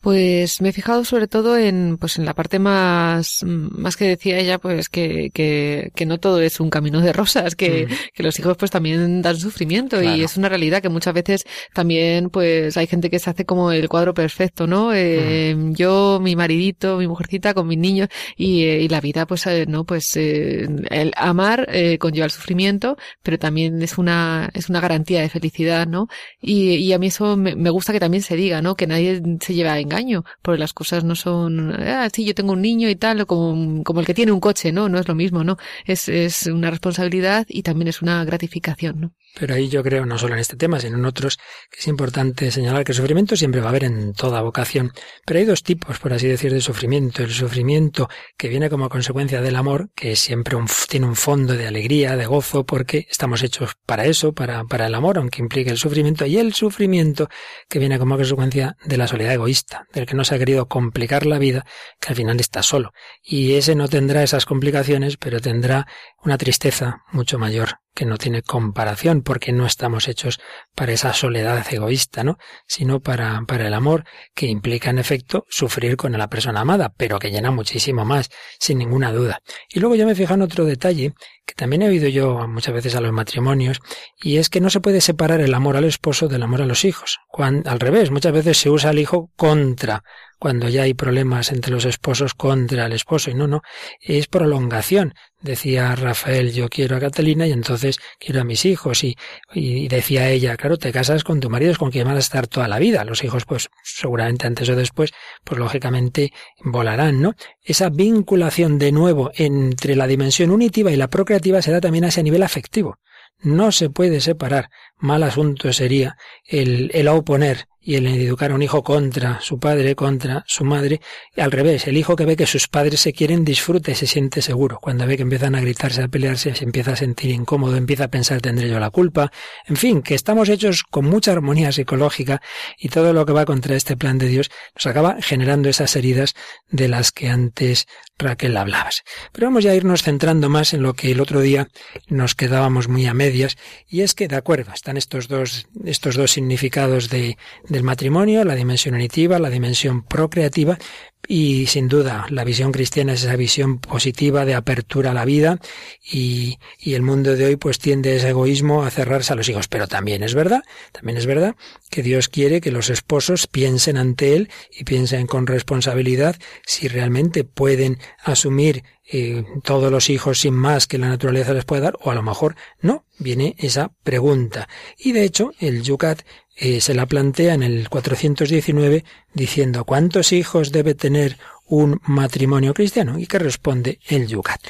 Pues 0.05 0.61
me 0.61 0.69
he 0.69 0.73
fijado 0.73 1.03
sobre 1.07 1.29
todo 1.29 1.57
en, 1.57 1.97
pues 1.97 2.19
en 2.19 2.27
la 2.27 2.35
parte 2.35 2.59
más, 2.59 3.43
más 3.43 3.97
que 3.97 4.05
decía 4.05 4.39
ella, 4.39 4.59
pues 4.59 4.91
que, 4.91 5.31
que, 5.33 5.93
que 5.95 6.05
no 6.05 6.19
todo 6.19 6.43
es 6.43 6.61
un 6.61 6.69
camino 6.69 7.01
de 7.01 7.15
rosas, 7.15 7.57
que, 7.57 7.87
mm. 7.87 8.13
que 8.13 8.23
los 8.23 8.39
hijos 8.39 8.59
pues 8.59 8.71
también 8.71 9.23
dan 9.23 9.39
sufrimiento 9.39 10.03
y 10.03 10.23
es 10.23 10.37
una 10.37 10.51
realidad 10.51 10.83
que 10.83 10.91
muchas 10.91 11.15
veces 11.15 11.45
también 11.73 12.29
pues 12.29 12.77
hay 12.77 12.87
gente 12.87 13.09
que 13.09 13.19
se 13.19 13.31
hace 13.31 13.47
como 13.47 13.73
el 13.73 13.89
cuadro 13.89 14.13
perfecto, 14.13 14.67
¿no? 14.67 14.93
Eh, 14.93 15.55
mm. 15.57 15.73
Yo, 15.73 16.21
mi 16.21 16.37
maridito, 16.37 16.99
mi 16.99 17.09
mujercita 17.09 17.55
con 17.55 17.67
mis 17.67 17.79
niños 17.79 18.09
y, 18.37 18.65
eh, 18.65 18.83
y 18.83 18.89
la 18.89 19.01
vida 19.01 19.25
pues, 19.27 19.47
eh, 19.47 19.65
no, 19.67 19.85
pues 19.85 20.15
eh, 20.19 20.69
el 20.91 21.13
amar 21.17 21.67
eh, 21.73 21.97
conlleva 21.97 22.27
el 22.27 22.31
sufrimiento, 22.31 22.99
pero 23.23 23.39
también 23.39 23.81
es 23.81 23.97
una, 23.97 24.51
es 24.53 24.69
una 24.69 24.81
garantía 24.81 25.23
de 25.23 25.31
felicidad, 25.31 25.87
¿no? 25.87 26.09
Y, 26.43 26.75
y 26.75 26.93
a 26.93 26.99
mí 26.99 27.07
eso 27.07 27.39
me, 27.39 27.57
me 27.57 27.71
gusta 27.71 27.95
que 27.95 28.01
también 28.01 28.23
se 28.23 28.37
diga, 28.37 28.61
¿no? 28.61 28.75
Que 28.75 28.87
nadie 28.87 29.23
se 29.41 29.55
lleva 29.55 29.73
a 29.73 29.81
engaño, 29.95 30.25
porque 30.43 30.59
las 30.59 30.73
cosas 30.73 31.05
no 31.05 31.15
son, 31.15 31.73
ah, 31.73 32.09
sí, 32.13 32.25
yo 32.25 32.35
tengo 32.35 32.53
un 32.53 32.63
niño 32.63 32.89
y 32.89 32.97
tal, 32.97 33.27
como, 33.27 33.83
como 33.85 34.01
el 34.01 34.07
que 34.07 34.15
tiene 34.15 34.33
un 34.33 34.41
coche, 34.41 34.73
¿no? 34.73 34.89
No 34.89 34.99
es 34.99 35.09
lo 35.09 35.15
mismo, 35.15 35.45
¿no? 35.45 35.57
Es, 35.87 36.09
es 36.09 36.47
una 36.47 36.71
responsabilidad 36.71 37.47
y 37.49 37.63
también 37.63 37.89
es 37.89 38.03
una 38.03 38.25
gratificación, 38.25 39.01
¿no? 39.01 39.13
Pero 39.39 39.55
ahí 39.55 39.69
yo 39.69 39.83
creo, 39.83 40.07
no 40.07 40.17
solo 40.17 40.35
en 40.35 40.41
este 40.41 40.57
tema, 40.57 40.79
sino 40.79 40.97
en 40.97 41.05
otros, 41.05 41.39
que 41.71 41.81
es 41.81 41.89
importante 41.89 42.51
señalar 42.51 42.85
que 42.85 42.93
el 42.93 42.97
sufrimiento 42.97 43.37
siempre 43.37 43.61
va 43.61 43.67
a 43.67 43.71
haber 43.71 43.85
en 43.85 44.13
toda 44.13 44.41
vocación. 44.43 44.93
Pero 45.27 45.41
hay 45.41 45.45
dos 45.45 45.63
tipos, 45.63 45.99
por 45.99 46.13
así 46.13 46.29
decir, 46.29 46.53
de 46.53 46.61
sufrimiento. 46.61 47.23
El 47.23 47.33
sufrimiento 47.33 48.09
que 48.37 48.49
viene 48.49 48.71
como 48.71 48.89
consecuencia 48.89 49.41
del 49.41 49.57
amor, 49.57 49.91
que 49.95 50.15
siempre 50.15 50.57
tiene 50.89 51.07
un 51.07 51.17
fondo 51.17 51.55
de 51.55 51.67
alegría, 51.67 52.17
de 52.17 52.27
gozo, 52.27 52.65
porque 52.65 53.07
estamos 53.11 53.43
hechos 53.43 53.73
para 53.87 54.05
eso, 54.07 54.33
para, 54.33 54.65
para 54.65 54.87
el 54.87 54.95
amor, 54.95 55.19
aunque 55.19 55.43
implique 55.43 55.71
el 55.71 55.79
sufrimiento. 55.79 56.27
Y 56.27 56.39
el 56.39 56.55
sufrimiento 56.55 57.29
que 57.69 57.81
viene 57.81 57.99
como 57.99 58.17
consecuencia 58.17 58.77
de 58.85 58.97
la 58.97 59.09
soledad 59.09 59.35
egoísta, 59.35 59.87
del 59.93 60.07
que 60.07 60.15
no 60.15 60.25
se 60.25 60.37
ha 60.37 60.39
querido 60.39 60.69
complicar 60.69 61.27
la 61.27 61.39
vida, 61.39 61.65
que 62.01 62.09
al 62.11 62.17
final 62.17 62.39
está 62.39 62.63
solo. 62.63 62.93
Y 63.23 63.55
ese 63.55 63.75
no 63.75 63.89
tendrá 63.89 64.23
esas 64.23 64.47
complicaciones, 64.47 65.17
pero 65.17 65.41
tendrá 65.41 65.87
una 66.23 66.39
tristeza 66.39 67.03
mucho 67.13 67.39
mayor 67.39 67.84
que 67.95 68.05
no 68.05 68.19
tiene 68.19 68.43
comparación, 68.43 69.23
porque 69.23 69.53
no 69.53 69.67
estamos 69.67 70.09
hechos 70.09 70.41
para 70.75 70.93
esa 70.93 71.13
soledad 71.13 71.65
egoísta, 71.73 72.25
¿no? 72.25 72.39
Sino 72.67 73.01
para, 73.01 73.43
para 73.47 73.69
el 73.69 73.75
amor, 73.75 74.05
que 74.35 74.47
implica 74.47 74.91
en 74.91 74.99
efecto 74.99 75.47
sufrir 75.49 75.97
con 75.97 76.13
la 76.13 76.29
persona 76.29 76.61
amada, 76.61 76.93
pero 76.97 77.19
que 77.19 77.31
llena 77.31 77.51
muchísimo 77.51 78.05
más, 78.05 78.31
sin 78.59 78.79
ninguna 78.79 79.13
duda. 79.13 79.41
Y 79.69 79.81
luego 79.81 79.95
yo 79.95 80.07
me 80.07 80.15
fijo 80.15 80.35
en 80.35 80.43
otro 80.43 80.65
detalle, 80.65 81.15
que 81.47 81.55
también 81.55 81.83
he 81.83 81.89
oído 81.89 82.09
yo 82.09 82.49
muchas 82.49 82.75
veces 82.75 82.95
a 82.97 83.01
los 83.01 83.13
matrimonios, 83.13 83.81
y 84.21 84.39
es 84.39 84.49
que 84.51 84.61
no 84.61 84.71
se 84.71 84.81
puede 84.81 85.01
separar 85.01 85.41
el 85.41 85.55
amor 85.55 85.77
al 85.77 85.85
esposo 85.85 86.29
del 86.29 86.43
amor 86.43 86.63
a 86.63 86.67
los 86.67 86.85
hijos. 86.85 87.19
Al 87.39 87.81
revés, 87.81 88.11
muchas 88.11 88.33
veces 88.33 88.59
se 88.59 88.71
usa 88.71 88.91
el 88.91 88.99
hijo 88.99 89.31
contra 89.37 90.03
cuando 90.45 90.69
ya 90.69 90.83
hay 90.83 90.93
problemas 90.93 91.53
entre 91.53 91.73
los 91.73 91.87
esposos 91.87 92.35
contra 92.35 92.85
el 92.85 92.93
esposo. 92.93 93.31
Y 93.31 93.35
no, 93.35 93.47
no, 93.47 93.63
es 93.99 94.27
prolongación. 94.27 95.15
Decía 95.41 95.97
Rafael, 95.97 96.53
yo 96.53 96.69
quiero 96.69 96.97
a 96.97 97.01
Catalina 97.01 97.47
y 97.47 97.53
entonces 97.53 97.97
quiero 98.21 98.43
a 98.43 98.45
mis 98.45 98.67
hijos. 98.67 99.05
Y, 99.05 99.17
y 99.55 99.89
decía 99.89 100.29
ella, 100.29 100.59
claro, 100.59 100.77
te 100.77 100.93
casas 100.93 101.25
con 101.25 101.41
tu 101.41 101.49
marido, 101.49 101.73
es 101.73 101.79
con 101.79 101.91
quien 101.91 102.07
vas 102.07 102.17
a 102.17 102.19
estar 102.19 102.47
toda 102.47 102.69
la 102.69 102.79
vida. 102.79 103.05
Los 103.05 103.25
hijos, 103.25 103.47
pues 103.47 103.71
seguramente 103.85 104.47
antes 104.47 104.69
o 104.69 104.77
después, 104.77 105.13
pues 105.45 105.59
lógicamente 105.59 106.31
volarán, 106.63 107.23
¿no? 107.23 107.33
Esa 107.63 107.89
vinculación 107.89 108.79
de 108.79 108.93
nuevo 108.93 109.31
entre 109.37 109.97
la 109.97 110.07
dimensión 110.07 110.51
unitiva 110.51 110.93
y 110.93 110.97
la 110.97 111.09
procreativa 111.09 111.63
se 111.63 111.73
da 111.73 111.81
también 111.81 112.05
a 112.05 112.09
ese 112.09 112.23
nivel 112.23 112.43
afectivo. 112.43 112.99
No 113.39 113.73
se 113.73 113.89
puede 113.89 114.21
separar. 114.21 114.69
Mal 114.99 115.23
asunto 115.23 115.73
sería 115.73 116.19
el, 116.45 116.91
el 116.93 117.09
oponer 117.09 117.65
y 117.85 117.97
el 117.97 118.07
educar 118.07 118.51
a 118.51 118.55
un 118.55 118.63
hijo 118.63 118.83
contra 118.83 119.41
su 119.41 119.59
padre, 119.59 119.95
contra 119.95 120.43
su 120.47 120.65
madre, 120.65 121.01
y 121.37 121.41
al 121.41 121.53
revés, 121.53 121.87
el 121.87 121.97
hijo 121.99 122.17
que 122.17 122.25
ve 122.25 122.37
que 122.37 122.47
sus 122.47 122.67
padres 122.67 123.01
se 123.01 123.13
quieren 123.13 123.45
disfruta 123.45 123.91
y 123.91 123.95
se 123.95 124.07
siente 124.07 124.41
seguro. 124.41 124.79
Cuando 124.81 125.07
ve 125.07 125.17
que 125.17 125.23
empiezan 125.23 125.55
a 125.55 125.61
gritarse, 125.61 126.03
a 126.03 126.09
pelearse, 126.09 126.55
se 126.55 126.65
empieza 126.65 126.93
a 126.93 126.97
sentir 126.97 127.31
incómodo, 127.31 127.77
empieza 127.77 128.05
a 128.05 128.09
pensar 128.09 128.41
tendré 128.41 128.69
yo 128.69 128.81
la 128.81 128.91
culpa. 128.91 129.31
En 129.67 129.77
fin, 129.77 130.03
que 130.03 130.15
estamos 130.15 130.49
hechos 130.49 130.83
con 130.83 131.05
mucha 131.05 131.33
armonía 131.33 131.73
psicológica 131.73 132.41
y 132.79 132.89
todo 132.89 133.13
lo 133.13 133.27
que 133.27 133.33
va 133.33 133.45
contra 133.45 133.77
este 133.77 133.97
plan 133.97 134.19
de 134.19 134.29
Dios 134.29 134.51
nos 134.75 134.87
acaba 134.87 135.17
generando 135.21 135.69
esas 135.69 135.95
heridas 135.97 136.35
de 136.71 136.89
las 136.89 137.13
que 137.13 137.29
antes 137.29 137.87
Raquel 138.19 138.57
hablabas. 138.57 139.03
Pero 139.33 139.49
vamos 139.49 139.65
ya 139.65 139.73
a 139.73 139.75
irnos 139.75 140.03
centrando 140.03 140.49
más 140.49 140.73
en 140.73 140.83
lo 140.83 140.95
que 140.95 141.11
el 141.11 141.21
otro 141.21 141.41
día 141.41 141.69
nos 142.09 142.35
quedábamos 142.35 142.89
muy 142.89 143.07
a 143.07 143.15
medias, 143.15 143.57
y 143.89 144.03
es 144.03 144.15
que, 144.15 144.29
de 144.29 144.37
acuerdo, 144.37 144.73
están 144.73 144.97
estos 144.97 145.27
dos, 145.27 145.67
estos 145.85 146.15
dos 146.15 146.31
significados 146.31 147.11
de, 147.11 147.37
del 147.75 147.83
matrimonio, 147.83 148.45
la 148.45 148.55
dimensión 148.55 148.95
unitiva, 148.95 149.39
la 149.39 149.51
dimensión 149.51 150.03
procreativa, 150.05 150.79
y 151.27 151.67
sin 151.67 151.89
duda, 151.89 152.27
la 152.31 152.45
visión 152.45 152.71
cristiana 152.71 153.15
es 153.15 153.25
esa 153.25 153.37
visión 153.37 153.79
positiva 153.79 154.45
de 154.45 154.55
apertura 154.55 155.11
a 155.11 155.15
la 155.15 155.25
vida 155.25 155.59
y, 156.03 156.59
y, 156.79 156.95
el 156.95 157.03
mundo 157.03 157.35
de 157.35 157.47
hoy 157.47 157.57
pues 157.57 157.79
tiende 157.79 158.17
ese 158.17 158.29
egoísmo 158.31 158.83
a 158.83 158.91
cerrarse 158.91 159.33
a 159.33 159.37
los 159.37 159.49
hijos. 159.49 159.69
Pero 159.69 159.87
también 159.87 160.23
es 160.23 160.35
verdad, 160.35 160.63
también 160.93 161.17
es 161.17 161.27
verdad 161.27 161.57
que 161.91 162.03
Dios 162.03 162.29
quiere 162.29 162.61
que 162.61 162.71
los 162.71 162.91
esposos 162.91 163.47
piensen 163.47 163.97
ante 163.97 164.37
Él 164.37 164.51
y 164.71 164.85
piensen 164.85 165.27
con 165.27 165.47
responsabilidad 165.47 166.37
si 166.67 166.89
realmente 166.89 167.45
pueden 167.45 167.99
asumir 168.23 168.85
eh, 169.07 169.45
todos 169.63 169.91
los 169.91 170.09
hijos 170.09 170.41
sin 170.41 170.55
más 170.55 170.87
que 170.87 170.97
la 170.97 171.09
naturaleza 171.09 171.53
les 171.53 171.67
puede 171.67 171.83
dar, 171.83 171.97
o 172.01 172.11
a 172.11 172.15
lo 172.15 172.23
mejor 172.23 172.57
no, 172.81 173.05
viene 173.19 173.55
esa 173.59 173.93
pregunta. 174.03 174.69
Y 174.99 175.13
de 175.13 175.25
hecho, 175.25 175.53
el 175.61 175.83
Yucat 175.83 176.23
eh, 176.57 176.81
se 176.81 176.95
la 176.95 177.07
plantea 177.07 177.55
en 177.55 177.63
el 177.63 177.89
419 177.89 179.05
diciendo 179.33 179.85
¿cuántos 179.85 180.33
hijos 180.33 180.71
debe 180.71 180.95
tener 180.95 181.37
un 181.67 182.01
matrimonio 182.07 182.75
cristiano? 182.75 183.19
¿Y 183.19 183.27
qué 183.27 183.39
responde 183.39 183.99
el 184.07 184.29
Yucat? 184.29 184.61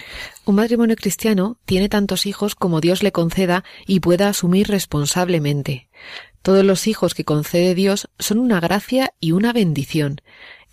Un 0.47 0.55
matrimonio 0.55 0.97
cristiano 0.97 1.59
tiene 1.67 1.89
tantos 1.89 2.25
hijos 2.25 2.55
como 2.55 2.81
Dios 2.81 3.03
le 3.03 3.13
conceda 3.13 3.65
y 3.87 4.01
pueda 4.01 4.29
asumir 4.29 4.69
responsablemente. 4.69 5.89
Todos 6.41 6.65
los 6.65 6.87
hijos 6.87 7.15
que 7.15 7.25
concede 7.25 7.75
Dios 7.75 8.09
son 8.19 8.39
una 8.39 8.61
gracia 8.61 9.13
y 9.21 9.33
una 9.33 9.53
bendición. 9.53 10.21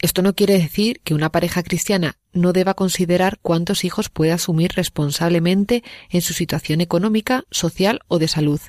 Esto 0.01 0.21
no 0.21 0.33
quiere 0.33 0.53
decir 0.53 1.01
que 1.03 1.13
una 1.13 1.31
pareja 1.31 1.61
cristiana 1.61 2.17
no 2.33 2.53
deba 2.53 2.73
considerar 2.73 3.39
cuántos 3.41 3.83
hijos 3.83 4.09
puede 4.09 4.31
asumir 4.31 4.71
responsablemente 4.75 5.83
en 6.09 6.21
su 6.21 6.33
situación 6.33 6.81
económica, 6.81 7.43
social 7.51 7.99
o 8.07 8.19
de 8.19 8.27
salud. 8.27 8.59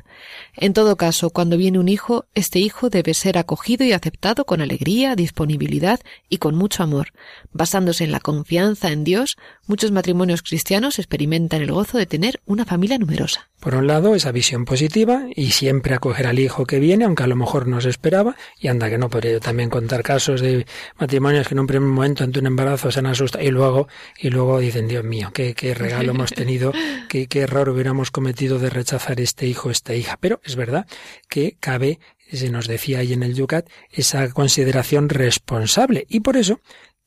En 0.57 0.73
todo 0.73 0.97
caso, 0.97 1.31
cuando 1.31 1.57
viene 1.57 1.79
un 1.79 1.89
hijo, 1.89 2.27
este 2.35 2.59
hijo 2.59 2.91
debe 2.91 3.15
ser 3.15 3.39
acogido 3.39 3.85
y 3.85 3.93
aceptado 3.93 4.45
con 4.45 4.61
alegría, 4.61 5.17
disponibilidad 5.17 6.01
y 6.29 6.39
con 6.39 6.55
mucho 6.55 6.83
amor. 6.83 7.09
Basándose 7.53 8.05
en 8.05 8.13
la 8.13 8.21
confianza 8.21 8.91
en 8.91 9.05
Dios, 9.05 9.37
muchos 9.67 9.93
matrimonios 9.93 10.43
cristianos 10.43 10.99
experimentan 10.99 11.63
el 11.63 11.73
gozo 11.73 11.99
de 11.99 12.07
tener 12.07 12.41
una 12.47 12.65
familia 12.65 12.99
numerosa. 12.99 13.49
Por 13.61 13.77
un 13.77 13.87
lado, 13.87 14.17
esa 14.17 14.33
visión 14.33 14.65
positiva 14.65 15.27
y 15.37 15.53
siempre 15.53 15.95
acoger 15.95 16.27
al 16.27 16.41
hijo 16.41 16.67
que 16.67 16.81
viene, 16.81 17.05
aunque 17.05 17.23
a 17.23 17.29
lo 17.29 17.37
mejor 17.37 17.69
no 17.69 17.81
se 17.81 17.91
esperaba, 17.91 18.35
y 18.59 18.67
anda 18.67 18.91
que 18.91 18.99
no 18.99 19.09
podría 19.09 19.39
también 19.39 19.71
contar 19.71 20.03
casos 20.03 20.41
de 20.41 20.67
matrimonios 20.99 21.47
que 21.47 21.55
en 21.55 21.61
un 21.61 21.69
primer 21.69 21.89
momento 21.89 22.25
ante 22.25 22.41
un 22.41 22.47
embarazo 22.47 22.91
se 22.91 22.99
han 22.99 23.07
asustado 23.07 23.45
luego, 23.53 23.89
y 24.19 24.31
luego 24.31 24.59
dicen, 24.59 24.89
Dios 24.89 25.05
mío, 25.05 25.31
qué, 25.33 25.55
qué 25.55 25.75
regalo 25.75 26.11
hemos 26.15 26.33
tenido, 26.33 26.73
qué, 27.09 27.29
qué 27.29 27.41
error 27.41 27.69
hubiéramos 27.69 28.11
cometido 28.11 28.59
de 28.59 28.71
rechazar 28.71 29.21
este 29.21 29.47
hijo, 29.47 29.71
esta 29.71 29.95
hija. 29.95 30.19
Pero 30.21 30.41
es 30.45 30.57
verdad 30.57 30.87
que 31.29 31.57
cabe, 31.61 32.01
se 32.33 32.51
nos 32.51 32.67
decía 32.67 32.99
ahí 32.99 33.13
en 33.13 33.23
el 33.23 33.35
Yucat, 33.35 33.69
esa 33.91 34.29
consideración 34.31 35.09
responsable. 35.09 36.07
Y 36.09 36.21
por 36.21 36.37
eso 36.37 36.61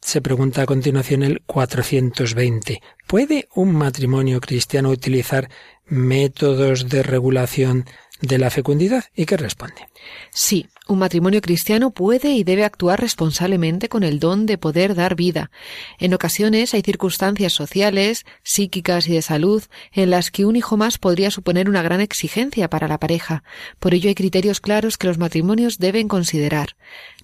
se 0.06 0.22
pregunta 0.22 0.62
a 0.62 0.66
continuación 0.66 1.24
el 1.24 1.42
420. 1.46 2.82
¿Puede 3.08 3.48
un 3.56 3.76
matrimonio 3.76 4.40
cristiano 4.40 4.90
utilizar 4.90 5.50
métodos 5.88 6.90
de 6.90 7.04
regulación 7.04 7.86
de 8.22 8.38
la 8.38 8.50
fecundidad? 8.50 9.06
¿Y 9.16 9.26
qué 9.26 9.38
responde? 9.38 9.88
Sí, 10.32 10.68
un 10.88 11.00
matrimonio 11.00 11.42
cristiano 11.42 11.92
puede 11.92 12.32
y 12.32 12.44
debe 12.44 12.64
actuar 12.64 13.02
responsablemente 13.02 13.90
con 13.90 14.04
el 14.04 14.20
don 14.20 14.46
de 14.46 14.58
poder 14.58 14.96
dar 14.96 15.16
vida. 15.16 15.52
En 16.00 16.14
ocasiones 16.14 16.74
hay 16.74 16.82
circunstancias 16.82 17.54
sociales, 17.54 18.26
psíquicas 18.44 19.08
y 19.08 19.14
de 19.14 19.22
salud 19.22 19.64
en 19.92 20.10
las 20.12 20.32
que 20.32 20.46
un 20.46 20.56
hijo 20.56 20.78
más 20.78 20.98
podría 20.98 21.32
suponer 21.32 21.70
una 21.70 21.82
gran 21.82 22.02
exigencia 22.02 22.70
para 22.70 22.88
la 22.88 23.00
pareja. 23.00 23.44
Por 23.80 23.94
ello 23.94 24.10
hay 24.10 24.16
criterios 24.16 24.62
claros 24.62 24.98
que 24.98 25.08
los 25.08 25.18
matrimonios 25.18 25.80
deben 25.80 26.08
considerar. 26.08 26.76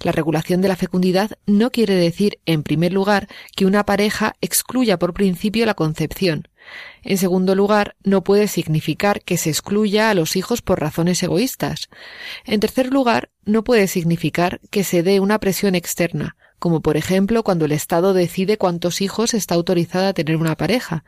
La 0.01 0.11
regulación 0.11 0.61
de 0.61 0.67
la 0.67 0.75
fecundidad 0.75 1.31
no 1.45 1.71
quiere 1.71 1.95
decir, 1.95 2.39
en 2.45 2.63
primer 2.63 2.91
lugar, 2.93 3.27
que 3.55 3.65
una 3.65 3.85
pareja 3.85 4.35
excluya 4.41 4.97
por 4.97 5.13
principio 5.13 5.65
la 5.65 5.75
concepción. 5.75 6.47
En 7.03 7.17
segundo 7.17 7.55
lugar, 7.55 7.95
no 8.03 8.23
puede 8.23 8.47
significar 8.47 9.21
que 9.21 9.37
se 9.37 9.49
excluya 9.49 10.09
a 10.09 10.13
los 10.13 10.35
hijos 10.35 10.61
por 10.61 10.79
razones 10.79 11.21
egoístas. 11.23 11.89
En 12.45 12.59
tercer 12.59 12.87
lugar, 12.87 13.31
no 13.43 13.63
puede 13.63 13.87
significar 13.87 14.61
que 14.69 14.83
se 14.83 15.03
dé 15.03 15.19
una 15.19 15.39
presión 15.39 15.75
externa, 15.75 16.35
como 16.59 16.81
por 16.81 16.95
ejemplo 16.95 17.43
cuando 17.43 17.65
el 17.65 17.71
Estado 17.71 18.13
decide 18.13 18.57
cuántos 18.57 19.01
hijos 19.01 19.33
está 19.33 19.55
autorizada 19.55 20.09
a 20.09 20.13
tener 20.13 20.35
una 20.35 20.55
pareja. 20.55 21.03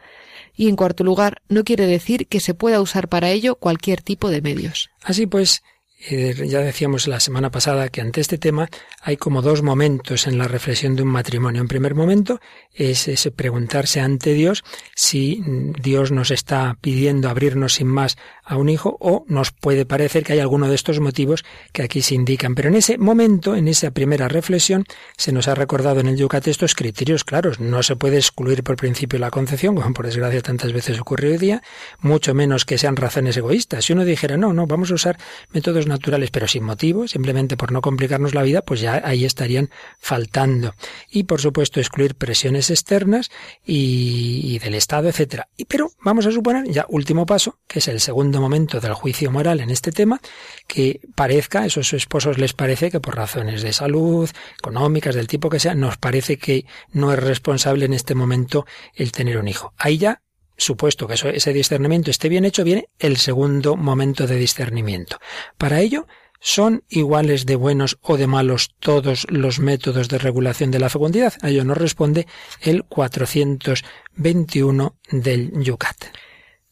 Y 0.56 0.68
en 0.68 0.76
cuarto 0.76 1.04
lugar, 1.04 1.42
no 1.48 1.64
quiere 1.64 1.86
decir 1.86 2.28
que 2.28 2.40
se 2.40 2.54
pueda 2.54 2.82
usar 2.82 3.08
para 3.08 3.30
ello 3.30 3.56
cualquier 3.56 4.02
tipo 4.02 4.30
de 4.30 4.42
medios. 4.42 4.90
Así 5.04 5.28
pues, 5.28 5.64
eh, 6.10 6.36
ya 6.48 6.60
decíamos 6.60 7.08
la 7.08 7.20
semana 7.20 7.50
pasada 7.50 7.90
que 7.90 8.02
ante 8.02 8.22
este 8.22 8.38
tema 8.38 8.70
hay 9.02 9.18
como 9.18 9.42
dos 9.42 9.62
momentos 9.62 10.28
en 10.28 10.38
la 10.38 10.48
reflexión 10.48 10.96
de 10.96 11.04
un 11.04 11.10
matrimonio. 11.10 11.62
En 11.62 11.68
primer 11.68 11.96
momento 11.96 12.40
es 12.74 13.08
ese 13.08 13.32
preguntarse 13.32 14.02
ante 14.02 14.34
Dios 14.34 14.64
si 14.96 15.42
Dios 15.82 16.12
nos 16.12 16.32
está 16.32 16.78
pidiendo 16.82 17.30
abrirnos 17.30 17.76
sin 17.76 17.88
más 17.88 18.18
a 18.44 18.58
un 18.58 18.70
hijo 18.70 18.98
o 19.00 19.26
nos 19.28 19.52
puede 19.52 19.86
parecer 19.86 20.24
que 20.24 20.34
hay 20.34 20.40
alguno 20.40 20.68
de 20.68 20.76
estos 20.76 21.00
motivos 21.00 21.44
que 21.72 21.84
aquí 21.84 22.02
se 22.02 22.16
indican. 22.16 22.56
Pero 22.56 22.70
en 22.70 22.76
ese 22.76 22.98
momento, 22.98 23.56
en 23.56 23.68
esa 23.68 23.92
primera 23.92 24.28
reflexión, 24.28 24.86
se 25.18 25.32
nos 25.32 25.48
ha 25.48 25.56
recordado 25.56 26.00
en 26.00 26.08
el 26.08 26.18
Yucat 26.18 26.48
estos 26.48 26.76
criterios 26.76 27.24
claros. 27.24 27.60
No 27.60 27.84
se 27.84 27.96
puede 27.96 28.18
excluir 28.18 28.64
por 28.64 28.76
principio 28.76 29.20
la 29.20 29.32
concepción, 29.32 29.76
como 29.76 29.94
por 29.94 30.06
desgracia 30.06 30.42
tantas 30.42 30.74
veces 30.74 31.00
ocurre 31.00 31.30
hoy 31.30 31.38
día, 31.38 31.64
mucho 32.00 32.34
menos 32.34 32.66
que 32.66 32.78
sean 32.78 32.96
razones 32.96 33.38
egoístas. 33.38 33.86
Si 33.86 33.94
uno 33.94 34.06
dijera, 34.06 34.38
no, 34.38 34.54
no, 34.54 34.68
vamos 34.68 34.92
a 34.92 34.96
usar 34.96 35.18
métodos 35.52 35.88
naturales, 35.88 36.32
pero 36.32 36.48
sin 36.48 36.64
motivo, 36.64 37.08
simplemente 37.08 37.58
por 37.58 37.72
no 37.72 37.82
complicarnos 37.82 38.34
la 38.34 38.44
vida, 38.44 38.62
pues 38.62 38.82
ya 38.82 39.02
ahí 39.04 39.26
estarían 39.26 39.70
faltando. 40.00 40.74
Y 41.10 41.24
por 41.24 41.40
supuesto, 41.42 41.80
excluir 41.80 42.16
presiones 42.16 42.70
externas 42.70 43.32
y, 43.66 44.42
y 44.44 44.60
del 44.60 44.76
Estado, 44.76 45.10
etcétera. 45.10 45.48
Y, 45.56 45.66
pero 45.66 45.92
vamos 46.02 46.26
a 46.26 46.32
suponer, 46.32 46.70
ya 46.70 46.86
último 46.90 47.26
paso, 47.26 47.60
que 47.68 47.80
es 47.80 47.88
el 47.88 48.00
segundo 48.00 48.33
momento 48.40 48.80
del 48.80 48.94
juicio 48.94 49.32
moral 49.32 49.60
en 49.60 49.70
este 49.70 49.92
tema, 49.92 50.20
que 50.68 51.02
parezca, 51.16 51.62
a 51.62 51.66
esos 51.66 51.94
esposos 51.94 52.38
les 52.38 52.54
parece 52.54 52.92
que 52.92 53.00
por 53.00 53.16
razones 53.16 53.62
de 53.62 53.74
salud, 53.74 54.30
económicas, 54.60 55.16
del 55.16 55.28
tipo 55.28 55.50
que 55.50 55.60
sea, 55.60 55.76
nos 55.76 55.98
parece 55.98 56.38
que 56.38 56.66
no 56.92 57.14
es 57.14 57.20
responsable 57.20 57.86
en 57.86 57.94
este 57.94 58.16
momento 58.16 58.66
el 58.96 59.12
tener 59.12 59.38
un 59.38 59.48
hijo. 59.48 59.74
Ahí 59.78 59.98
ya 59.98 60.22
supuesto 60.56 61.08
que 61.08 61.16
ese 61.16 61.54
discernimiento 61.54 62.12
esté 62.12 62.30
bien 62.30 62.46
hecho, 62.46 62.64
viene 62.64 62.88
el 63.00 63.18
segundo 63.18 63.76
momento 63.76 64.28
de 64.28 64.38
discernimiento. 64.38 65.18
Para 65.58 65.82
ello, 65.82 66.08
¿Son 66.46 66.84
iguales 66.90 67.46
de 67.46 67.56
buenos 67.56 67.98
o 68.02 68.18
de 68.18 68.28
malos 68.28 68.76
todos 68.82 69.26
los 69.30 69.60
métodos 69.60 70.10
de 70.10 70.18
regulación 70.18 70.72
de 70.72 70.80
la 70.80 70.90
fecundidad? 70.90 71.36
A 71.42 71.48
ello 71.48 71.64
nos 71.64 71.78
responde 71.78 72.28
el 72.60 72.84
421 72.84 74.98
del 75.10 75.54
Yucat. 75.64 75.96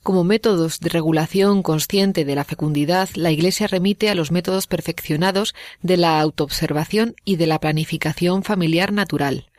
Como 0.04 0.24
métodos 0.24 0.80
de 0.80 0.90
regulación 0.90 1.62
consciente 1.62 2.26
de 2.26 2.34
la 2.34 2.44
fecundidad, 2.44 3.08
la 3.14 3.30
Iglesia 3.30 3.68
remite 3.68 4.10
a 4.10 4.16
los 4.16 4.32
métodos 4.32 4.66
perfeccionados 4.66 5.54
de 5.84 5.98
la 5.98 6.20
autoobservación 6.20 7.16
y 7.24 7.36
de 7.36 7.46
la 7.46 7.60
planificación 7.60 8.44
familiar 8.44 8.92
natural. 8.94 9.52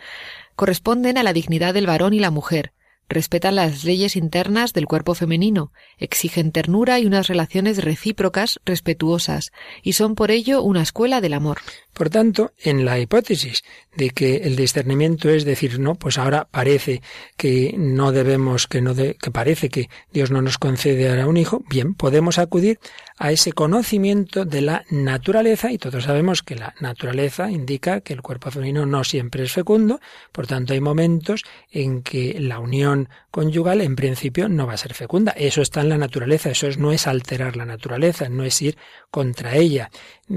Corresponden 0.56 1.16
a 1.16 1.22
la 1.22 1.32
dignidad 1.32 1.74
del 1.74 1.86
varón 1.86 2.12
y 2.12 2.18
la 2.18 2.32
mujer, 2.32 2.72
respetan 3.12 3.56
las 3.56 3.84
leyes 3.84 4.16
internas 4.16 4.72
del 4.72 4.86
cuerpo 4.86 5.14
femenino, 5.14 5.72
exigen 5.98 6.50
ternura 6.50 6.98
y 6.98 7.06
unas 7.06 7.28
relaciones 7.28 7.82
recíprocas 7.84 8.60
respetuosas, 8.64 9.52
y 9.82 9.92
son 9.92 10.14
por 10.14 10.30
ello 10.30 10.62
una 10.62 10.82
escuela 10.82 11.20
del 11.20 11.34
amor. 11.34 11.58
Por 11.92 12.10
tanto, 12.10 12.52
en 12.58 12.84
la 12.84 12.98
hipótesis 12.98 13.62
de 13.96 14.10
que 14.10 14.36
el 14.36 14.56
discernimiento 14.56 15.28
es 15.28 15.44
decir, 15.44 15.78
no, 15.78 15.94
pues 15.94 16.18
ahora 16.18 16.48
parece 16.50 17.02
que 17.36 17.74
no 17.76 18.12
debemos, 18.12 18.66
que 18.66 18.80
no 18.80 18.94
que 18.94 19.30
parece 19.32 19.68
que 19.68 19.88
Dios 20.12 20.30
no 20.30 20.42
nos 20.42 20.58
concede 20.58 21.08
ahora 21.08 21.26
un 21.26 21.36
hijo, 21.36 21.62
bien, 21.68 21.94
podemos 21.94 22.38
acudir 22.38 22.78
a 23.18 23.30
ese 23.30 23.52
conocimiento 23.52 24.44
de 24.44 24.62
la 24.62 24.84
naturaleza 24.90 25.70
y 25.70 25.78
todos 25.78 26.04
sabemos 26.04 26.42
que 26.42 26.56
la 26.56 26.74
naturaleza 26.80 27.50
indica 27.50 28.00
que 28.00 28.14
el 28.14 28.22
cuerpo 28.22 28.50
femenino 28.50 28.86
no 28.86 29.04
siempre 29.04 29.44
es 29.44 29.52
fecundo, 29.52 30.00
por 30.32 30.46
tanto 30.46 30.72
hay 30.72 30.80
momentos 30.80 31.44
en 31.70 32.02
que 32.02 32.36
la 32.40 32.58
unión 32.58 33.08
conyugal 33.30 33.80
en 33.80 33.96
principio 33.96 34.48
no 34.48 34.66
va 34.66 34.74
a 34.74 34.76
ser 34.76 34.94
fecunda. 34.94 35.32
Eso 35.32 35.62
está 35.62 35.80
en 35.80 35.88
la 35.88 35.98
naturaleza, 35.98 36.50
eso 36.50 36.68
no 36.78 36.92
es 36.92 37.06
alterar 37.06 37.56
la 37.56 37.64
naturaleza, 37.64 38.28
no 38.28 38.44
es 38.44 38.60
ir 38.60 38.76
contra 39.10 39.56
ella. 39.56 39.90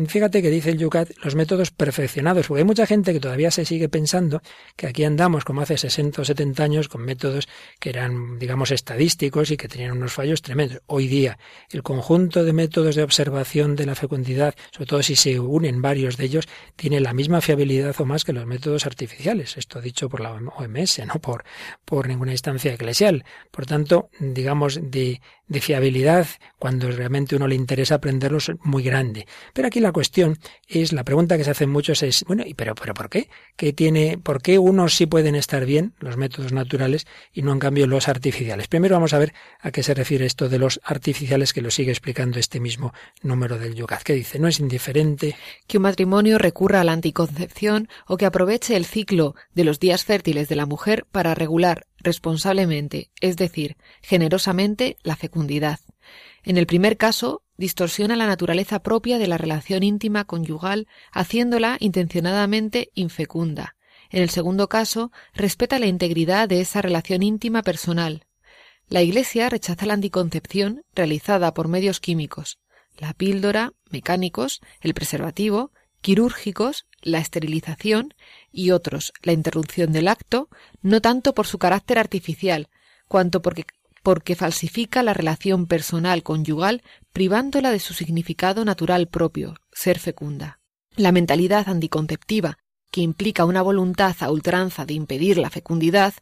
Fíjate 0.08 0.41
que 0.41 0.49
dice 0.49 0.72
el 0.72 0.78
Yucat 0.78 1.10
los 1.24 1.36
métodos 1.36 1.72
perfeccionados, 1.72 2.47
porque 2.47 2.62
hay 2.62 2.66
mucha 2.66 2.86
gente 2.86 3.14
que 3.14 3.20
todavía 3.20 3.45
se 3.52 3.66
sigue 3.66 3.89
pensando 3.89 4.41
que 4.76 4.88
aquí 4.88 5.04
andamos 5.04 5.46
como 5.46 5.62
hace 5.62 5.78
60 5.78 6.22
o 6.22 6.26
70 6.26 6.64
años 6.64 6.88
con 6.88 7.02
métodos 7.02 7.48
que 7.80 7.89
eran, 7.89 8.39
digamos, 8.39 8.72
estadísticos 8.72 9.52
y 9.52 9.58
que 9.58 9.68
tenían 9.68 9.98
unos 9.98 10.14
fallos 10.14 10.41
tremendos. 10.41 10.82
Hoy 10.88 11.08
día, 11.08 11.38
el 11.70 11.84
conjunto 11.84 12.43
de 12.43 12.54
métodos 12.54 12.96
de 12.96 13.04
observación 13.04 13.76
de 13.76 13.86
la 13.86 13.96
fecundidad, 13.96 14.56
sobre 14.72 14.88
todo 14.88 15.04
si 15.04 15.16
se 15.16 15.39
unen 15.39 15.82
varios 15.82 16.18
de 16.18 16.26
ellos, 16.26 16.48
tiene 16.76 17.00
la 17.00 17.14
misma 17.14 17.41
fiabilidad 17.41 17.96
o 18.00 18.06
más 18.06 18.24
que 18.24 18.34
los 18.34 18.46
métodos 18.46 18.86
artificiales. 18.86 19.58
Esto 19.58 19.82
dicho 19.82 20.10
por 20.10 20.22
la 20.22 20.34
OMS, 20.34 21.06
no 21.06 21.20
por, 21.20 21.43
por 21.86 22.08
ninguna 22.08 22.32
instancia 22.32 22.74
eclesial. 22.74 23.26
Por 23.52 23.66
tanto, 23.66 24.10
digamos, 24.20 24.80
de, 24.82 25.22
de 25.48 25.62
fiabilidad, 25.62 26.28
cuando 26.58 26.89
realmente 26.89 27.36
uno 27.36 27.48
le 27.48 27.56
interesa 27.56 27.96
aprenderlos, 27.96 28.52
muy 28.64 28.84
grande. 28.84 29.28
Pero 29.54 29.68
aquí 29.68 29.80
la 29.80 29.91
cuestión 29.91 30.38
es, 30.68 30.93
la 30.93 31.04
pregunta 31.04 31.38
que 31.38 31.43
se 31.43 31.52
hacen 31.52 31.70
muchos 31.70 32.02
es, 32.04 32.24
bueno, 32.28 32.43
¿y 32.46 32.54
pero, 32.54 32.74
pero 32.76 32.93
por 32.93 33.10
qué? 33.10 33.30
¿Qué 33.56 33.74
tiene, 33.74 34.18
por 34.18 34.41
qué 34.41 34.58
unos 34.58 34.96
sí 34.96 35.06
pueden 35.06 35.36
estar 35.36 35.66
bien, 35.66 35.93
los 36.00 36.18
métodos 36.18 36.52
naturales, 36.52 37.06
y 37.32 37.41
no 37.43 37.52
en 37.52 37.60
cambio 37.60 37.88
los 37.88 38.08
artificiales? 38.08 38.68
Primero 38.68 38.96
vamos 38.96 39.14
a 39.14 39.20
ver 39.20 39.34
a 39.60 39.72
qué 39.72 39.84
se 39.84 39.93
refiere 39.93 40.26
esto 40.26 40.50
de 40.50 40.60
los 40.60 40.82
artificiales 40.84 41.54
que 41.54 41.62
lo 41.62 41.72
sigue 41.72 41.91
explicando 41.91 42.39
este 42.39 42.60
mismo 42.60 42.93
número 43.22 43.60
del 43.60 43.76
Yucat, 43.76 44.02
que 44.02 44.14
dice, 44.14 44.39
no 44.39 44.48
es 44.48 44.60
indiferente 44.60 45.36
que 45.68 45.78
un 45.78 45.84
matrimonio 45.84 46.38
recurra 46.38 46.82
a 46.82 46.84
la 46.84 46.93
anticoncepción 46.93 47.88
o 48.08 48.18
que 48.18 48.26
aproveche 48.26 48.76
el 48.76 48.86
ciclo 48.86 49.36
de 49.54 49.64
los 49.64 49.80
días 49.80 50.04
fértiles 50.04 50.50
de 50.50 50.56
la 50.56 50.66
mujer 50.66 51.06
para 51.12 51.36
regular 51.36 51.86
responsablemente, 52.06 53.12
es 53.20 53.36
decir, 53.36 53.76
generosamente, 54.01 54.95
la 55.03 55.18
fecundidad. 55.18 55.80
En 56.43 56.58
el 56.58 56.68
primer 56.68 56.95
caso, 56.95 57.41
distorsiona 57.58 58.16
la 58.16 58.28
naturaleza 58.28 58.80
propia 58.80 59.18
de 59.18 59.28
la 59.28 59.38
relación 59.38 59.84
íntima 59.84 60.24
conyugal, 60.24 60.88
haciéndola 61.12 61.78
intencionadamente 61.80 62.91
infecunda. 62.93 63.76
En 64.10 64.22
el 64.22 64.30
segundo 64.30 64.70
caso, 64.70 65.12
respeta 65.34 65.80
la 65.80 65.88
integridad 65.88 66.47
de 66.47 66.62
esa 66.62 66.82
relación 66.82 67.24
íntima 67.24 67.64
personal. 67.64 68.26
La 68.88 69.01
Iglesia 69.01 69.49
rechaza 69.49 69.86
la 69.88 69.95
anticoncepción 69.95 70.84
realizada 70.93 71.53
por 71.53 71.68
medios 71.68 71.99
químicos, 71.99 72.60
la 72.97 73.14
píldora, 73.14 73.74
mecánicos, 73.89 74.62
el 74.80 74.93
preservativo, 74.93 75.72
quirúrgicos, 76.06 76.86
la 77.01 77.18
esterilización 77.18 78.14
y 78.51 78.70
otros, 78.70 79.12
la 79.24 79.32
interrupción 79.32 79.91
del 79.91 80.08
acto, 80.08 80.49
no 80.84 81.01
tanto 81.01 81.34
por 81.34 81.47
su 81.47 81.58
carácter 81.58 81.97
artificial, 81.97 82.70
cuanto 83.08 83.41
porque, 83.41 83.66
porque 84.03 84.36
falsifica 84.36 85.01
la 85.01 85.16
relación 85.16 85.66
personal 85.66 86.22
conyugal, 86.22 86.84
privándola 87.12 87.72
de 87.72 87.80
su 87.80 87.95
significado 87.95 88.64
natural 88.66 89.08
propio, 89.08 89.56
ser 89.72 89.97
fecunda. 89.97 90.60
La 90.95 91.12
mentalidad 91.12 91.68
anticonceptiva, 91.70 92.60
que 92.91 93.01
implica 93.01 93.43
una 93.43 93.64
voluntad 93.64 94.16
a 94.20 94.30
ultranza 94.30 94.86
de 94.86 94.93
impedir 94.93 95.39
la 95.39 95.49
fecundidad, 95.49 96.14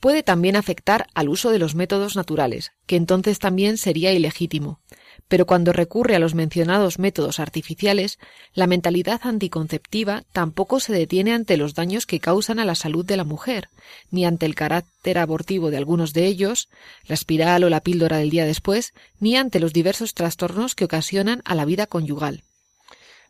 puede 0.00 0.22
también 0.22 0.56
afectar 0.56 1.08
al 1.12 1.28
uso 1.28 1.50
de 1.50 1.58
los 1.58 1.74
métodos 1.74 2.16
naturales, 2.16 2.72
que 2.86 2.96
entonces 2.96 3.38
también 3.38 3.76
sería 3.76 4.14
ilegítimo 4.14 4.80
pero 5.28 5.46
cuando 5.46 5.72
recurre 5.72 6.16
a 6.16 6.18
los 6.18 6.34
mencionados 6.34 6.98
métodos 6.98 7.40
artificiales, 7.40 8.18
la 8.54 8.66
mentalidad 8.66 9.20
anticonceptiva 9.24 10.24
tampoco 10.32 10.80
se 10.80 10.92
detiene 10.92 11.32
ante 11.32 11.56
los 11.56 11.74
daños 11.74 12.06
que 12.06 12.20
causan 12.20 12.58
a 12.58 12.64
la 12.64 12.74
salud 12.74 13.04
de 13.04 13.16
la 13.16 13.24
mujer, 13.24 13.68
ni 14.10 14.24
ante 14.24 14.46
el 14.46 14.54
carácter 14.54 15.18
abortivo 15.18 15.70
de 15.70 15.76
algunos 15.76 16.12
de 16.12 16.26
ellos, 16.26 16.68
la 17.06 17.14
espiral 17.14 17.64
o 17.64 17.70
la 17.70 17.80
píldora 17.80 18.18
del 18.18 18.30
día 18.30 18.44
después, 18.44 18.94
ni 19.18 19.36
ante 19.36 19.60
los 19.60 19.72
diversos 19.72 20.14
trastornos 20.14 20.74
que 20.74 20.84
ocasionan 20.84 21.42
a 21.44 21.54
la 21.54 21.64
vida 21.64 21.86
conyugal. 21.86 22.42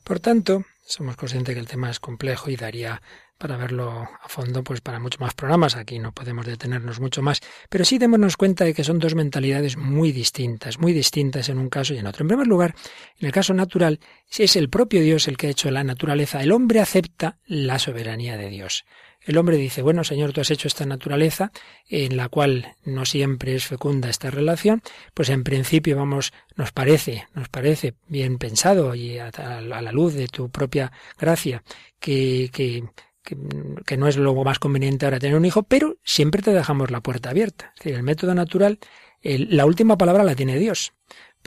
Por 0.05 0.21
tanto, 0.21 0.65
somos 0.85 1.17
conscientes 1.17 1.55
que 1.55 1.61
el 1.61 1.67
tema 1.67 1.91
es 1.91 1.99
complejo 1.99 2.49
y 2.49 2.57
daría 2.57 3.03
para 3.39 3.57
verlo 3.57 4.09
a 4.23 4.29
fondo, 4.29 4.65
pues 4.65 4.81
para 4.81 4.99
muchos 4.99 5.21
más 5.21 5.35
programas. 5.35 5.77
Aquí 5.77 5.99
no 5.99 6.13
podemos 6.13 6.47
detenernos 6.47 7.01
mucho 7.01 7.23
más, 7.23 7.41
pero 7.69 7.85
sí 7.85 7.99
démonos 7.99 8.37
cuenta 8.37 8.65
de 8.65 8.75
que 8.75 8.85
son 8.85 8.99
dos 8.99 9.15
mentalidades 9.15 9.77
muy 9.77 10.13
distintas, 10.13 10.79
muy 10.79 10.93
distintas 10.93 11.49
en 11.49 11.59
un 11.59 11.69
caso 11.69 11.95
y 11.95 11.99
en 11.99 12.07
otro. 12.07 12.23
En 12.23 12.29
primer 12.29 12.47
lugar, 12.47 12.75
en 13.19 13.27
el 13.27 13.33
caso 13.33 13.55
natural, 13.55 14.01
si 14.29 14.43
es 14.43 14.57
el 14.57 14.69
propio 14.69 15.01
Dios 15.01 15.29
el 15.29 15.37
que 15.37 15.49
ha 15.49 15.51
hecho 15.51 15.71
la 15.71 15.85
naturaleza, 15.85 16.43
el 16.43 16.53
hombre 16.53 16.81
acepta 16.81 17.39
la 17.47 17.79
soberanía 17.79 18.37
de 18.37 18.49
Dios. 18.49 18.85
El 19.27 19.39
hombre 19.39 19.57
dice, 19.57 19.83
bueno, 19.83 20.05
Señor, 20.05 20.33
tú 20.33 20.41
has 20.41 20.53
hecho 20.53 20.69
esta 20.69 20.87
naturaleza 20.87 21.51
en 21.89 22.17
la 22.17 22.29
cual 22.29 22.75
no 22.85 23.05
siempre 23.05 23.57
es 23.57 23.67
fecunda 23.67 24.09
esta 24.09 24.31
relación, 24.31 24.83
pues 25.15 25.31
en 25.31 25.43
principio 25.43 25.97
vamos, 25.97 26.33
nos 26.55 26.71
parece, 26.71 27.27
nos 27.35 27.49
parece 27.49 27.95
bien 28.07 28.39
pensado 28.39 28.95
y 28.95 29.19
a, 29.19 29.33
la 29.61 29.93
luz 29.93 30.15
de 30.15 30.29
tu 30.29 30.49
propia 30.49 30.93
gracia 31.19 31.65
que, 31.99 32.51
que 32.53 32.85
que, 33.27 33.97
no 33.97 34.09
es 34.09 34.17
lo 34.17 34.35
más 34.45 34.59
conveniente 34.59 35.05
ahora 35.05 35.19
tener 35.19 35.37
un 35.37 35.45
hijo, 35.45 35.65
pero 35.65 35.97
siempre 36.05 36.41
te 36.41 36.53
dejamos 36.53 36.91
la 36.91 37.01
puerta 37.03 37.31
abierta. 37.31 37.73
Es 37.77 37.85
decir, 37.85 37.95
el 37.95 38.03
método 38.03 38.35
natural, 38.35 38.79
la 39.23 39.67
última 39.67 39.99
palabra 39.99 40.25
la 40.25 40.35
tiene 40.35 40.59
Dios, 40.59 40.93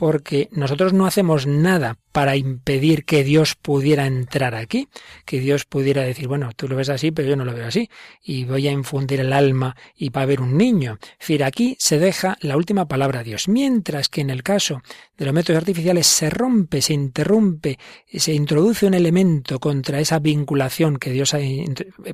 porque 0.00 0.48
nosotros 0.50 0.94
no 0.94 1.04
hacemos 1.04 1.46
nada 1.46 1.98
para 2.10 2.34
impedir 2.34 3.04
que 3.04 3.22
Dios 3.22 3.54
pudiera 3.54 4.06
entrar 4.06 4.54
aquí, 4.54 4.88
que 5.26 5.40
Dios 5.40 5.66
pudiera 5.66 6.02
decir, 6.02 6.26
bueno, 6.26 6.52
tú 6.56 6.68
lo 6.68 6.74
ves 6.74 6.88
así, 6.88 7.10
pero 7.10 7.28
yo 7.28 7.36
no 7.36 7.44
lo 7.44 7.52
veo 7.52 7.66
así, 7.66 7.90
y 8.22 8.44
voy 8.44 8.66
a 8.66 8.72
infundir 8.72 9.20
el 9.20 9.34
alma 9.34 9.76
y 9.94 10.08
va 10.08 10.22
a 10.22 10.24
haber 10.24 10.40
un 10.40 10.56
niño. 10.56 10.96
Es 11.02 11.18
decir, 11.18 11.44
aquí 11.44 11.76
se 11.78 11.98
deja 11.98 12.38
la 12.40 12.56
última 12.56 12.88
palabra 12.88 13.20
a 13.20 13.24
Dios, 13.24 13.46
mientras 13.46 14.08
que 14.08 14.22
en 14.22 14.30
el 14.30 14.42
caso 14.42 14.80
de 15.18 15.26
los 15.26 15.34
métodos 15.34 15.58
artificiales 15.58 16.06
se 16.06 16.30
rompe, 16.30 16.80
se 16.80 16.94
interrumpe, 16.94 17.78
se 18.10 18.32
introduce 18.32 18.86
un 18.86 18.94
elemento 18.94 19.58
contra 19.60 20.00
esa 20.00 20.18
vinculación 20.18 20.96
que 20.96 21.10
Dios 21.10 21.34
ha 21.34 21.40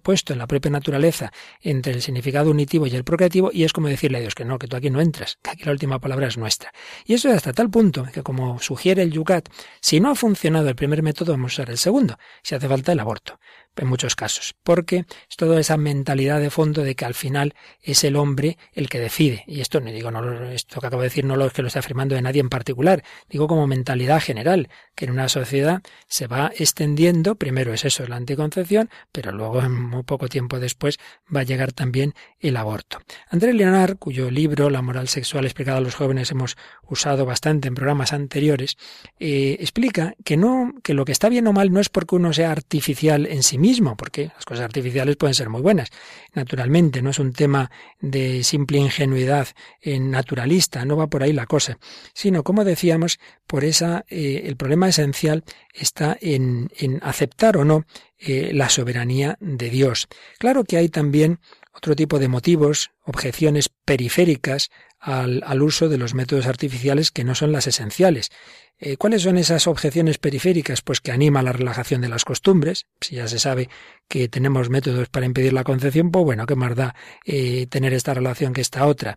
puesto 0.03 0.33
en 0.33 0.41
la 0.41 0.49
propia 0.49 0.73
naturaleza 0.73 1.33
entre 1.61 1.93
el 1.93 2.03
significado 2.03 2.51
unitivo 2.51 2.89
y 2.89 2.97
el 2.97 3.05
procreativo, 3.05 3.51
y 3.53 3.63
es 3.63 3.73
como 3.73 3.87
decirle 3.87 4.19
a 4.19 4.23
Dios 4.23 4.35
que 4.35 4.45
no, 4.45 4.59
que 4.59 4.67
tú 4.67 4.77
aquí 4.77 4.91
no 4.91 5.01
entras, 5.01 5.39
que 5.41 5.51
aquí 5.51 5.63
la 5.63 5.71
última 5.71 6.01
palabra 6.01 6.27
es 6.27 6.37
nuestra. 6.37 6.73
Y 7.05 7.15
eso 7.15 7.29
es 7.29 7.37
hasta 7.37 7.53
tal 7.53 7.71
punto 7.77 8.07
que, 8.11 8.23
como 8.23 8.59
sugiere 8.59 9.03
el 9.03 9.13
Yucat, 9.13 9.51
si 9.83 10.01
no 10.01 10.09
ha 10.09 10.15
funcionado 10.15 10.67
el 10.71 10.75
primer 10.75 11.03
método, 11.03 11.33
vamos 11.33 11.53
a 11.53 11.55
usar 11.57 11.69
el 11.69 11.77
segundo, 11.77 12.17
si 12.43 12.55
hace 12.55 12.69
falta 12.69 12.93
el 12.93 13.01
aborto 13.01 13.39
en 13.77 13.89
muchos 13.89 14.17
casos, 14.17 14.55
porque 14.63 15.05
es 15.29 15.37
toda 15.37 15.61
esa 15.61 15.77
mentalidad 15.77 16.41
de 16.41 16.51
fondo 16.51 16.83
de 16.83 16.95
que 16.95 17.05
al 17.05 17.15
final 17.15 17.55
es 17.83 18.05
el 18.05 18.17
hombre 18.17 18.59
el 18.73 18.89
que 18.89 18.99
decide. 18.99 19.45
Y 19.47 19.61
esto 19.61 19.81
no 19.81 19.91
digo, 19.91 20.11
no, 20.11 20.51
esto 20.51 20.81
que 20.81 20.87
acabo 20.87 21.03
de 21.03 21.09
decir 21.09 21.25
no 21.25 21.37
lo 21.37 21.47
es 21.47 21.53
que 21.53 21.63
lo 21.63 21.69
esté 21.69 21.79
afirmando 21.79 22.15
de 22.15 22.23
nadie 22.23 22.41
en 22.41 22.49
particular, 22.49 23.03
digo 23.29 23.47
como 23.47 23.67
mentalidad 23.67 24.21
general, 24.21 24.69
que 24.95 25.05
en 25.05 25.11
una 25.13 25.29
sociedad 25.29 25.83
se 26.09 26.27
va 26.27 26.51
extendiendo, 26.57 27.35
primero 27.35 27.73
es 27.73 27.85
eso, 27.85 28.07
la 28.07 28.17
anticoncepción, 28.17 28.91
pero 29.13 29.33
luego 29.33 29.63
en 29.63 29.73
muy 29.73 30.03
poco 30.03 30.29
tiempo 30.29 30.59
después 30.59 30.99
va 31.35 31.41
a 31.41 31.45
llegar 31.45 31.73
también 31.73 32.15
el 32.41 32.57
aborto. 32.57 32.99
Andrés 33.29 33.55
Leonard, 33.55 33.97
cuyo 33.99 34.31
libro 34.31 34.71
La 34.71 34.83
moral 34.83 35.09
sexual 35.09 35.45
explicada 35.45 35.79
a 35.79 35.81
los 35.81 35.95
jóvenes 35.95 36.31
hemos 36.31 36.57
usado 36.89 37.27
bastante 37.27 37.69
en 37.69 37.75
programas 37.75 38.13
anteriores, 38.13 38.77
eh, 39.19 39.57
explica 39.61 40.15
que 40.25 40.37
no, 40.37 40.73
que 40.83 40.95
lo 40.95 41.05
que 41.05 41.13
está 41.13 41.29
bien 41.29 41.47
o 41.47 41.53
mal 41.53 41.73
no 41.73 41.81
es 41.81 41.89
porque 41.89 42.17
uno 42.17 42.33
sea 42.33 42.51
artificial 42.51 43.27
en 43.27 43.43
sí 43.43 43.59
mismo, 43.59 43.66
mismo, 43.67 43.97
porque 43.97 44.31
las 44.35 44.45
cosas 44.45 44.65
artificiales 44.65 45.17
pueden 45.17 45.35
ser 45.35 45.49
muy 45.49 45.63
buenas. 45.63 45.89
Naturalmente, 46.35 47.03
no 47.03 47.11
es 47.11 47.19
un 47.19 47.33
tema 47.33 47.71
de 48.01 48.45
simple 48.45 48.79
ingenuidad 48.79 49.49
naturalista, 49.85 50.85
no 50.85 50.97
va 50.97 51.09
por 51.09 51.23
ahí 51.23 51.33
la 51.33 51.47
cosa, 51.47 51.79
sino, 52.15 52.43
como 52.43 52.65
decíamos, 52.65 53.19
por 53.47 53.65
esa, 53.65 54.05
eh, 54.09 54.43
el 54.47 54.57
problema 54.57 54.89
esencial 54.89 55.45
está 55.73 56.17
en, 56.21 56.69
aceptar 57.03 57.57
o 57.57 57.65
no 57.65 57.85
eh, 58.19 58.51
la 58.53 58.69
soberanía 58.69 59.37
de 59.41 59.71
Dios. 59.71 60.09
Claro 60.39 60.65
que 60.65 60.77
hay 60.77 60.89
también 60.89 61.39
otro 61.73 61.95
tipo 61.95 62.19
de 62.19 62.29
motivos, 62.29 62.91
objeciones 63.05 63.69
periféricas 63.85 64.71
al, 65.07 65.63
uso 65.63 65.89
de 65.89 65.99
los 65.99 66.15
métodos 66.15 66.47
artificiales 66.47 67.13
que 67.13 67.23
no 67.23 67.37
son 67.37 67.53
las 67.53 67.69
esenciales. 67.69 68.31
Eh, 68.79 68.97
¿Cuáles 68.97 69.23
son 69.23 69.39
esas 69.39 69.69
objeciones 69.69 70.19
periféricas? 70.19 70.83
Pues 70.83 71.01
que 71.01 71.13
anima 71.13 71.43
la 71.43 71.53
relajación 71.53 72.01
de 72.01 72.09
las 72.09 72.25
costumbres. 72.25 72.87
Si 73.01 73.15
ya 73.15 73.29
se 73.29 73.39
sabe 73.39 73.69
que 74.09 74.29
tenemos 74.29 74.69
métodos 74.69 75.09
para 75.09 75.25
impedir 75.25 75.53
la 75.53 75.65
concepción, 75.65 76.11
pues 76.11 76.25
bueno, 76.25 76.45
qué 76.45 76.57
más 76.57 76.75
da 76.75 76.95
eh, 77.25 77.67
tener 77.69 77.95
esta 77.95 78.15
relación 78.15 78.53
que 78.53 78.61
esta 78.61 78.87
otra 78.87 79.17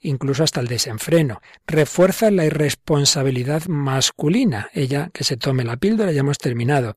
incluso 0.00 0.44
hasta 0.44 0.60
el 0.60 0.68
desenfreno. 0.68 1.40
Refuerza 1.66 2.30
la 2.30 2.44
irresponsabilidad 2.44 3.66
masculina. 3.66 4.68
Ella 4.72 5.10
que 5.12 5.24
se 5.24 5.36
tome 5.36 5.64
la 5.64 5.76
píldora, 5.76 6.12
ya 6.12 6.20
hemos 6.20 6.38
terminado. 6.38 6.96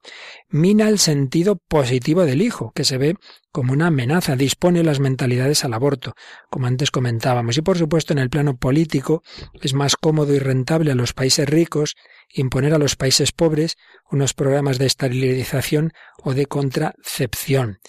Mina 0.50 0.90
el 0.90 1.00
sentido 1.00 1.56
positivo 1.56 2.26
del 2.26 2.42
hijo, 2.42 2.72
que 2.76 2.84
se 2.84 2.98
ve 2.98 3.16
como 3.52 3.74
una 3.74 3.88
amenaza, 3.88 4.36
dispone 4.36 4.84
las 4.84 5.00
mentalidades 5.00 5.66
al 5.66 5.74
aborto, 5.74 6.14
como 6.50 6.68
antes 6.68 6.92
comentábamos. 6.92 7.58
Y 7.58 7.62
por 7.62 7.78
supuesto, 7.78 8.14
en 8.14 8.20
el 8.20 8.29
plano 8.30 8.58
político, 8.58 9.24
es 9.62 9.74
más 9.74 9.96
cómodo 9.96 10.34
y 10.34 10.40
rentable 10.40 10.92
a 10.92 10.96
los 10.96 11.14
países 11.14 11.48
ricos 11.48 11.96
imponer 12.34 12.74
a 12.74 12.78
los 12.78 12.96
países 12.96 13.32
pobres 13.32 13.78
unos 14.12 14.34
programas 14.34 14.78
de 14.78 14.86
esterilización 14.86 15.94
o 16.24 16.34
de 16.34 16.46
contracepción. 16.46 17.80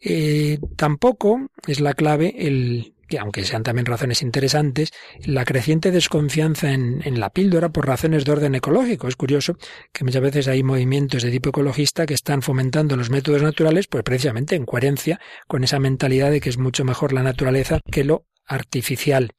Eh, 0.00 0.58
tampoco 0.76 1.48
es 1.66 1.80
la 1.80 1.94
clave 1.94 2.34
el 2.38 2.94
que 3.08 3.18
aunque 3.18 3.44
sean 3.44 3.62
también 3.62 3.84
razones 3.84 4.22
interesantes, 4.22 4.90
la 5.26 5.44
creciente 5.44 5.90
desconfianza 5.90 6.72
en, 6.72 7.02
en, 7.04 7.20
la 7.20 7.28
píldora 7.28 7.68
por 7.68 7.86
razones 7.86 8.24
de 8.24 8.32
orden 8.32 8.54
ecológico. 8.54 9.06
Es 9.06 9.16
curioso 9.16 9.58
que 9.92 10.02
muchas 10.02 10.22
veces 10.22 10.48
hay 10.48 10.62
movimientos 10.62 11.22
de 11.22 11.30
tipo 11.30 11.50
ecologista 11.50 12.06
que 12.06 12.14
están 12.14 12.40
fomentando 12.40 12.96
los 12.96 13.10
métodos 13.10 13.42
naturales, 13.42 13.86
pues 13.86 14.02
precisamente 14.02 14.56
en 14.56 14.64
coherencia 14.64 15.20
con 15.46 15.62
esa 15.62 15.78
mentalidad 15.78 16.30
de 16.30 16.40
que 16.40 16.48
es 16.48 16.56
mucho 16.56 16.86
mejor 16.86 17.12
la 17.12 17.22
naturaleza 17.22 17.80
que 17.90 18.02
lo 18.02 18.24
artificial. 18.52 19.32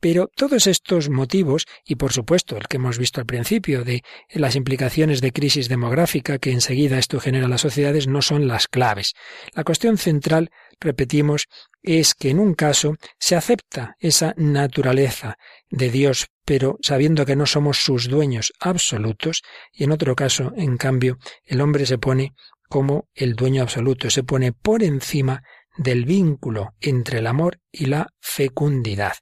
Pero 0.00 0.30
todos 0.34 0.66
estos 0.66 1.10
motivos, 1.10 1.66
y 1.84 1.96
por 1.96 2.12
supuesto 2.12 2.56
el 2.56 2.66
que 2.68 2.78
hemos 2.78 2.98
visto 2.98 3.20
al 3.20 3.26
principio 3.26 3.84
de 3.84 4.02
las 4.30 4.56
implicaciones 4.56 5.20
de 5.20 5.30
crisis 5.30 5.68
demográfica 5.68 6.38
que 6.38 6.52
enseguida 6.52 6.98
esto 6.98 7.20
genera 7.20 7.48
las 7.48 7.60
sociedades, 7.60 8.06
no 8.06 8.22
son 8.22 8.48
las 8.48 8.66
claves. 8.66 9.12
La 9.54 9.62
cuestión 9.62 9.98
central, 9.98 10.50
repetimos, 10.80 11.48
es 11.82 12.14
que 12.14 12.30
en 12.30 12.38
un 12.38 12.54
caso 12.54 12.96
se 13.18 13.36
acepta 13.36 13.96
esa 13.98 14.32
naturaleza 14.38 15.36
de 15.68 15.90
Dios, 15.90 16.28
pero 16.46 16.78
sabiendo 16.80 17.26
que 17.26 17.36
no 17.36 17.44
somos 17.44 17.78
sus 17.78 18.08
dueños 18.08 18.54
absolutos, 18.58 19.42
y 19.70 19.84
en 19.84 19.92
otro 19.92 20.16
caso, 20.16 20.52
en 20.56 20.78
cambio, 20.78 21.18
el 21.44 21.60
hombre 21.60 21.84
se 21.84 21.98
pone 21.98 22.32
como 22.70 23.08
el 23.14 23.34
dueño 23.34 23.62
absoluto, 23.62 24.08
se 24.08 24.22
pone 24.22 24.52
por 24.52 24.82
encima 24.82 25.42
del 25.80 26.04
vínculo 26.04 26.74
entre 26.80 27.20
el 27.20 27.26
amor 27.26 27.58
y 27.72 27.86
la 27.86 28.08
fecundidad. 28.20 29.14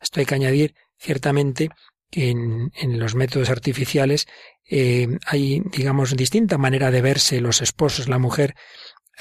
Esto 0.00 0.20
hay 0.20 0.26
que 0.26 0.34
añadir 0.34 0.74
ciertamente 0.98 1.68
que 2.10 2.30
en, 2.30 2.70
en 2.74 2.98
los 2.98 3.14
métodos 3.14 3.50
artificiales 3.50 4.26
eh, 4.68 5.08
hay, 5.26 5.62
digamos, 5.76 6.16
distinta 6.16 6.56
manera 6.56 6.90
de 6.90 7.02
verse 7.02 7.40
los 7.40 7.60
esposos. 7.60 8.08
La 8.08 8.18
mujer 8.18 8.54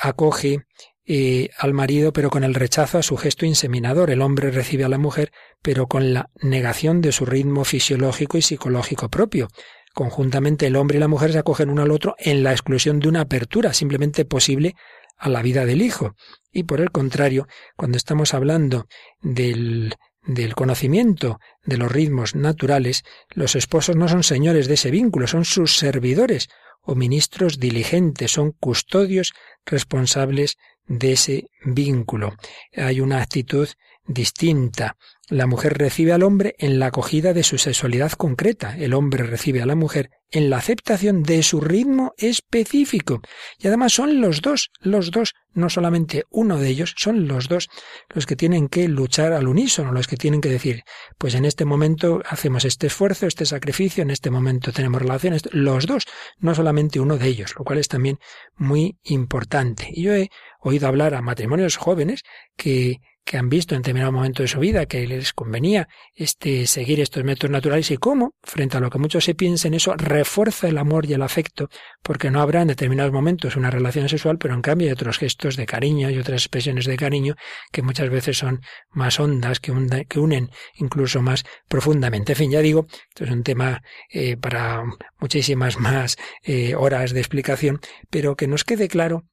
acoge 0.02 0.66
eh, 1.06 1.50
al 1.58 1.74
marido, 1.74 2.14
pero 2.14 2.30
con 2.30 2.46
el 2.46 2.56
rechazo 2.56 2.98
a 2.98 3.04
su 3.04 3.18
gesto 3.18 3.46
inseminador. 3.46 4.10
El 4.10 4.22
hombre 4.22 4.50
recibe 4.50 4.86
a 4.86 4.89
la 4.89 4.98
mujer, 4.98 5.32
pero 5.62 5.88
con 5.88 6.14
la 6.14 6.30
negación 6.41 7.02
de 7.02 7.12
su 7.12 7.26
ritmo 7.26 7.66
fisiológico 7.66 8.38
y 8.38 8.41
psicológico 8.41 9.10
propio. 9.10 9.50
Conjuntamente 9.93 10.68
el 10.68 10.78
hombre 10.78 10.98
y 10.98 11.00
la 11.02 11.08
mujer 11.08 11.34
se 11.34 11.39
acogen 11.39 11.70
uno 11.70 11.82
al 11.82 11.91
otro 11.91 12.16
en 12.18 12.43
la 12.43 12.52
exclusión 12.52 13.00
de 13.00 13.10
una 13.10 13.22
apertura 13.22 13.74
simplemente 13.74 14.26
posible 14.26 14.76
a 15.18 15.30
la 15.30 15.41
vida 15.41 15.66
del 15.66 15.82
hijo. 15.82 16.16
Y 16.51 16.63
por 16.63 16.82
el 16.82 16.91
contrario, 16.91 17.47
cuando 17.76 17.97
estamos 17.97 18.34
hablando 18.34 18.88
del 19.22 19.95
del 20.26 20.55
conocimiento 20.55 21.39
de 21.66 21.78
los 21.78 21.91
ritmos 21.91 22.36
naturales, 22.36 23.03
los 23.30 23.55
esposos 23.55 23.95
no 23.95 24.07
son 24.07 24.24
señores 24.24 24.68
de 24.68 24.74
ese 24.74 24.91
vínculo, 24.91 25.28
son 25.28 25.45
sus 25.45 25.78
servidores 25.78 26.49
o 26.86 26.96
ministros 26.96 27.60
diligentes, 27.60 28.32
son 28.32 28.52
custodios 28.52 29.34
responsables 29.66 30.58
de 30.88 31.14
ese 31.14 31.50
vínculo. 31.66 32.34
Hay 32.76 33.00
una 33.00 33.22
actitud 33.22 33.68
distinta. 34.08 34.98
La 35.28 35.48
mujer 35.48 35.78
recibe 35.80 36.14
al 36.14 36.22
hombre 36.22 36.56
en 36.60 36.78
la 36.78 36.88
acogida 36.88 37.34
de 37.34 37.42
su 37.42 37.58
sexualidad 37.58 38.12
concreta, 38.12 38.78
el 38.78 38.94
hombre 38.94 39.24
recibe 39.24 39.64
a 39.64 39.66
la 39.66 39.74
mujer 39.74 40.12
en 40.30 40.50
la 40.50 40.58
aceptación 40.58 41.24
de 41.24 41.42
su 41.42 41.62
ritmo 41.62 42.14
específico. 42.18 43.22
Y 43.58 43.68
además 43.68 43.94
son 43.94 44.22
los 44.22 44.42
dos, 44.42 44.70
los 44.82 45.10
dos, 45.10 45.34
no 45.54 45.70
solamente 45.70 46.26
uno 46.30 46.60
de 46.60 46.68
ellos, 46.68 46.94
son 46.98 47.28
los 47.28 47.48
dos 47.48 47.70
los 48.14 48.26
que 48.26 48.36
tienen 48.36 48.68
que 48.68 48.88
luchar 48.88 49.34
al 49.34 49.48
unísono, 49.48 49.92
los 49.92 50.08
que 50.08 50.18
tienen 50.18 50.42
que 50.42 50.50
decir, 50.50 50.84
pues 51.18 51.34
en 51.34 51.46
este 51.46 51.66
momento 51.66 52.22
hacemos 52.28 52.66
este 52.66 52.88
esfuerzo, 52.88 53.26
este 53.26 53.46
sacrificio, 53.46 54.04
en 54.04 54.12
este 54.12 54.30
momento 54.30 54.72
tenemos 54.74 55.02
relaciones, 55.02 55.44
los 55.52 55.88
dos, 55.88 56.04
no 56.38 56.54
solamente 56.54 56.74
uno 56.99 57.17
de 57.17 57.28
ellos, 57.28 57.55
lo 57.57 57.63
cual 57.63 57.80
es 57.80 57.88
también 57.88 58.19
muy 58.55 58.97
importante. 59.03 59.89
Y 59.91 60.03
yo 60.03 60.13
he 60.13 60.30
oído 60.59 60.88
hablar 60.88 61.13
a 61.15 61.21
matrimonios 61.21 61.78
jóvenes 61.78 62.23
que 62.55 62.97
que 63.26 63.38
han 63.38 63.49
visto 63.49 63.73
en 63.73 63.82
determinado 63.82 64.11
momento 64.11 64.43
de 64.43 64.47
su 64.47 64.59
vida 64.59 64.86
que 64.86 65.05
les 65.07 65.34
convenía 65.34 65.89
este 66.13 66.67
seguir 66.67 66.99
estos 66.99 67.23
métodos 67.23 67.51
naturales 67.51 67.89
y 67.89 67.97
cómo, 67.97 68.36
frente 68.43 68.78
a 68.78 68.80
lo 68.80 68.91
que 68.91 68.99
muchos 68.99 69.26
se 69.26 69.34
piensen, 69.34 69.73
eso 69.73 69.95
refuerza 69.97 70.67
el 70.67 70.78
amor 70.78 71.07
y 71.07 71.13
el 71.13 71.23
afecto, 71.23 71.69
porque 72.03 72.30
no 72.30 72.39
habrá 72.39 72.61
en 72.61 72.67
determinados 72.67 73.11
momentos 73.11 73.55
una 73.55 73.71
relación 73.71 74.07
sexual, 74.09 74.38
pero 74.38 74.53
en 74.53 74.61
cambio 74.61 74.88
hay 74.88 74.93
otros 74.93 75.17
gestos 75.17 75.55
de 75.55 75.65
cariño 75.65 76.11
y 76.11 76.19
otras 76.19 76.43
expresiones 76.43 76.86
de 76.86 76.97
cariño 76.97 77.36
que 77.71 77.82
muchas 77.82 78.09
veces 78.09 78.38
son 78.38 78.61
más 78.91 79.19
hondas, 79.19 79.59
que, 79.59 79.71
unen 79.71 80.51
incluso 80.76 81.21
más 81.23 81.43
profundamente. 81.67 82.34
En 82.34 82.38
fin, 82.38 82.51
ya 82.51 82.59
digo, 82.59 82.86
esto 83.09 83.23
es 83.23 83.32
un 83.32 83.41
tema 83.43 83.82
eh, 84.09 84.38
para 84.38 84.84
muchísimas 85.19 85.80
más 85.80 86.17
eh, 86.43 86.76
horas 86.76 87.11
de 87.11 87.21
explicación, 87.21 87.80
pero 88.11 88.36
que 88.36 88.47
nos 88.47 88.63
quede 88.63 88.88
claro 88.88 89.26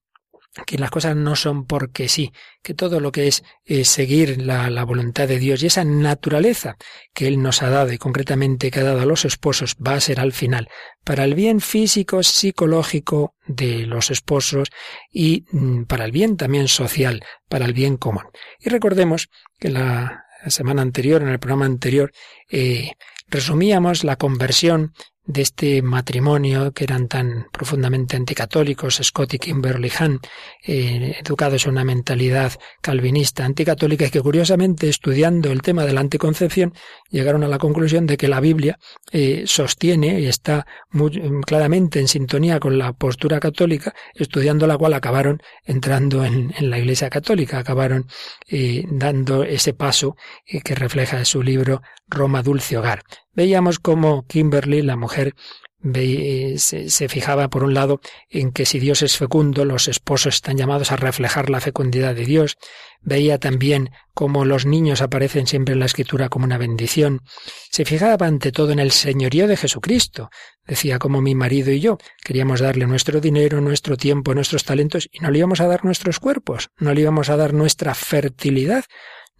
que 0.66 0.78
las 0.78 0.90
cosas 0.90 1.16
no 1.16 1.34
son 1.34 1.64
porque 1.66 2.08
sí, 2.08 2.32
que 2.62 2.74
todo 2.74 3.00
lo 3.00 3.10
que 3.10 3.28
es, 3.28 3.42
seguir 3.84 4.42
la, 4.42 4.68
la, 4.68 4.84
voluntad 4.84 5.26
de 5.26 5.38
Dios 5.38 5.62
y 5.62 5.66
esa 5.66 5.84
naturaleza 5.84 6.76
que 7.14 7.26
Él 7.26 7.40
nos 7.40 7.62
ha 7.62 7.70
dado 7.70 7.92
y 7.92 7.98
concretamente 7.98 8.70
que 8.70 8.80
ha 8.80 8.84
dado 8.84 9.00
a 9.00 9.06
los 9.06 9.24
esposos 9.24 9.76
va 9.76 9.94
a 9.94 10.00
ser 10.00 10.20
al 10.20 10.32
final 10.32 10.68
para 11.04 11.24
el 11.24 11.34
bien 11.34 11.60
físico, 11.60 12.22
psicológico 12.22 13.34
de 13.46 13.86
los 13.86 14.10
esposos 14.10 14.68
y 15.10 15.46
mm, 15.50 15.84
para 15.84 16.04
el 16.04 16.12
bien 16.12 16.36
también 16.36 16.68
social, 16.68 17.24
para 17.48 17.64
el 17.64 17.72
bien 17.72 17.96
común. 17.96 18.24
Y 18.60 18.68
recordemos 18.68 19.28
que 19.58 19.70
la, 19.70 20.24
semana 20.48 20.82
anterior, 20.82 21.22
en 21.22 21.28
el 21.28 21.38
programa 21.38 21.66
anterior, 21.66 22.12
eh, 22.50 22.92
resumíamos 23.28 24.02
la 24.02 24.16
conversión 24.16 24.92
de 25.24 25.42
este 25.42 25.82
matrimonio 25.82 26.72
que 26.72 26.84
eran 26.84 27.06
tan 27.06 27.46
profundamente 27.52 28.16
anticatólicos, 28.16 29.00
Scott 29.02 29.34
y 29.34 29.38
Kimberly 29.38 29.90
Hahn, 29.98 30.18
eh, 30.66 31.16
educados 31.24 31.64
en 31.64 31.72
una 31.72 31.84
mentalidad 31.84 32.52
calvinista 32.80 33.44
anticatólica 33.44 34.06
y 34.06 34.10
que 34.10 34.20
curiosamente 34.20 34.88
estudiando 34.88 35.52
el 35.52 35.62
tema 35.62 35.84
de 35.84 35.92
la 35.92 36.00
anticoncepción 36.00 36.74
llegaron 37.08 37.44
a 37.44 37.48
la 37.48 37.58
conclusión 37.58 38.06
de 38.06 38.16
que 38.16 38.26
la 38.26 38.40
Biblia 38.40 38.78
eh, 39.12 39.44
sostiene 39.46 40.20
y 40.20 40.26
está 40.26 40.66
muy 40.90 41.20
claramente 41.46 42.00
en 42.00 42.08
sintonía 42.08 42.58
con 42.58 42.76
la 42.76 42.92
postura 42.92 43.38
católica, 43.38 43.94
estudiando 44.14 44.66
la 44.66 44.76
cual 44.76 44.94
acabaron 44.94 45.40
entrando 45.64 46.24
en, 46.24 46.52
la 46.58 46.78
Iglesia 46.78 47.10
católica, 47.10 47.58
acabaron 47.58 48.06
eh, 48.48 48.84
dando 48.90 49.44
ese 49.44 49.72
paso 49.72 50.16
que 50.64 50.74
refleja 50.74 51.24
su 51.24 51.42
libro 51.42 51.82
Roma 52.12 52.42
Dulce 52.42 52.76
Hogar. 52.76 53.02
Veíamos 53.32 53.78
cómo 53.78 54.26
Kimberly, 54.26 54.82
la 54.82 54.96
mujer, 54.96 55.34
se, 56.56 57.08
fijaba 57.08 57.48
por 57.48 57.64
un 57.64 57.74
lado 57.74 58.00
en 58.30 58.52
que 58.52 58.66
si 58.66 58.78
Dios 58.78 59.02
es 59.02 59.16
fecundo, 59.16 59.64
los 59.64 59.88
esposos 59.88 60.36
están 60.36 60.56
llamados 60.56 60.92
a 60.92 60.96
reflejar 60.96 61.50
la 61.50 61.60
fecundidad 61.60 62.14
de 62.14 62.24
Dios. 62.24 62.56
Veía 63.00 63.38
también 63.38 63.90
cómo 64.14 64.44
los 64.44 64.64
niños 64.64 65.02
aparecen 65.02 65.48
siempre 65.48 65.72
en 65.72 65.80
la 65.80 65.86
escritura 65.86 66.28
como 66.28 66.44
una 66.44 66.58
bendición. 66.58 67.22
Se 67.70 67.84
fijaba 67.84 68.26
ante 68.26 68.52
todo 68.52 68.70
en 68.70 68.78
el 68.78 68.92
señorío 68.92 69.48
de 69.48 69.56
Jesucristo. 69.56 70.30
Decía 70.64 71.00
como 71.00 71.20
mi 71.20 71.34
marido 71.34 71.72
y 71.72 71.80
yo 71.80 71.98
queríamos 72.22 72.60
darle 72.60 72.86
nuestro 72.86 73.20
dinero, 73.20 73.60
nuestro 73.60 73.96
tiempo, 73.96 74.34
nuestros 74.34 74.64
talentos 74.64 75.08
y 75.10 75.18
no 75.18 75.30
le 75.32 75.38
íbamos 75.38 75.60
a 75.60 75.66
dar 75.66 75.84
nuestros 75.84 76.20
cuerpos, 76.20 76.70
no 76.78 76.94
le 76.94 77.00
íbamos 77.00 77.28
a 77.28 77.36
dar 77.36 77.52
nuestra 77.52 77.94
fertilidad, 77.94 78.84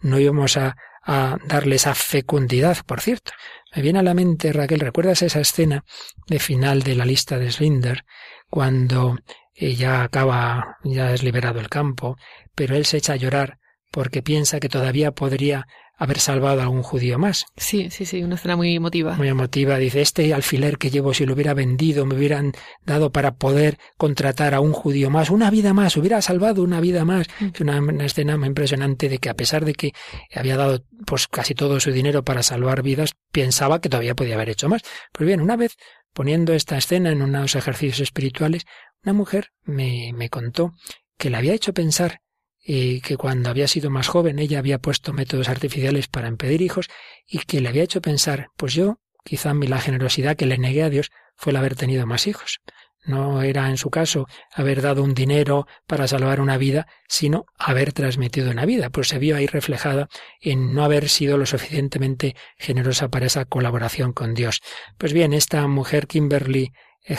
no 0.01 0.19
íbamos 0.19 0.57
a 0.57 0.75
a 1.05 1.37
darle 1.45 1.75
esa 1.75 1.95
fecundidad, 1.95 2.77
por 2.85 3.01
cierto. 3.01 3.31
Me 3.75 3.81
viene 3.81 3.99
a 3.99 4.03
la 4.03 4.13
mente, 4.13 4.53
Raquel, 4.53 4.79
¿recuerdas 4.79 5.21
esa 5.21 5.39
escena 5.39 5.83
de 6.27 6.39
final 6.39 6.83
de 6.83 6.95
la 6.95 7.05
lista 7.05 7.37
de 7.37 7.51
Slinder, 7.51 8.05
cuando 8.49 9.17
ella 9.55 10.03
acaba, 10.03 10.77
ya 10.83 11.13
es 11.13 11.23
liberado 11.23 11.59
el 11.59 11.69
campo, 11.69 12.17
pero 12.55 12.75
él 12.75 12.85
se 12.85 12.97
echa 12.97 13.13
a 13.13 13.17
llorar 13.17 13.59
porque 13.91 14.23
piensa 14.23 14.59
que 14.59 14.69
todavía 14.69 15.11
podría 15.11 15.67
haber 15.95 16.19
salvado 16.19 16.59
a 16.59 16.63
algún 16.63 16.83
judío 16.83 17.19
más. 17.19 17.45
Sí, 17.55 17.89
sí, 17.89 18.05
sí, 18.05 18.23
una 18.23 18.35
escena 18.35 18.55
muy 18.55 18.75
emotiva. 18.75 19.15
Muy 19.15 19.27
emotiva. 19.27 19.77
Dice, 19.77 20.01
este 20.01 20.33
alfiler 20.33 20.77
que 20.77 20.89
llevo, 20.89 21.13
si 21.13 21.25
lo 21.25 21.33
hubiera 21.33 21.53
vendido, 21.53 22.05
me 22.05 22.15
hubieran 22.15 22.53
dado 22.85 23.11
para 23.11 23.35
poder 23.35 23.77
contratar 23.97 24.53
a 24.53 24.59
un 24.59 24.73
judío 24.73 25.09
más, 25.09 25.29
una 25.29 25.49
vida 25.49 25.73
más, 25.73 25.95
hubiera 25.97 26.21
salvado 26.21 26.63
una 26.63 26.81
vida 26.81 27.05
más. 27.05 27.27
Mm. 27.39 27.45
Es 27.53 27.61
una, 27.61 27.79
una 27.79 28.05
escena 28.05 28.37
muy 28.37 28.47
impresionante 28.47 29.09
de 29.09 29.19
que 29.19 29.29
a 29.29 29.35
pesar 29.35 29.65
de 29.65 29.73
que 29.73 29.93
había 30.33 30.57
dado 30.57 30.83
pues 31.05 31.27
casi 31.27 31.53
todo 31.53 31.79
su 31.79 31.91
dinero 31.91 32.23
para 32.23 32.43
salvar 32.43 32.81
vidas, 32.81 33.13
pensaba 33.31 33.81
que 33.81 33.89
todavía 33.89 34.15
podía 34.15 34.35
haber 34.35 34.49
hecho 34.49 34.69
más. 34.69 34.81
Pues 35.11 35.27
bien, 35.27 35.41
una 35.41 35.57
vez 35.57 35.75
poniendo 36.13 36.53
esta 36.53 36.77
escena 36.77 37.11
en 37.11 37.21
unos 37.21 37.55
ejercicios 37.55 37.99
espirituales, 37.99 38.65
una 39.03 39.13
mujer 39.13 39.49
me, 39.63 40.11
me 40.13 40.29
contó 40.29 40.73
que 41.17 41.29
le 41.29 41.37
había 41.37 41.53
hecho 41.53 41.73
pensar 41.73 42.21
eh, 42.65 43.01
que 43.01 43.17
cuando 43.17 43.49
había 43.49 43.67
sido 43.67 43.89
más 43.89 44.07
joven 44.07 44.39
ella 44.39 44.59
había 44.59 44.79
puesto 44.79 45.13
métodos 45.13 45.49
artificiales 45.49 46.07
para 46.07 46.27
impedir 46.27 46.61
hijos 46.61 46.89
y 47.27 47.39
que 47.39 47.61
le 47.61 47.69
había 47.69 47.83
hecho 47.83 48.01
pensar, 48.01 48.47
pues 48.57 48.73
yo, 48.73 48.99
quizá 49.23 49.53
la 49.53 49.79
generosidad 49.79 50.35
que 50.35 50.45
le 50.45 50.57
negué 50.57 50.83
a 50.83 50.89
Dios 50.89 51.11
fue 51.35 51.51
el 51.51 51.57
haber 51.57 51.75
tenido 51.75 52.05
más 52.05 52.27
hijos. 52.27 52.61
No 53.05 53.41
era 53.41 53.69
en 53.69 53.77
su 53.77 53.89
caso 53.89 54.27
haber 54.53 54.81
dado 54.81 55.03
un 55.03 55.13
dinero 55.13 55.67
para 55.87 56.07
salvar 56.07 56.39
una 56.39 56.57
vida, 56.57 56.87
sino 57.09 57.45
haber 57.57 57.91
transmitido 57.91 58.49
una 58.49 58.65
vida, 58.65 58.89
pues 58.89 59.09
se 59.09 59.19
vio 59.19 59.35
ahí 59.35 59.45
reflejada 59.45 60.07
en 60.39 60.73
no 60.73 60.85
haber 60.85 61.09
sido 61.09 61.37
lo 61.37 61.45
suficientemente 61.45 62.35
generosa 62.57 63.09
para 63.09 63.25
esa 63.25 63.43
colaboración 63.43 64.13
con 64.13 64.33
Dios. 64.33 64.61
Pues 64.97 65.11
bien, 65.11 65.33
esta 65.33 65.67
mujer 65.67 66.07
Kimberly 66.07 66.71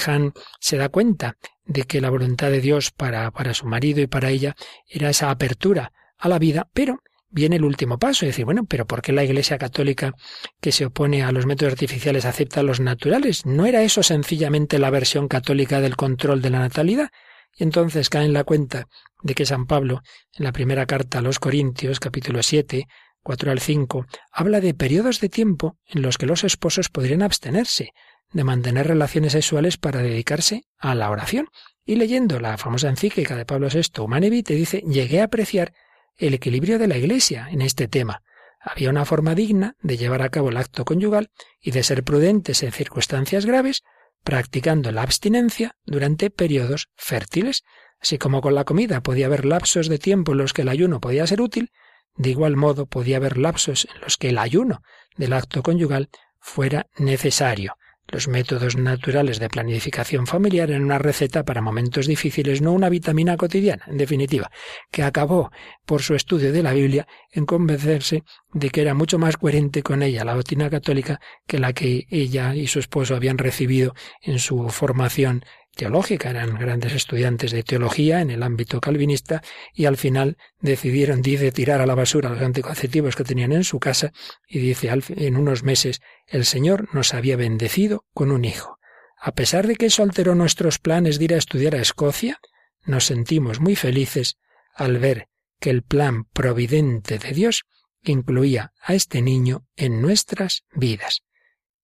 Han 0.06 0.32
se 0.60 0.76
da 0.76 0.88
cuenta 0.88 1.36
de 1.64 1.84
que 1.84 2.00
la 2.00 2.10
voluntad 2.10 2.50
de 2.50 2.60
Dios 2.60 2.90
para, 2.90 3.30
para 3.30 3.54
su 3.54 3.66
marido 3.66 4.00
y 4.00 4.06
para 4.06 4.30
ella 4.30 4.54
era 4.86 5.10
esa 5.10 5.30
apertura 5.30 5.92
a 6.18 6.28
la 6.28 6.38
vida, 6.38 6.68
pero 6.72 7.02
viene 7.34 7.56
el 7.56 7.64
último 7.64 7.98
paso, 7.98 8.24
es 8.24 8.30
decir, 8.30 8.44
bueno, 8.44 8.64
pero 8.64 8.86
¿por 8.86 9.02
qué 9.02 9.12
la 9.12 9.24
Iglesia 9.24 9.58
Católica 9.58 10.14
que 10.60 10.70
se 10.70 10.86
opone 10.86 11.24
a 11.24 11.32
los 11.32 11.46
métodos 11.46 11.72
artificiales 11.72 12.24
acepta 12.24 12.62
los 12.62 12.78
naturales? 12.80 13.44
¿No 13.44 13.66
era 13.66 13.82
eso 13.82 14.02
sencillamente 14.02 14.78
la 14.78 14.90
versión 14.90 15.26
católica 15.26 15.80
del 15.80 15.96
control 15.96 16.40
de 16.40 16.50
la 16.50 16.60
natalidad? 16.60 17.10
Y 17.56 17.64
entonces 17.64 18.08
cae 18.08 18.24
en 18.24 18.32
la 18.32 18.44
cuenta 18.44 18.86
de 19.22 19.34
que 19.34 19.46
San 19.46 19.66
Pablo, 19.66 20.02
en 20.34 20.44
la 20.44 20.52
primera 20.52 20.86
carta 20.86 21.18
a 21.18 21.22
los 21.22 21.40
Corintios, 21.40 21.98
capítulo 21.98 22.42
7, 22.42 22.86
4 23.22 23.50
al 23.50 23.58
5, 23.58 24.06
habla 24.30 24.60
de 24.60 24.74
periodos 24.74 25.20
de 25.20 25.28
tiempo 25.28 25.76
en 25.86 26.02
los 26.02 26.18
que 26.18 26.26
los 26.26 26.44
esposos 26.44 26.88
podrían 26.88 27.22
abstenerse 27.22 27.92
de 28.34 28.44
mantener 28.44 28.86
relaciones 28.86 29.32
sexuales 29.32 29.78
para 29.78 30.02
dedicarse 30.02 30.64
a 30.76 30.94
la 30.94 31.08
oración. 31.10 31.48
Y 31.86 31.94
leyendo 31.96 32.40
la 32.40 32.58
famosa 32.58 32.88
encíclica 32.88 33.36
de 33.36 33.46
Pablo 33.46 33.68
VI, 33.72 34.02
Humane 34.02 34.28
Vitae, 34.28 34.56
dice, 34.56 34.82
llegué 34.86 35.20
a 35.20 35.24
apreciar 35.24 35.72
el 36.16 36.34
equilibrio 36.34 36.78
de 36.78 36.88
la 36.88 36.98
Iglesia 36.98 37.48
en 37.50 37.62
este 37.62 37.88
tema. 37.88 38.22
Había 38.60 38.90
una 38.90 39.04
forma 39.04 39.34
digna 39.34 39.76
de 39.82 39.96
llevar 39.96 40.22
a 40.22 40.30
cabo 40.30 40.48
el 40.48 40.56
acto 40.56 40.84
conyugal 40.84 41.30
y 41.60 41.70
de 41.70 41.82
ser 41.82 42.02
prudentes 42.02 42.62
en 42.62 42.72
circunstancias 42.72 43.46
graves, 43.46 43.82
practicando 44.24 44.90
la 44.90 45.02
abstinencia 45.02 45.76
durante 45.84 46.30
periodos 46.30 46.88
fértiles. 46.96 47.62
Así 48.00 48.18
como 48.18 48.40
con 48.40 48.54
la 48.54 48.64
comida 48.64 49.02
podía 49.02 49.26
haber 49.26 49.44
lapsos 49.44 49.88
de 49.88 49.98
tiempo 49.98 50.32
en 50.32 50.38
los 50.38 50.52
que 50.52 50.62
el 50.62 50.68
ayuno 50.68 51.00
podía 51.00 51.26
ser 51.26 51.40
útil, 51.40 51.70
de 52.16 52.30
igual 52.30 52.56
modo 52.56 52.86
podía 52.86 53.18
haber 53.18 53.38
lapsos 53.38 53.86
en 53.94 54.00
los 54.00 54.16
que 54.16 54.30
el 54.30 54.38
ayuno 54.38 54.82
del 55.16 55.34
acto 55.34 55.62
conyugal 55.62 56.08
fuera 56.40 56.86
necesario. 56.96 57.76
Los 58.08 58.28
métodos 58.28 58.76
naturales 58.76 59.38
de 59.38 59.48
planificación 59.48 60.26
familiar 60.26 60.70
eran 60.70 60.84
una 60.84 60.98
receta 60.98 61.44
para 61.44 61.62
momentos 61.62 62.06
difíciles, 62.06 62.60
no 62.60 62.72
una 62.72 62.88
vitamina 62.88 63.36
cotidiana, 63.36 63.84
en 63.86 63.96
definitiva, 63.96 64.50
que 64.90 65.02
acabó 65.02 65.50
por 65.86 66.02
su 66.02 66.14
estudio 66.14 66.52
de 66.52 66.62
la 66.62 66.72
Biblia 66.72 67.06
en 67.32 67.46
convencerse 67.46 68.22
de 68.52 68.70
que 68.70 68.82
era 68.82 68.94
mucho 68.94 69.18
más 69.18 69.36
coherente 69.36 69.82
con 69.82 70.02
ella 70.02 70.24
la 70.24 70.34
doctrina 70.34 70.70
católica 70.70 71.20
que 71.46 71.58
la 71.58 71.72
que 71.72 72.06
ella 72.10 72.54
y 72.54 72.66
su 72.66 72.78
esposo 72.78 73.16
habían 73.16 73.38
recibido 73.38 73.94
en 74.20 74.38
su 74.38 74.68
formación 74.68 75.44
teológica, 75.74 76.30
eran 76.30 76.54
grandes 76.58 76.92
estudiantes 76.92 77.50
de 77.52 77.62
teología 77.62 78.20
en 78.20 78.30
el 78.30 78.42
ámbito 78.42 78.80
calvinista 78.80 79.42
y 79.72 79.86
al 79.86 79.96
final 79.96 80.36
decidieron, 80.60 81.22
dice, 81.22 81.52
tirar 81.52 81.80
a 81.80 81.86
la 81.86 81.94
basura 81.94 82.30
los 82.30 82.42
anticonceptivos 82.42 83.16
que 83.16 83.24
tenían 83.24 83.52
en 83.52 83.64
su 83.64 83.78
casa 83.80 84.12
y 84.48 84.58
dice, 84.58 84.90
en 84.90 85.36
unos 85.36 85.62
meses 85.62 86.00
el 86.26 86.44
Señor 86.44 86.88
nos 86.94 87.14
había 87.14 87.36
bendecido 87.36 88.06
con 88.12 88.30
un 88.30 88.44
hijo. 88.44 88.78
A 89.20 89.32
pesar 89.32 89.66
de 89.66 89.76
que 89.76 89.86
eso 89.86 90.02
alteró 90.02 90.34
nuestros 90.34 90.78
planes 90.78 91.18
de 91.18 91.24
ir 91.24 91.34
a 91.34 91.38
estudiar 91.38 91.74
a 91.74 91.80
Escocia, 91.80 92.38
nos 92.84 93.04
sentimos 93.06 93.60
muy 93.60 93.76
felices 93.76 94.36
al 94.74 94.98
ver 94.98 95.28
que 95.60 95.70
el 95.70 95.82
plan 95.82 96.24
providente 96.24 97.18
de 97.18 97.32
Dios 97.32 97.64
incluía 98.02 98.72
a 98.82 98.94
este 98.94 99.22
niño 99.22 99.66
en 99.76 100.02
nuestras 100.02 100.64
vidas. 100.74 101.22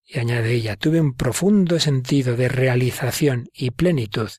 Y 0.05 0.19
añade 0.19 0.51
ella, 0.53 0.75
tuve 0.75 0.99
un 0.99 1.13
profundo 1.13 1.79
sentido 1.79 2.35
de 2.35 2.49
realización 2.49 3.49
y 3.53 3.71
plenitud 3.71 4.29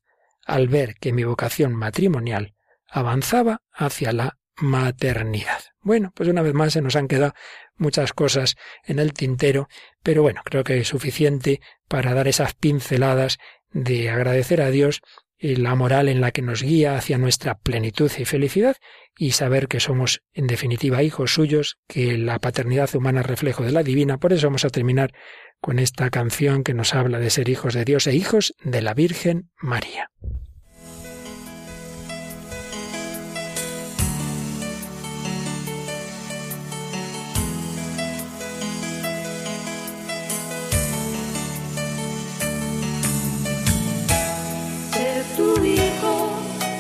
al 0.44 0.68
ver 0.68 0.96
que 0.96 1.12
mi 1.12 1.24
vocación 1.24 1.74
matrimonial 1.74 2.54
avanzaba 2.88 3.62
hacia 3.72 4.12
la 4.12 4.38
maternidad. 4.56 5.60
Bueno, 5.80 6.12
pues 6.14 6.28
una 6.28 6.42
vez 6.42 6.54
más 6.54 6.74
se 6.74 6.82
nos 6.82 6.96
han 6.96 7.08
quedado 7.08 7.34
muchas 7.76 8.12
cosas 8.12 8.56
en 8.84 8.98
el 8.98 9.12
tintero, 9.12 9.68
pero 10.02 10.22
bueno, 10.22 10.42
creo 10.44 10.62
que 10.62 10.78
es 10.78 10.88
suficiente 10.88 11.60
para 11.88 12.14
dar 12.14 12.28
esas 12.28 12.54
pinceladas 12.54 13.38
de 13.70 14.10
agradecer 14.10 14.60
a 14.60 14.70
Dios 14.70 15.00
la 15.42 15.74
moral 15.74 16.08
en 16.08 16.20
la 16.20 16.30
que 16.30 16.42
nos 16.42 16.62
guía 16.62 16.96
hacia 16.96 17.18
nuestra 17.18 17.58
plenitud 17.58 18.10
y 18.16 18.24
felicidad 18.24 18.76
y 19.16 19.32
saber 19.32 19.68
que 19.68 19.80
somos 19.80 20.22
en 20.32 20.46
definitiva 20.46 21.02
hijos 21.02 21.34
suyos, 21.34 21.78
que 21.88 22.16
la 22.16 22.38
paternidad 22.38 22.94
humana 22.94 23.20
es 23.20 23.26
reflejo 23.26 23.64
de 23.64 23.72
la 23.72 23.82
divina. 23.82 24.18
Por 24.18 24.32
eso 24.32 24.46
vamos 24.46 24.64
a 24.64 24.70
terminar 24.70 25.12
con 25.60 25.78
esta 25.78 26.10
canción 26.10 26.62
que 26.62 26.74
nos 26.74 26.94
habla 26.94 27.18
de 27.18 27.30
ser 27.30 27.48
hijos 27.48 27.74
de 27.74 27.84
Dios 27.84 28.06
e 28.06 28.14
hijos 28.14 28.54
de 28.62 28.82
la 28.82 28.94
Virgen 28.94 29.50
María. 29.60 30.10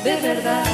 De 0.04 0.16
verdad. 0.16 0.71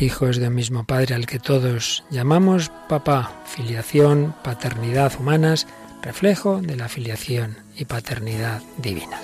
Hijos 0.00 0.38
de 0.38 0.48
un 0.48 0.54
mismo 0.54 0.84
Padre 0.84 1.14
al 1.14 1.26
que 1.26 1.38
todos 1.38 2.04
llamamos 2.10 2.70
papá, 2.88 3.42
filiación, 3.44 4.34
paternidad 4.42 5.12
humanas, 5.20 5.66
reflejo 6.00 6.62
de 6.62 6.74
la 6.74 6.88
filiación 6.88 7.58
y 7.76 7.84
paternidad 7.84 8.62
divina. 8.78 9.20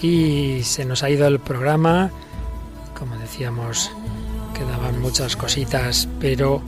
Aquí 0.00 0.62
se 0.62 0.86
nos 0.86 1.02
ha 1.02 1.10
ido 1.10 1.26
el 1.26 1.40
programa. 1.40 2.10
Como 2.98 3.18
decíamos, 3.18 3.92
quedaban 4.54 4.98
muchas 4.98 5.36
cositas, 5.36 6.08
pero 6.18 6.62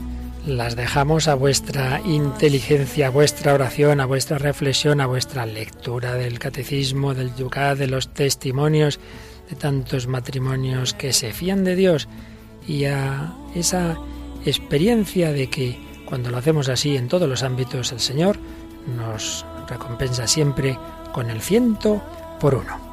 las 0.45 0.75
dejamos 0.75 1.27
a 1.27 1.33
vuestra 1.33 1.99
inteligencia, 2.05 3.07
a 3.07 3.09
vuestra 3.09 3.55
oración, 3.55 4.01
a 4.01 4.05
vuestra 4.05 4.37
reflexión, 4.37 5.01
a 5.01 5.07
vuestra 5.07 5.47
lectura 5.47 6.13
del 6.13 6.37
catecismo, 6.37 7.15
del 7.15 7.35
yucat, 7.35 7.75
de 7.79 7.87
los 7.87 8.13
testimonios 8.13 8.99
de 9.49 9.55
tantos 9.55 10.05
matrimonios 10.05 10.93
que 10.93 11.11
se 11.11 11.33
fían 11.33 11.63
de 11.63 11.75
Dios 11.75 12.07
y 12.67 12.85
a 12.85 13.33
esa 13.55 13.97
experiencia 14.45 15.33
de 15.33 15.49
que 15.49 15.79
cuando 16.05 16.29
lo 16.29 16.37
hacemos 16.37 16.69
así 16.69 16.95
en 16.97 17.07
todos 17.07 17.27
los 17.27 17.41
ámbitos 17.41 17.91
el 17.93 17.99
Señor 17.99 18.37
nos 18.95 19.43
recompensa 19.67 20.27
siempre 20.27 20.77
con 21.13 21.31
el 21.31 21.41
ciento 21.41 21.99
por 22.39 22.53
uno. 22.53 22.92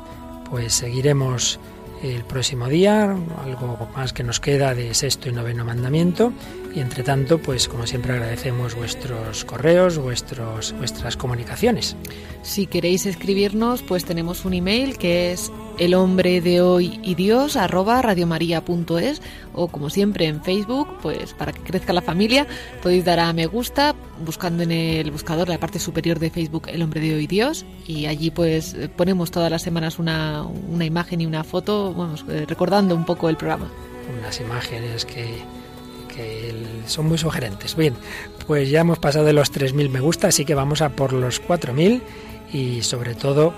Pues 0.51 0.74
seguiremos 0.74 1.61
el 2.03 2.24
próximo 2.24 2.68
día, 2.68 3.16
algo 3.44 3.88
más 3.94 4.12
que 4.12 4.24
nos 4.24 4.40
queda 4.40 4.74
de 4.74 4.94
sexto 4.94 5.28
y 5.28 5.32
noveno 5.32 5.64
mandamiento. 5.64 6.32
Y 6.75 6.81
entre 6.81 7.03
tanto, 7.03 7.39
pues 7.39 7.66
como 7.68 7.87
siempre 7.87 8.12
agradecemos 8.12 8.77
vuestros 8.77 9.45
correos, 9.45 9.99
vuestros, 9.99 10.73
vuestras 10.79 11.16
comunicaciones. 11.16 11.97
Si 12.43 12.66
queréis 12.66 13.07
escribirnos, 13.07 13.83
pues 13.83 14.05
tenemos 14.05 14.45
un 14.45 14.55
email 14.55 14.97
que 14.97 15.33
es 15.33 15.51
el 15.79 15.95
hombre 15.95 16.41
de 16.41 16.61
hoy 16.61 17.01
y 17.03 17.14
Dios 17.16 17.57
arroba 17.57 18.03
radiomaria.es 18.03 19.21
o 19.53 19.68
como 19.68 19.91
siempre 19.91 20.27
en 20.27 20.43
Facebook, 20.43 20.89
pues 21.03 21.35
para 21.35 21.53
que 21.53 21.61
crezca 21.62 21.93
la 21.93 22.03
familia, 22.03 22.47
podéis 22.83 23.05
dar 23.05 23.18
a 23.18 23.33
me 23.33 23.47
gusta 23.47 23.97
buscando 24.25 24.62
en 24.62 24.71
el 24.71 25.11
buscador 25.11 25.49
la 25.49 25.59
parte 25.59 25.79
superior 25.79 26.18
de 26.18 26.31
Facebook 26.31 26.68
el 26.68 26.83
hombre 26.83 27.01
de 27.01 27.14
hoy 27.14 27.25
y 27.25 27.27
Dios 27.27 27.64
y 27.87 28.07
allí 28.07 28.31
pues 28.31 28.77
ponemos 28.97 29.31
todas 29.31 29.51
las 29.51 29.62
semanas 29.62 29.99
una, 29.99 30.45
una 30.45 30.85
imagen 30.85 31.21
y 31.21 31.27
una 31.27 31.43
foto, 31.45 31.95
vamos, 31.95 32.25
eh, 32.29 32.45
recordando 32.47 32.95
un 32.95 33.05
poco 33.05 33.29
el 33.29 33.37
programa. 33.37 33.71
Unas 34.18 34.41
imágenes 34.41 35.05
que, 35.05 35.39
son 36.87 37.07
muy 37.07 37.18
sugerentes. 37.18 37.77
Bien, 37.77 37.95
pues 38.47 38.71
ya 38.71 38.81
hemos 38.81 38.99
pasado 38.99 39.25
de 39.25 39.33
los 39.33 39.53
3.000 39.53 39.89
me 39.89 40.01
gusta, 40.01 40.29
así 40.29 40.45
que 40.45 40.55
vamos 40.55 40.83
a 40.83 40.91
por 40.91 41.12
los 41.12 41.43
4.000 41.43 42.03
y 42.53 42.83
sobre 42.83 43.14
todo 43.14 43.55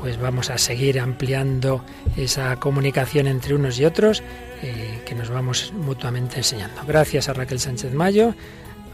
pues 0.00 0.20
vamos 0.20 0.50
a 0.50 0.58
seguir 0.58 0.98
ampliando 0.98 1.84
esa 2.16 2.56
comunicación 2.56 3.28
entre 3.28 3.54
unos 3.54 3.78
y 3.78 3.84
otros 3.84 4.20
eh, 4.60 5.00
que 5.06 5.14
nos 5.14 5.30
vamos 5.30 5.72
mutuamente 5.72 6.38
enseñando. 6.38 6.82
Gracias 6.84 7.28
a 7.28 7.34
Raquel 7.34 7.60
Sánchez 7.60 7.94
Mayo, 7.94 8.34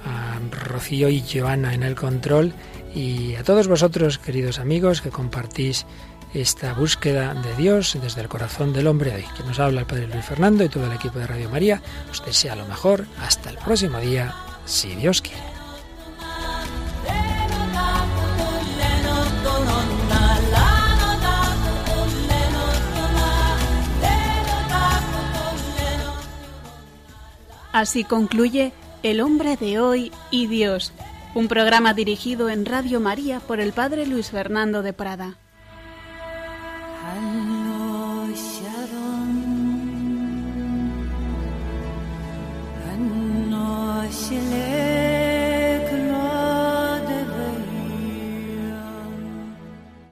a 0.05 0.39
Rocío 0.66 1.09
y 1.09 1.23
Joana 1.23 1.73
en 1.73 1.83
el 1.83 1.95
control 1.95 2.53
y 2.95 3.37
a 3.37 3.43
todos 3.43 3.69
vosotros, 3.69 4.19
queridos 4.19 4.59
amigos, 4.59 5.01
que 5.01 5.09
compartís 5.09 5.87
esta 6.35 6.74
búsqueda 6.74 7.35
de 7.35 7.55
Dios 7.57 7.97
desde 8.01 8.20
el 8.20 8.29
corazón 8.29 8.72
del 8.72 8.87
hombre 8.87 9.14
hoy. 9.14 9.24
Que 9.37 9.43
nos 9.43 9.59
habla 9.59 9.81
el 9.81 9.87
Padre 9.87 10.07
Luis 10.07 10.24
Fernando 10.24 10.64
y 10.64 10.68
todo 10.68 10.87
el 10.87 10.93
equipo 10.93 11.18
de 11.18 11.26
Radio 11.26 11.49
María. 11.51 11.83
Os 12.11 12.24
desea 12.24 12.57
lo 12.57 12.66
mejor. 12.66 13.07
Hasta 13.20 13.51
el 13.51 13.59
próximo 13.59 13.99
día, 14.01 14.35
si 14.64 14.95
Dios 14.95 15.22
quiere. 15.22 15.59
Así 27.72 28.03
concluye 28.03 28.72
El 29.05 29.20
hombre 29.20 29.57
de 29.57 29.79
hoy 29.79 30.11
y 30.33 30.49
Dios, 30.49 30.93
un 31.37 31.47
programa 31.47 31.95
dirigido 31.95 32.49
en 32.49 32.66
Radio 32.66 32.99
María 32.99 33.39
por 33.39 33.61
el 33.61 33.72
Padre 33.72 34.05
Luis 34.05 34.31
Fernando 34.31 34.83
de 34.83 34.93
Prada. 34.93 35.37
Hello, 37.11 38.35
Sharon. 38.35 39.37
Hello, 42.85 44.03